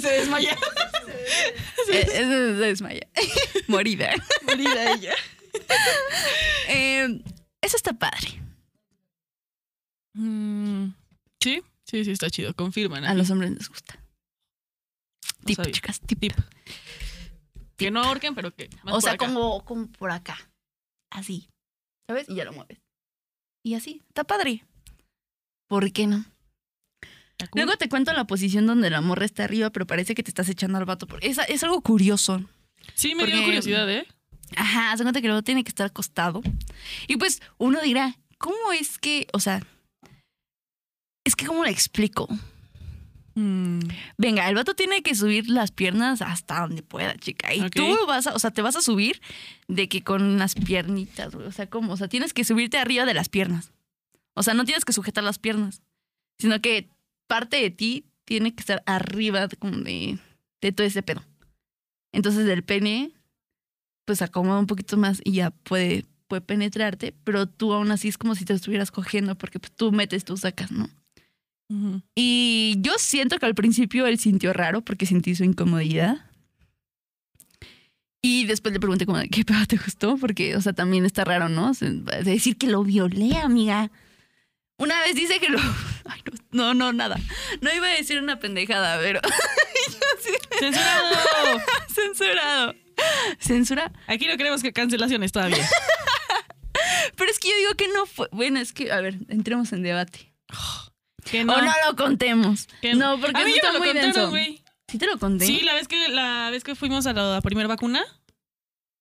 se 0.00 0.08
desmaya. 0.10 0.56
Eh, 1.88 2.06
se 2.06 2.24
desmaya. 2.24 3.06
Morida. 3.68 4.10
Morida 4.42 4.92
ella. 4.92 5.12
Eh, 6.68 7.20
eso 7.62 7.76
está 7.76 7.92
padre. 7.94 8.40
Mm, 10.16 10.94
sí, 11.42 11.62
sí, 11.84 12.04
sí, 12.04 12.10
está 12.10 12.30
chido. 12.30 12.54
Confirman. 12.54 13.04
A 13.04 13.14
los 13.14 13.30
hombres 13.30 13.50
les 13.52 13.68
gusta. 13.68 13.94
No 15.40 15.46
Tip, 15.46 15.56
sabía. 15.56 15.72
chicas, 15.72 16.00
tip. 16.00 16.18
Tip. 16.20 16.32
Que 17.76 17.90
no 17.90 18.02
ahorquen, 18.02 18.34
pero 18.34 18.54
que. 18.54 18.70
más 18.82 18.94
O 18.94 19.00
sea, 19.00 19.12
acá. 19.12 19.26
como, 19.26 19.64
como 19.64 19.86
por 19.92 20.10
acá. 20.10 20.38
Así. 21.10 21.48
¿Sabes? 22.08 22.28
Y 22.28 22.34
ya 22.34 22.44
lo 22.44 22.52
mueves. 22.52 22.78
Y 23.64 23.74
así. 23.74 24.02
Está 24.08 24.24
padre. 24.24 24.64
¿Por 25.68 25.92
qué 25.92 26.06
no? 26.06 26.24
Luego 27.54 27.76
te 27.76 27.88
cuento 27.90 28.12
la 28.14 28.26
posición 28.26 28.66
donde 28.66 28.88
la 28.88 29.02
morra 29.02 29.26
está 29.26 29.44
arriba, 29.44 29.68
pero 29.70 29.86
parece 29.86 30.14
que 30.14 30.22
te 30.22 30.30
estás 30.30 30.48
echando 30.48 30.78
al 30.78 30.86
vato. 30.86 31.06
porque 31.06 31.26
Es, 31.26 31.38
es 31.48 31.62
algo 31.64 31.82
curioso. 31.82 32.42
Sí, 32.94 33.14
me 33.14 33.24
dio 33.26 33.34
porque- 33.34 33.44
curiosidad, 33.44 33.90
¿eh? 33.90 34.06
Ajá, 34.56 34.96
se 34.96 35.02
cuenta 35.02 35.20
que 35.20 35.26
luego 35.26 35.42
tiene 35.42 35.62
que 35.64 35.68
estar 35.68 35.86
acostado. 35.88 36.40
Y 37.08 37.16
pues 37.16 37.42
uno 37.58 37.80
dirá, 37.82 38.16
¿cómo 38.38 38.72
es 38.72 38.96
que, 38.98 39.26
o 39.32 39.40
sea, 39.40 39.60
es 41.26 41.34
que 41.34 41.46
cómo 41.46 41.64
le 41.64 41.70
explico? 41.70 42.28
Mm, 43.34 43.80
Venga, 44.16 44.48
el 44.48 44.54
vato 44.54 44.74
tiene 44.74 45.02
que 45.02 45.14
subir 45.14 45.50
las 45.50 45.70
piernas 45.70 46.22
hasta 46.22 46.60
donde 46.60 46.82
pueda, 46.82 47.14
chica. 47.16 47.52
Y 47.52 47.68
tú 47.68 48.06
vas 48.06 48.26
a, 48.26 48.34
o 48.34 48.38
sea, 48.38 48.50
te 48.50 48.62
vas 48.62 48.76
a 48.76 48.80
subir 48.80 49.20
de 49.68 49.88
que 49.88 50.02
con 50.02 50.38
las 50.38 50.54
piernitas, 50.54 51.34
güey. 51.34 51.46
O 51.46 51.52
sea, 51.52 51.68
¿cómo? 51.68 51.92
O 51.92 51.96
sea, 51.96 52.08
tienes 52.08 52.32
que 52.32 52.44
subirte 52.44 52.78
arriba 52.78 53.04
de 53.04 53.12
las 53.12 53.28
piernas. 53.28 53.72
O 54.34 54.42
sea, 54.42 54.54
no 54.54 54.64
tienes 54.64 54.84
que 54.84 54.92
sujetar 54.92 55.24
las 55.24 55.38
piernas, 55.38 55.82
sino 56.38 56.60
que 56.60 56.88
parte 57.26 57.58
de 57.58 57.70
ti 57.70 58.06
tiene 58.24 58.54
que 58.54 58.60
estar 58.60 58.82
arriba 58.86 59.48
de, 59.48 59.56
como 59.56 59.78
de, 59.78 60.18
de 60.62 60.72
todo 60.72 60.86
ese 60.86 61.02
pedo. 61.02 61.22
Entonces, 62.12 62.46
del 62.46 62.62
pene, 62.62 63.12
pues 64.06 64.22
acomoda 64.22 64.60
un 64.60 64.66
poquito 64.66 64.96
más 64.96 65.20
y 65.24 65.32
ya 65.32 65.50
puede, 65.50 66.06
puede 66.28 66.40
penetrarte, 66.40 67.12
pero 67.24 67.46
tú 67.46 67.72
aún 67.72 67.90
así 67.90 68.08
es 68.08 68.16
como 68.16 68.34
si 68.34 68.44
te 68.44 68.54
estuvieras 68.54 68.90
cogiendo, 68.90 69.36
porque 69.36 69.58
pues, 69.58 69.72
tú 69.72 69.92
metes, 69.92 70.24
tú 70.24 70.36
sacas, 70.36 70.70
¿no? 70.70 70.88
Ujú. 71.68 72.02
Y 72.14 72.76
yo 72.78 72.92
siento 72.98 73.38
que 73.38 73.46
al 73.46 73.54
principio 73.54 74.06
él 74.06 74.18
sintió 74.18 74.52
raro 74.52 74.82
porque 74.82 75.06
sentí 75.06 75.34
su 75.34 75.44
incomodidad. 75.44 76.26
Y 78.22 78.46
después 78.46 78.72
le 78.72 78.80
pregunté 78.80 79.06
como, 79.06 79.20
¿qué 79.30 79.44
pedo 79.44 79.64
te 79.66 79.76
gustó? 79.76 80.16
Porque, 80.16 80.56
o 80.56 80.60
sea, 80.60 80.72
también 80.72 81.04
está 81.06 81.24
raro, 81.24 81.48
¿no? 81.48 81.72
Decir 82.24 82.56
que 82.56 82.66
lo 82.66 82.82
violé, 82.82 83.36
amiga. 83.36 83.90
Una 84.78 85.00
vez 85.02 85.14
dice 85.14 85.38
que 85.38 85.48
lo... 85.48 85.58
Ay, 86.04 86.22
no, 86.50 86.74
no, 86.74 86.74
no, 86.74 86.92
nada. 86.92 87.16
No 87.60 87.72
iba 87.72 87.86
a 87.86 87.90
decir 87.90 88.20
una 88.20 88.38
pendejada, 88.38 88.98
pero... 89.00 89.20
¡Censurado! 90.58 91.60
Censurado. 91.94 92.74
Censura. 93.38 93.92
Aquí 94.06 94.26
no 94.26 94.36
queremos 94.36 94.62
que 94.62 94.72
cancelaciones 94.72 95.30
todavía. 95.32 95.68
Pero 97.14 97.30
es 97.30 97.38
que 97.38 97.48
yo 97.48 97.56
digo 97.58 97.74
que 97.74 97.88
no 97.88 98.06
fue... 98.06 98.28
Bueno, 98.32 98.58
es 98.58 98.72
que, 98.72 98.90
a 98.90 99.00
ver, 99.00 99.18
entremos 99.28 99.72
en 99.72 99.82
debate. 99.82 100.32
Que 101.30 101.42
O 101.42 101.44
no 101.44 101.56
lo 101.88 101.96
contemos. 101.96 102.66
que 102.80 102.94
No, 102.94 103.20
porque 103.20 103.40
a 103.40 103.44
mí 103.44 103.50
eso 103.52 103.66
está 103.66 103.78
muy 103.78 103.88
contaron, 103.88 104.12
denso. 104.12 104.30
güey. 104.30 104.62
¿Sí 104.88 104.98
te 104.98 105.06
lo 105.06 105.18
conté? 105.18 105.46
Sí, 105.46 105.60
la 105.62 105.74
vez 105.74 105.88
que 105.88 106.08
la 106.08 106.50
vez 106.50 106.62
que 106.62 106.74
fuimos 106.76 107.06
a 107.06 107.12
la 107.12 107.40
primera 107.40 107.66
vacuna, 107.68 108.04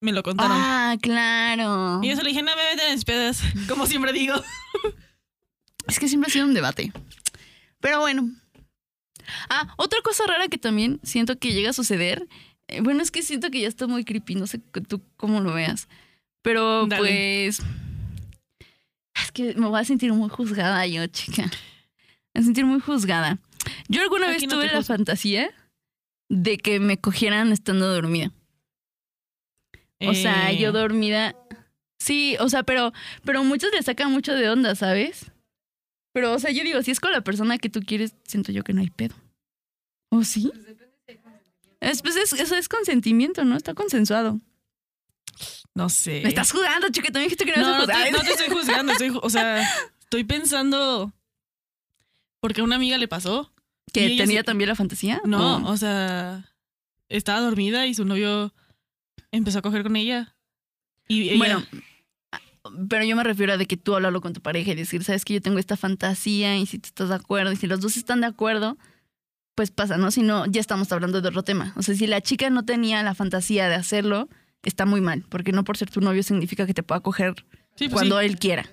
me 0.01 0.11
lo 0.11 0.23
contaron. 0.23 0.51
Ah, 0.59 0.95
claro. 1.01 1.99
Y 2.03 2.09
yo 2.09 2.15
se 2.15 2.23
le 2.23 2.30
dije, 2.30 2.41
no 2.41 2.55
me 2.55 2.63
meten 2.76 2.91
en 2.93 3.01
pedas, 3.03 3.41
como 3.67 3.86
siempre 3.86 4.11
digo. 4.13 4.36
Es 5.88 5.99
que 5.99 6.07
siempre 6.07 6.30
ha 6.30 6.34
sido 6.34 6.45
un 6.47 6.55
debate. 6.55 6.91
Pero 7.80 7.99
bueno. 7.99 8.28
Ah, 9.49 9.71
otra 9.78 9.99
cosa 10.01 10.23
rara 10.26 10.47
que 10.47 10.57
también 10.57 10.99
siento 11.03 11.38
que 11.38 11.53
llega 11.53 11.69
a 11.69 11.73
suceder. 11.73 12.28
eh, 12.67 12.82
bueno, 12.82 13.03
es 13.03 13.11
que 13.11 13.21
siento 13.21 13.51
que 13.51 13.61
ya 13.61 13.67
está 13.67 13.86
muy 13.86 14.03
creepy, 14.03 14.34
no 14.34 14.47
sé 14.47 14.57
tú 14.88 15.03
cómo 15.15 15.41
lo 15.41 15.53
veas. 15.53 15.88
Pero 16.41 16.88
Dale. 16.88 16.97
pues. 16.97 17.61
Es 19.21 19.32
que 19.32 19.53
me 19.53 19.67
voy 19.67 19.80
a 19.80 19.86
sentir 19.86 20.11
muy 20.11 20.28
juzgada 20.30 20.88
yo, 20.88 21.05
chica. 21.05 21.51
Me 22.36 22.42
a 22.42 22.44
sentir 22.44 22.66
muy 22.66 22.82
juzgada. 22.82 23.40
Yo 23.88 24.02
alguna 24.02 24.28
vez 24.28 24.44
no 24.44 24.50
tuve 24.50 24.68
la 24.68 24.84
fantasía 24.84 25.50
de 26.30 26.58
que 26.58 26.82
me 26.82 27.00
cogieran 27.00 27.54
estando 27.54 27.92
dormida. 27.92 28.32
O 30.02 30.14
sea, 30.14 30.52
Eh, 30.52 30.58
yo 30.60 30.74
dormida. 30.74 31.34
Sí, 31.98 32.36
o 32.42 32.50
sea, 32.50 32.64
pero, 32.64 32.92
pero 33.24 33.44
muchos 33.46 33.72
le 33.72 33.82
sacan 33.82 34.12
mucho 34.12 34.34
de 34.34 34.50
onda, 34.50 34.76
¿sabes? 34.76 35.32
Pero, 36.14 36.34
o 36.34 36.40
sea, 36.40 36.52
yo 36.52 36.64
digo, 36.64 36.84
si 36.84 36.92
es 36.92 37.00
con 37.00 37.14
la 37.14 37.22
persona 37.22 37.58
que 37.58 37.70
tú 37.70 37.80
quieres, 37.80 38.16
siento 38.26 38.52
yo 38.52 38.64
que 38.64 38.74
no 38.74 38.82
hay 38.82 38.90
pedo. 38.90 39.16
¿O 40.12 40.24
sí? 40.24 40.52
Es, 41.80 42.02
pues 42.02 42.18
es, 42.18 42.34
eso 42.34 42.56
es 42.56 42.68
consentimiento, 42.68 43.46
¿no? 43.46 43.56
Está 43.56 43.74
consensuado. 43.74 44.42
No 45.74 45.88
sé. 45.88 46.22
Me 46.22 46.30
estás 46.30 46.52
jugando, 46.52 46.90
chica. 46.90 47.08
También 47.08 47.30
dijiste 47.30 47.46
que 47.46 47.58
no, 47.60 47.66
No, 47.66 47.74
me 47.74 47.80
no, 47.80 47.86
te, 47.88 48.12
no 48.12 48.20
te 48.20 48.32
estoy 48.32 48.50
juzgando, 48.50 48.92
estoy 48.92 49.18
o 49.22 49.30
sea, 49.30 49.62
estoy 50.02 50.26
pensando 50.26 51.14
porque 52.46 52.62
a 52.62 52.64
una 52.64 52.76
amiga 52.76 53.00
le 53.00 53.08
pasó. 53.08 53.52
¿Que 53.91 54.16
tenía 54.18 54.43
también 54.43 54.68
la 54.68 54.76
fantasía? 54.76 55.20
No, 55.26 55.58
¿O- 55.58 55.72
o 55.72 55.78
sea, 55.78 56.54
estaba 57.10 57.39
dormida 57.39 57.88
y 57.88 57.96
su 57.96 58.06
novio 58.06 58.54
empezó 59.32 59.58
a 59.58 59.62
coger 59.64 59.82
con 59.82 59.96
ella. 59.96 60.36
Y 61.08 61.30
ella, 61.30 61.38
Bueno, 61.39 61.64
pero 62.88 63.04
yo 63.04 63.16
me 63.16 63.24
refiero 63.24 63.54
a 63.54 63.58
de 63.58 63.66
que 63.66 63.78
tú 63.78 63.96
hablarlo 63.96 64.22
con 64.22 64.34
tu 64.34 64.41
pareja 64.41 64.72
y 64.72 64.76
decir, 64.76 65.04
sabes 65.04 65.26
que 65.26 65.34
yo 65.34 65.41
tengo 65.41 65.58
esta 65.58 65.76
fantasía 65.76 66.56
y 66.56 66.68
si 66.68 66.78
tú 66.78 66.89
estás 66.89 67.10
de 67.10 67.16
acuerdo 67.16 67.52
y 67.52 67.56
si 67.56 67.66
los 67.66 67.80
dos 67.82 67.98
están 67.98 68.22
de 68.22 68.28
acuerdo, 68.28 68.78
pues 69.56 69.72
pasa, 69.72 69.98
¿no? 69.98 70.12
Si 70.12 70.22
no, 70.22 70.46
ya 70.46 70.62
estamos 70.62 70.91
hablando 70.91 71.20
de 71.22 71.30
otro 71.30 71.41
tema. 71.41 71.74
O 71.78 71.82
sea, 71.82 71.96
si 71.96 72.06
la 72.06 72.22
chica 72.22 72.52
no 72.52 72.64
tenía 72.64 73.02
la 73.02 73.16
fantasía 73.16 73.70
de 73.70 73.76
hacerlo, 73.76 74.30
está 74.62 74.86
muy 74.86 75.02
mal, 75.02 75.24
porque 75.30 75.52
no 75.52 75.64
por 75.64 75.78
ser 75.78 75.89
tu 75.89 76.00
novio 76.00 76.22
significa 76.22 76.68
que 76.68 76.76
te 76.76 76.84
pueda 76.84 77.00
coger 77.02 77.34
sí, 77.76 77.88
pues 77.88 77.93
cuando 77.93 78.20
sí. 78.20 78.26
él 78.28 78.38
quiera. 78.38 78.70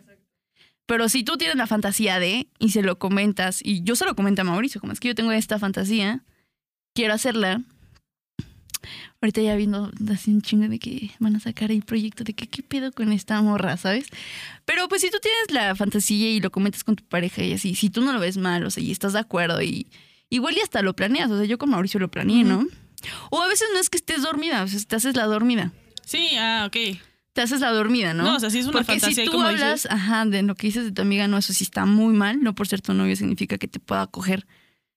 Pero 0.86 1.08
si 1.08 1.24
tú 1.24 1.36
tienes 1.36 1.56
la 1.56 1.66
fantasía 1.66 2.18
de 2.18 2.48
y 2.58 2.70
se 2.70 2.82
lo 2.82 2.98
comentas, 2.98 3.60
y 3.62 3.82
yo 3.82 3.96
se 3.96 4.04
lo 4.04 4.14
comenté 4.14 4.40
a 4.42 4.44
Mauricio, 4.44 4.80
como 4.80 4.92
es 4.92 5.00
que 5.00 5.08
yo 5.08 5.14
tengo 5.14 5.32
esta 5.32 5.58
fantasía, 5.58 6.22
quiero 6.94 7.14
hacerla. 7.14 7.62
Ahorita 9.20 9.40
ya 9.40 9.54
viendo 9.54 9.92
así 10.12 10.32
un 10.32 10.42
chingo 10.42 10.68
de 10.68 10.80
que 10.80 11.12
van 11.20 11.36
a 11.36 11.40
sacar 11.40 11.70
ahí 11.70 11.80
proyecto 11.80 12.24
de 12.24 12.34
que 12.34 12.48
qué 12.48 12.62
pedo 12.62 12.90
con 12.90 13.12
esta 13.12 13.40
morra, 13.40 13.76
¿sabes? 13.76 14.06
Pero 14.64 14.88
pues 14.88 15.02
si 15.02 15.10
tú 15.10 15.18
tienes 15.22 15.52
la 15.52 15.76
fantasía 15.76 16.28
y 16.30 16.40
lo 16.40 16.50
comentas 16.50 16.82
con 16.82 16.96
tu 16.96 17.04
pareja 17.04 17.44
y 17.44 17.52
así, 17.52 17.76
si 17.76 17.88
tú 17.88 18.00
no 18.00 18.12
lo 18.12 18.18
ves 18.18 18.36
mal, 18.36 18.64
o 18.64 18.70
sea, 18.70 18.82
y 18.82 18.90
estás 18.90 19.12
de 19.12 19.20
acuerdo 19.20 19.62
y 19.62 19.86
igual 20.28 20.56
y 20.56 20.60
hasta 20.60 20.82
lo 20.82 20.96
planeas, 20.96 21.30
o 21.30 21.36
sea, 21.36 21.46
yo 21.46 21.56
con 21.58 21.70
Mauricio 21.70 22.00
lo 22.00 22.10
planeé, 22.10 22.42
¿no? 22.42 22.66
O 23.30 23.40
a 23.40 23.46
veces 23.46 23.68
no 23.72 23.78
es 23.78 23.88
que 23.88 23.98
estés 23.98 24.22
dormida, 24.22 24.64
o 24.64 24.66
sea, 24.66 24.80
te 24.80 24.96
haces 24.96 25.14
la 25.14 25.26
dormida. 25.26 25.72
Sí, 26.04 26.30
ah, 26.36 26.64
ok. 26.66 26.98
Te 27.32 27.40
haces 27.40 27.60
la 27.60 27.70
dormida, 27.70 28.12
¿no? 28.12 28.24
No, 28.24 28.36
o 28.36 28.40
sea, 28.40 28.50
sí 28.50 28.58
es 28.58 28.66
una 28.66 28.72
Porque 28.72 28.92
fantasía 28.92 29.24
si 29.24 29.24
tú 29.24 29.32
como 29.32 29.46
hablas, 29.46 29.82
dices. 29.84 29.90
ajá, 29.90 30.26
de 30.26 30.42
lo 30.42 30.54
que 30.54 30.66
dices 30.66 30.84
de 30.84 30.92
tu 30.92 31.00
amiga, 31.02 31.26
no, 31.28 31.38
eso 31.38 31.52
sí 31.54 31.64
está 31.64 31.86
muy 31.86 32.12
mal. 32.14 32.42
No 32.42 32.54
por 32.54 32.68
ser 32.68 32.80
tu 32.82 32.92
novio 32.92 33.16
significa 33.16 33.56
que 33.58 33.68
te 33.68 33.80
pueda 33.80 34.06
coger 34.06 34.46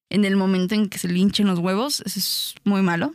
en 0.09 0.25
el 0.25 0.35
momento 0.35 0.75
en 0.75 0.89
que 0.89 0.97
se 0.97 1.07
le 1.07 1.17
hinchen 1.17 1.47
los 1.47 1.59
huevos. 1.59 2.01
Eso 2.05 2.19
es 2.19 2.55
muy 2.65 2.81
malo. 2.81 3.13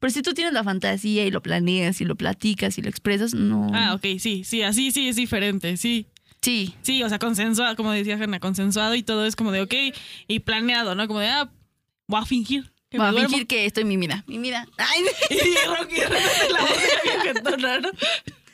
Pero 0.00 0.12
si 0.12 0.22
tú 0.22 0.34
tienes 0.34 0.52
la 0.52 0.62
fantasía 0.62 1.24
y 1.26 1.30
lo 1.30 1.42
planeas 1.42 2.00
y 2.00 2.04
lo 2.04 2.14
platicas 2.14 2.76
y 2.78 2.82
lo 2.82 2.88
expresas, 2.90 3.34
no. 3.34 3.68
Ah, 3.72 3.94
ok, 3.94 4.18
sí, 4.18 4.44
sí, 4.44 4.62
así 4.62 4.90
sí 4.92 5.08
es 5.08 5.16
diferente, 5.16 5.76
sí. 5.76 6.06
Sí. 6.40 6.74
Sí, 6.82 7.02
o 7.02 7.08
sea, 7.08 7.18
consensuado, 7.18 7.74
como 7.74 7.90
decía 7.90 8.14
Hanna, 8.14 8.38
consensuado 8.38 8.94
y 8.94 9.02
todo 9.02 9.26
es 9.26 9.34
como 9.34 9.50
de 9.50 9.62
ok 9.62 9.74
y 10.28 10.38
planeado, 10.40 10.94
¿no? 10.94 11.08
Como 11.08 11.18
de, 11.20 11.28
ah, 11.28 11.50
voy 12.06 12.20
a 12.20 12.26
fingir. 12.26 12.70
Que 12.90 12.96
Voy 12.96 13.06
a 13.08 13.10
duermo. 13.10 13.28
fingir 13.28 13.46
que 13.46 13.66
estoy 13.66 13.84
mimida. 13.84 14.24
Mimida. 14.26 14.66
Ay, 14.78 15.02
Y 15.30 15.66
Rocky 15.68 15.96
la 16.52 16.60
voz. 16.60 17.92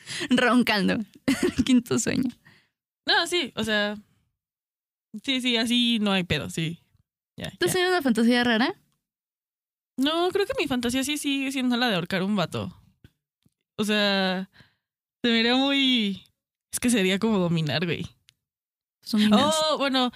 roncando. 0.29 0.97
Quinto 1.65 1.99
sueño. 1.99 2.31
No, 3.05 3.27
sí, 3.27 3.51
o 3.55 3.63
sea. 3.63 3.95
Sí, 5.23 5.41
sí, 5.41 5.57
así 5.57 5.99
no 5.99 6.11
hay 6.11 6.23
pedo, 6.23 6.49
sí. 6.49 6.79
Ya, 7.37 7.49
¿Tú 7.51 7.67
ya. 7.67 7.73
tienes 7.73 7.91
una 7.91 8.01
fantasía 8.01 8.43
rara? 8.43 8.75
No, 9.97 10.29
creo 10.29 10.45
que 10.45 10.53
mi 10.59 10.67
fantasía 10.67 11.03
sí 11.03 11.17
sigue 11.17 11.51
siendo 11.51 11.77
la 11.77 11.89
de 11.89 11.95
ahorcar 11.95 12.23
un 12.23 12.35
vato. 12.35 12.73
O 13.77 13.83
sea, 13.83 14.49
se 15.23 15.29
me 15.29 15.39
haría 15.39 15.55
muy. 15.55 16.23
Es 16.71 16.79
que 16.79 16.89
sería 16.89 17.19
como 17.19 17.39
dominar, 17.39 17.85
güey. 17.85 18.05
Son 19.03 19.21
minas. 19.21 19.55
Oh, 19.69 19.77
bueno. 19.77 20.11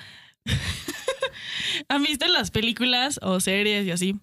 ¿Han 1.89 2.03
visto 2.03 2.25
en 2.25 2.33
las 2.33 2.51
películas 2.51 3.19
o 3.21 3.39
series 3.39 3.85
y 3.85 3.91
así? 3.91 4.19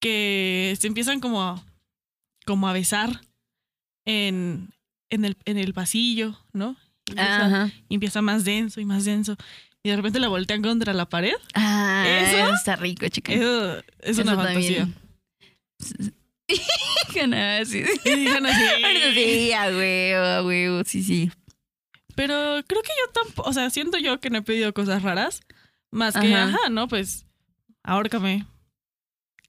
Que 0.00 0.76
se 0.78 0.86
empiezan 0.86 1.20
como 1.20 1.42
a, 1.42 1.64
como 2.44 2.68
a 2.68 2.72
besar 2.72 3.20
en, 4.04 4.70
en, 5.10 5.24
el, 5.24 5.36
en 5.44 5.58
el 5.58 5.72
pasillo, 5.74 6.38
¿no? 6.52 6.76
Y 7.06 7.12
empieza, 7.12 7.46
Ajá. 7.46 7.70
y 7.88 7.94
empieza 7.94 8.22
más 8.22 8.44
denso 8.44 8.80
y 8.80 8.84
más 8.84 9.04
denso. 9.04 9.36
Y 9.82 9.90
de 9.90 9.96
repente 9.96 10.18
la 10.18 10.28
voltean 10.28 10.62
contra 10.62 10.92
la 10.92 11.08
pared. 11.08 11.34
Ah, 11.54 12.04
¿Eso? 12.08 12.54
está 12.54 12.74
rico, 12.76 13.06
chica. 13.08 13.32
Eso 13.32 13.82
es 14.00 14.18
una 14.18 14.34
fantasía. 14.34 14.88
Gana, 17.14 17.64
sí. 17.64 17.82
Ahorita 18.04 19.12
sí, 19.14 19.52
a 19.52 19.66
huevo, 19.68 20.24
a 20.24 20.42
huevo, 20.44 20.82
sí, 20.84 21.02
sí. 21.02 21.30
Pero 22.14 22.34
creo 22.66 22.82
que 22.82 22.90
yo 23.04 23.12
tampoco, 23.12 23.48
o 23.48 23.52
sea, 23.52 23.70
siento 23.70 23.98
yo 23.98 24.20
que 24.20 24.30
no 24.30 24.38
he 24.38 24.42
pedido 24.42 24.72
cosas 24.72 25.02
raras. 25.02 25.42
Más 25.92 26.14
que, 26.14 26.34
Ajá. 26.34 26.44
ajá, 26.56 26.68
¿no? 26.70 26.88
Pues, 26.88 27.26
ahórcame. 27.82 28.44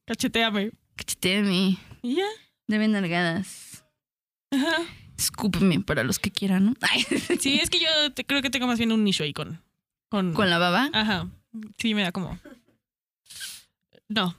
Cacheteame. 0.05 0.71
Cacheteame. 0.95 1.77
Y 2.01 2.15
ya. 2.15 2.25
Deben 2.67 2.91
nalgadas. 2.91 3.83
Ajá. 4.51 4.83
Escúpeme 5.17 5.79
para 5.81 6.03
los 6.03 6.19
que 6.19 6.31
quieran, 6.31 6.65
¿no? 6.65 6.73
Ay, 6.81 7.03
Sí, 7.39 7.59
es 7.59 7.69
que 7.69 7.79
yo 7.79 7.87
te- 8.13 8.25
creo 8.25 8.41
que 8.41 8.49
tengo 8.49 8.67
más 8.67 8.77
bien 8.77 8.91
un 8.91 9.03
nicho 9.03 9.23
ahí 9.23 9.33
con. 9.33 9.61
Con, 10.09 10.33
Con 10.33 10.49
la 10.49 10.57
baba. 10.57 10.89
Ajá. 10.93 11.27
Sí, 11.77 11.93
me 11.93 12.03
da 12.03 12.11
como. 12.11 12.39
No. 14.07 14.37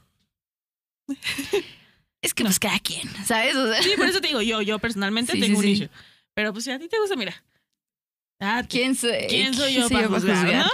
Es 2.22 2.34
que 2.34 2.44
pues 2.44 2.58
cada 2.58 2.78
quien, 2.80 3.08
¿sabes? 3.24 3.54
O 3.56 3.66
sea, 3.72 3.82
Sí, 3.82 3.90
por 3.96 4.06
eso 4.06 4.20
te 4.20 4.28
digo, 4.28 4.40
yo, 4.42 4.62
yo 4.62 4.78
personalmente 4.78 5.32
Sí, 5.32 5.40
tengo 5.40 5.60
sí, 5.60 5.66
un 5.68 5.74
sí. 5.76 5.80
nicho. 5.82 5.92
Pero 6.34 6.52
pues 6.52 6.64
si 6.64 6.70
a 6.70 6.78
ti 6.78 6.88
te 6.88 6.98
gusta, 7.00 7.16
mira. 7.16 7.42
Ah, 8.40 8.62
¿quién 8.68 8.94
soy? 8.94 9.26
¿Quién 9.28 9.52
soy 9.54 9.74
yo 9.74 9.88
para 9.88 10.06
juzgar, 10.08 10.54
no? 10.54 10.70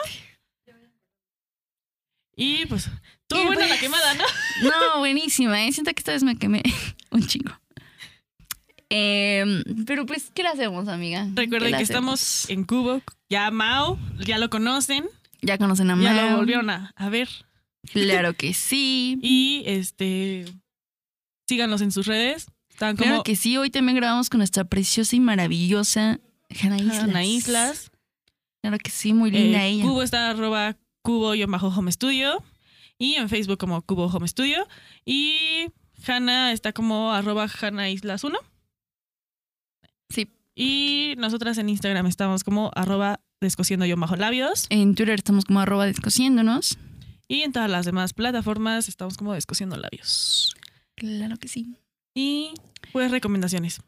Y 2.36 2.66
pues, 2.66 2.90
tuvo 3.26 3.42
Y 3.42 3.46
buena 3.46 3.62
la 3.62 3.68
pues- 3.68 3.80
quemada, 3.80 4.14
¿no? 4.14 4.24
No, 4.64 4.98
buenísima, 4.98 5.64
¿eh? 5.64 5.72
Siento 5.72 5.92
que 5.94 6.00
esta 6.00 6.12
vez 6.12 6.22
me 6.24 6.36
quemé 6.36 6.62
un 7.10 7.26
chingo. 7.26 7.52
Em, 8.90 9.62
pero 9.86 10.06
pues, 10.06 10.30
¿qué 10.34 10.42
le 10.42 10.50
hacemos, 10.50 10.88
amiga? 10.88 11.26
¿Qué 11.34 11.42
Recuerden 11.42 11.76
que 11.76 11.82
estamos 11.82 12.48
en 12.50 12.64
Cubo. 12.64 13.02
Ya 13.28 13.50
Mao, 13.50 13.98
ya 14.24 14.38
lo 14.38 14.50
conocen. 14.50 15.06
Ya 15.42 15.58
conocen 15.58 15.90
a 15.90 15.96
Ya 16.00 16.12
Mau. 16.14 16.30
lo 16.30 16.36
volvieron 16.38 16.70
a, 16.70 16.92
a 16.96 17.08
ver. 17.08 17.28
Claro 17.92 18.34
que 18.36 18.54
sí. 18.54 19.18
Y 19.22 19.62
este. 19.66 20.44
Síganos 21.48 21.80
en 21.82 21.90
sus 21.92 22.06
redes. 22.06 22.46
Están 22.70 22.96
como 22.96 23.08
Claro 23.08 23.22
que 23.24 23.36
sí. 23.36 23.56
Hoy 23.56 23.70
también 23.70 23.96
grabamos 23.96 24.30
con 24.30 24.38
nuestra 24.38 24.64
preciosa 24.64 25.14
y 25.16 25.20
maravillosa 25.20 26.20
Hanna 26.62 26.78
Islas. 26.78 26.98
Hanna 27.02 27.24
Islas. 27.24 27.90
Claro 28.62 28.78
que 28.78 28.90
sí, 28.90 29.12
muy 29.12 29.30
linda 29.30 29.62
Eh, 29.64 29.68
ella. 29.70 29.84
Cubo 29.84 30.02
está 30.02 30.30
arroba 30.30 30.76
cubo 31.02 31.34
y 31.34 31.44
bajo 31.44 31.68
home 31.68 31.92
studio. 31.92 32.42
Y 32.98 33.14
en 33.14 33.28
Facebook 33.28 33.58
como 33.58 33.82
cubo 33.82 34.06
home 34.06 34.26
studio. 34.28 34.66
Y 35.04 35.66
Hanna 36.06 36.52
está 36.52 36.72
como 36.72 37.12
arroba 37.12 37.46
Hanna 37.60 37.90
Islas 37.90 38.24
1. 38.24 38.38
Sí. 40.08 40.28
Y 40.54 41.14
nosotras 41.18 41.58
en 41.58 41.68
Instagram 41.68 42.06
estamos 42.06 42.44
como 42.44 42.70
arroba 42.74 43.20
descosiendo 43.40 43.86
yo 43.86 43.96
bajo 43.96 44.16
labios. 44.16 44.66
En 44.70 44.94
Twitter 44.94 45.14
estamos 45.14 45.44
como 45.44 45.60
arroba 45.60 45.86
descosiéndonos. 45.86 46.78
Y 47.28 47.42
en 47.42 47.52
todas 47.52 47.70
las 47.70 47.86
demás 47.86 48.12
plataformas 48.12 48.88
estamos 48.88 49.16
como 49.16 49.32
Descosiendo 49.32 49.76
Labios. 49.76 50.54
Claro 50.94 51.36
que 51.36 51.48
sí. 51.48 51.76
Y 52.14 52.52
pues 52.92 53.10
recomendaciones. 53.10 53.80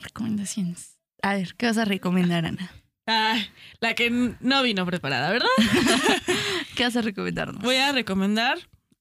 Recomendaciones. 0.00 0.98
A 1.22 1.34
ver, 1.34 1.54
¿qué 1.56 1.66
vas 1.66 1.78
a 1.78 1.84
recomendar, 1.84 2.44
Ana? 2.44 2.70
Ah, 3.06 3.38
la 3.80 3.94
que 3.94 4.10
no 4.10 4.62
vino 4.62 4.86
preparada, 4.86 5.30
¿verdad? 5.30 5.48
¿Qué 6.76 6.84
vas 6.84 6.96
a 6.96 7.02
recomendarnos? 7.02 7.62
Voy 7.62 7.76
a 7.76 7.92
recomendar 7.92 8.58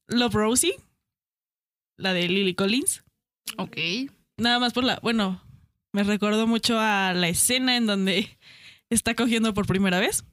Love 0.07 0.33
Rosie, 0.33 0.75
la 1.97 2.13
de 2.13 2.27
Lily 2.27 2.55
Collins. 2.55 3.03
Ok. 3.57 3.77
Nada 4.37 4.59
más 4.59 4.73
por 4.73 4.83
la. 4.83 4.99
Bueno, 5.03 5.43
me 5.93 6.03
recordó 6.03 6.47
mucho 6.47 6.79
a 6.79 7.13
la 7.13 7.27
escena 7.27 7.75
en 7.77 7.85
donde 7.87 8.37
está 8.89 9.15
cogiendo 9.15 9.53
por 9.53 9.65
primera 9.67 9.99
vez 9.99 10.23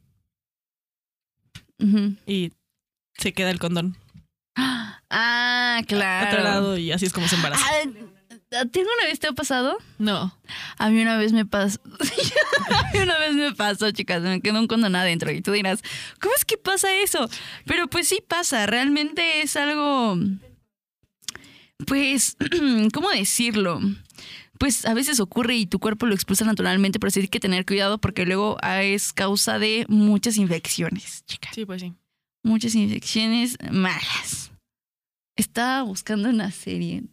y 2.26 2.52
se 3.16 3.32
queda 3.32 3.50
el 3.50 3.58
condón 3.60 3.96
Ah, 5.10 5.80
claro. 5.86 6.26
atorado 6.28 6.76
y 6.78 6.92
así 6.92 7.06
es 7.06 7.12
como 7.12 7.28
se 7.28 7.36
embaraza. 7.36 7.64
Ah, 7.64 7.88
¿A 8.60 8.64
ti 8.66 8.80
alguna 8.80 9.04
vez 9.04 9.20
te 9.20 9.26
ha 9.28 9.32
pasado? 9.32 9.78
No. 9.98 10.36
A 10.78 10.90
mí 10.90 11.00
una 11.00 11.16
vez 11.18 11.32
me 11.32 11.46
pasó. 11.46 11.80
a 12.70 12.92
mí 12.92 12.98
una 13.00 13.18
vez 13.18 13.34
me 13.34 13.52
pasó, 13.54 13.90
chicas. 13.90 14.22
Me 14.22 14.40
quedó 14.40 14.58
un 14.58 14.66
condón 14.66 14.96
adentro. 14.96 15.30
Y 15.30 15.40
tú 15.42 15.52
dirás, 15.52 15.82
¿cómo 16.20 16.34
es 16.34 16.44
que 16.44 16.56
pasa 16.56 16.94
eso? 16.96 17.28
Pero 17.66 17.88
pues 17.88 18.08
sí 18.08 18.22
pasa. 18.26 18.66
Realmente 18.66 19.42
es 19.42 19.56
algo. 19.56 20.18
Pues, 21.86 22.36
¿cómo 22.92 23.10
decirlo? 23.10 23.80
Pues 24.58 24.84
a 24.86 24.94
veces 24.94 25.20
ocurre 25.20 25.56
y 25.56 25.66
tu 25.66 25.78
cuerpo 25.78 26.06
lo 26.06 26.14
expulsa 26.14 26.44
naturalmente, 26.44 26.98
pero 26.98 27.10
sí 27.10 27.20
hay 27.20 27.28
que 27.28 27.40
tener 27.40 27.64
cuidado 27.64 27.98
porque 27.98 28.26
luego 28.26 28.56
ah, 28.60 28.82
es 28.82 29.12
causa 29.12 29.58
de 29.58 29.86
muchas 29.88 30.36
infecciones, 30.36 31.24
chicas. 31.26 31.54
Sí, 31.54 31.64
pues 31.64 31.80
sí. 31.80 31.94
Muchas 32.42 32.74
infecciones 32.74 33.56
malas. 33.70 34.50
Estaba 35.36 35.82
buscando 35.82 36.28
una 36.28 36.50
serie 36.50 37.04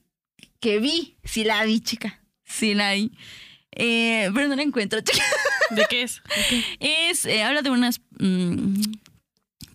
que 0.60 0.80
vi, 0.80 1.16
sí 1.24 1.43
la 1.43 1.64
vi, 1.64 1.80
chica. 1.80 2.20
Sí 2.43 2.74
la 2.74 2.93
vi. 2.93 3.12
Eh, 3.72 4.32
pero 4.34 4.48
no 4.48 4.56
la 4.56 4.64
encuentro, 4.64 5.00
chica. 5.02 5.24
¿De 5.72 5.86
qué 5.89 6.04
es? 6.04 6.22
Es, 6.80 7.26
eh, 7.26 7.43
habla 7.43 7.62
de 7.62 7.70
unas 7.70 8.02
mm, 8.20 8.82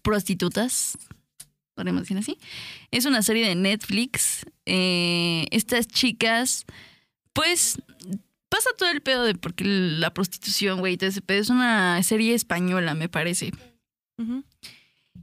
prostitutas, 0.03 0.99
podemos 1.75 2.03
decir 2.03 2.17
así. 2.19 2.39
Es 2.91 3.05
una 3.05 3.23
serie 3.23 3.47
de 3.47 3.55
Netflix. 3.55 4.47
Eh, 4.67 5.47
estas 5.51 5.87
chicas, 5.87 6.65
pues, 7.33 7.81
pasa 8.49 8.71
todo 8.77 8.91
el 8.91 9.01
pedo 9.01 9.25
de 9.25 9.35
porque 9.35 9.65
la 9.65 10.13
prostitución, 10.13 10.81
güey, 10.81 10.97
todo 10.97 11.09
ese 11.09 11.23
pedo. 11.23 11.41
Es 11.41 11.51
una 11.51 12.03
serie 12.03 12.35
española, 12.35 12.95
me 12.95 13.09
parece. 13.09 13.53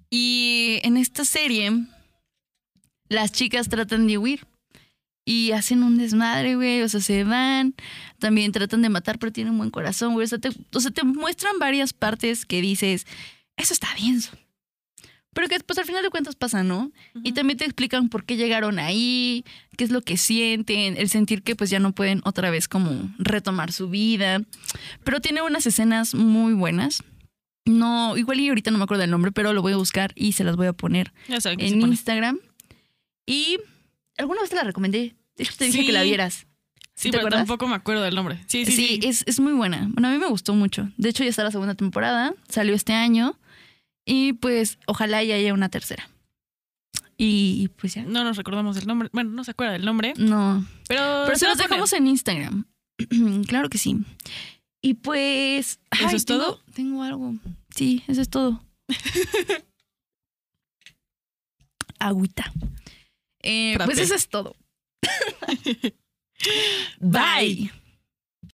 Y 0.10 0.80
en 0.84 0.98
esta 0.98 1.26
serie, 1.26 1.72
las 3.10 3.32
chicas 3.32 3.70
tratan 3.70 4.08
de 4.08 4.18
huir. 4.18 4.48
Y 5.26 5.52
hacen 5.52 5.84
un 5.84 5.98
desmadre, 5.98 6.56
güey. 6.56 6.82
O 6.82 6.90
sea, 6.90 7.02
se 7.02 7.26
van. 7.26 7.76
También 8.18 8.54
tratan 8.54 8.82
de 8.82 8.90
matar, 8.90 9.20
pero 9.20 9.34
tienen 9.34 9.52
un 9.52 9.58
buen 9.60 9.72
corazón, 9.72 10.14
güey. 10.14 10.24
O 10.24 10.28
sea, 10.28 10.40
te, 10.40 10.50
o 10.74 10.80
sea, 10.80 10.92
te 10.92 11.04
muestran 11.04 11.60
varias 11.60 11.92
partes 11.92 12.46
que 12.46 12.62
dices, 12.62 13.06
eso 13.58 13.74
está 13.74 13.94
bien. 13.96 14.22
Pero 15.38 15.50
que 15.50 15.60
pues 15.60 15.78
al 15.78 15.86
final 15.86 16.02
de 16.02 16.10
cuentas 16.10 16.36
pasa, 16.36 16.64
¿no? 16.64 16.92
Y 17.24 17.34
también 17.34 17.60
te 17.60 17.64
explican 17.66 18.10
por 18.10 18.26
qué 18.26 18.38
llegaron 18.38 18.80
ahí, 18.80 19.46
qué 19.78 19.84
es 19.84 19.92
lo 19.92 20.02
que 20.02 20.18
sienten, 20.18 20.98
el 20.98 21.10
sentir 21.10 21.44
que 21.44 21.56
pues 21.56 21.70
ya 21.70 21.78
no 21.80 21.92
pueden 21.92 22.22
otra 22.26 22.50
vez 22.50 22.68
como 22.68 23.12
retomar 23.20 23.72
su 23.72 23.88
vida. 23.88 24.42
Pero 25.04 25.22
tiene 25.22 25.44
unas 25.44 25.68
escenas 25.68 26.16
muy 26.16 26.54
buenas. 26.56 27.04
No, 27.66 28.18
igual 28.18 28.40
y 28.40 28.50
ahorita 28.50 28.72
no 28.72 28.80
me 28.80 28.86
acuerdo 28.86 29.02
del 29.02 29.12
nombre, 29.12 29.32
pero 29.32 29.54
lo 29.54 29.62
voy 29.62 29.74
a 29.74 29.78
buscar 29.78 30.12
y 30.16 30.32
se 30.32 30.44
las 30.44 30.56
voy 30.56 30.66
a 30.66 30.74
poner 30.74 31.14
en. 31.28 31.82
Instagram. 31.84 32.40
Y 33.28 33.60
alguna 34.18 34.42
vez 34.42 34.50
te 34.50 34.56
la 34.56 34.64
recomendé. 34.64 35.16
De 35.36 35.44
hecho, 35.44 35.54
te 35.56 35.66
dije 35.66 35.82
Sí. 35.82 35.86
que 35.86 35.92
la 35.92 36.02
vieras. 36.02 36.48
Sí, 36.96 37.10
¿te 37.10 37.12
pero 37.12 37.20
acuerdas? 37.28 37.42
tampoco 37.42 37.68
me 37.68 37.76
acuerdo 37.76 38.02
del 38.02 38.16
nombre. 38.16 38.40
Sí, 38.48 38.66
Sí, 38.66 38.72
sí, 38.72 38.88
sí. 38.88 39.00
Es, 39.08 39.24
es 39.28 39.40
muy 39.40 39.54
buena. 39.54 39.88
Bueno, 39.92 40.08
a 40.08 40.12
mí 40.12 40.18
me 40.18 40.26
gustó 40.26 40.56
mucho. 40.56 40.90
De 40.98 41.10
hecho, 41.10 41.24
ya 41.24 41.30
está 41.30 41.44
la 41.44 41.52
segunda 41.52 41.76
temporada. 41.76 42.34
Salió 42.50 42.74
este 42.74 42.94
año. 42.94 43.38
Y 44.10 44.32
pues, 44.34 44.80
ojalá 44.88 45.22
ya 45.24 45.36
haya 45.36 45.54
una 45.54 45.68
tercera. 45.68 46.10
Y 47.18 47.68
pues 47.76 47.96
ya. 47.96 48.04
No 48.04 48.24
nos 48.24 48.38
recordamos 48.38 48.78
el 48.78 48.88
nombre. 48.88 49.10
Bueno, 49.12 49.32
no 49.32 49.44
se 49.44 49.52
acuerda 49.52 49.74
del 49.74 49.84
nombre. 49.84 50.14
No. 50.18 50.66
Pero, 50.88 51.24
Pero 51.26 51.38
se 51.38 51.46
los 51.48 51.58
dejamos 51.58 51.92
en 51.92 52.08
Instagram. 52.08 52.66
claro 53.48 53.68
que 53.70 53.78
sí. 53.78 53.98
Y 54.82 54.94
pues. 54.94 55.80
¿Eso 55.92 56.16
es 56.16 56.26
tengo- 56.26 56.40
todo? 56.44 56.64
Tengo 56.74 57.04
algo. 57.04 57.34
Sí, 57.76 58.02
eso 58.08 58.22
es 58.22 58.30
todo. 58.30 58.64
Agüita. 62.00 62.52
Eh, 63.42 63.78
pues 63.84 63.98
eso 63.98 64.16
es 64.16 64.30
todo. 64.30 64.56
Bye. 67.00 67.72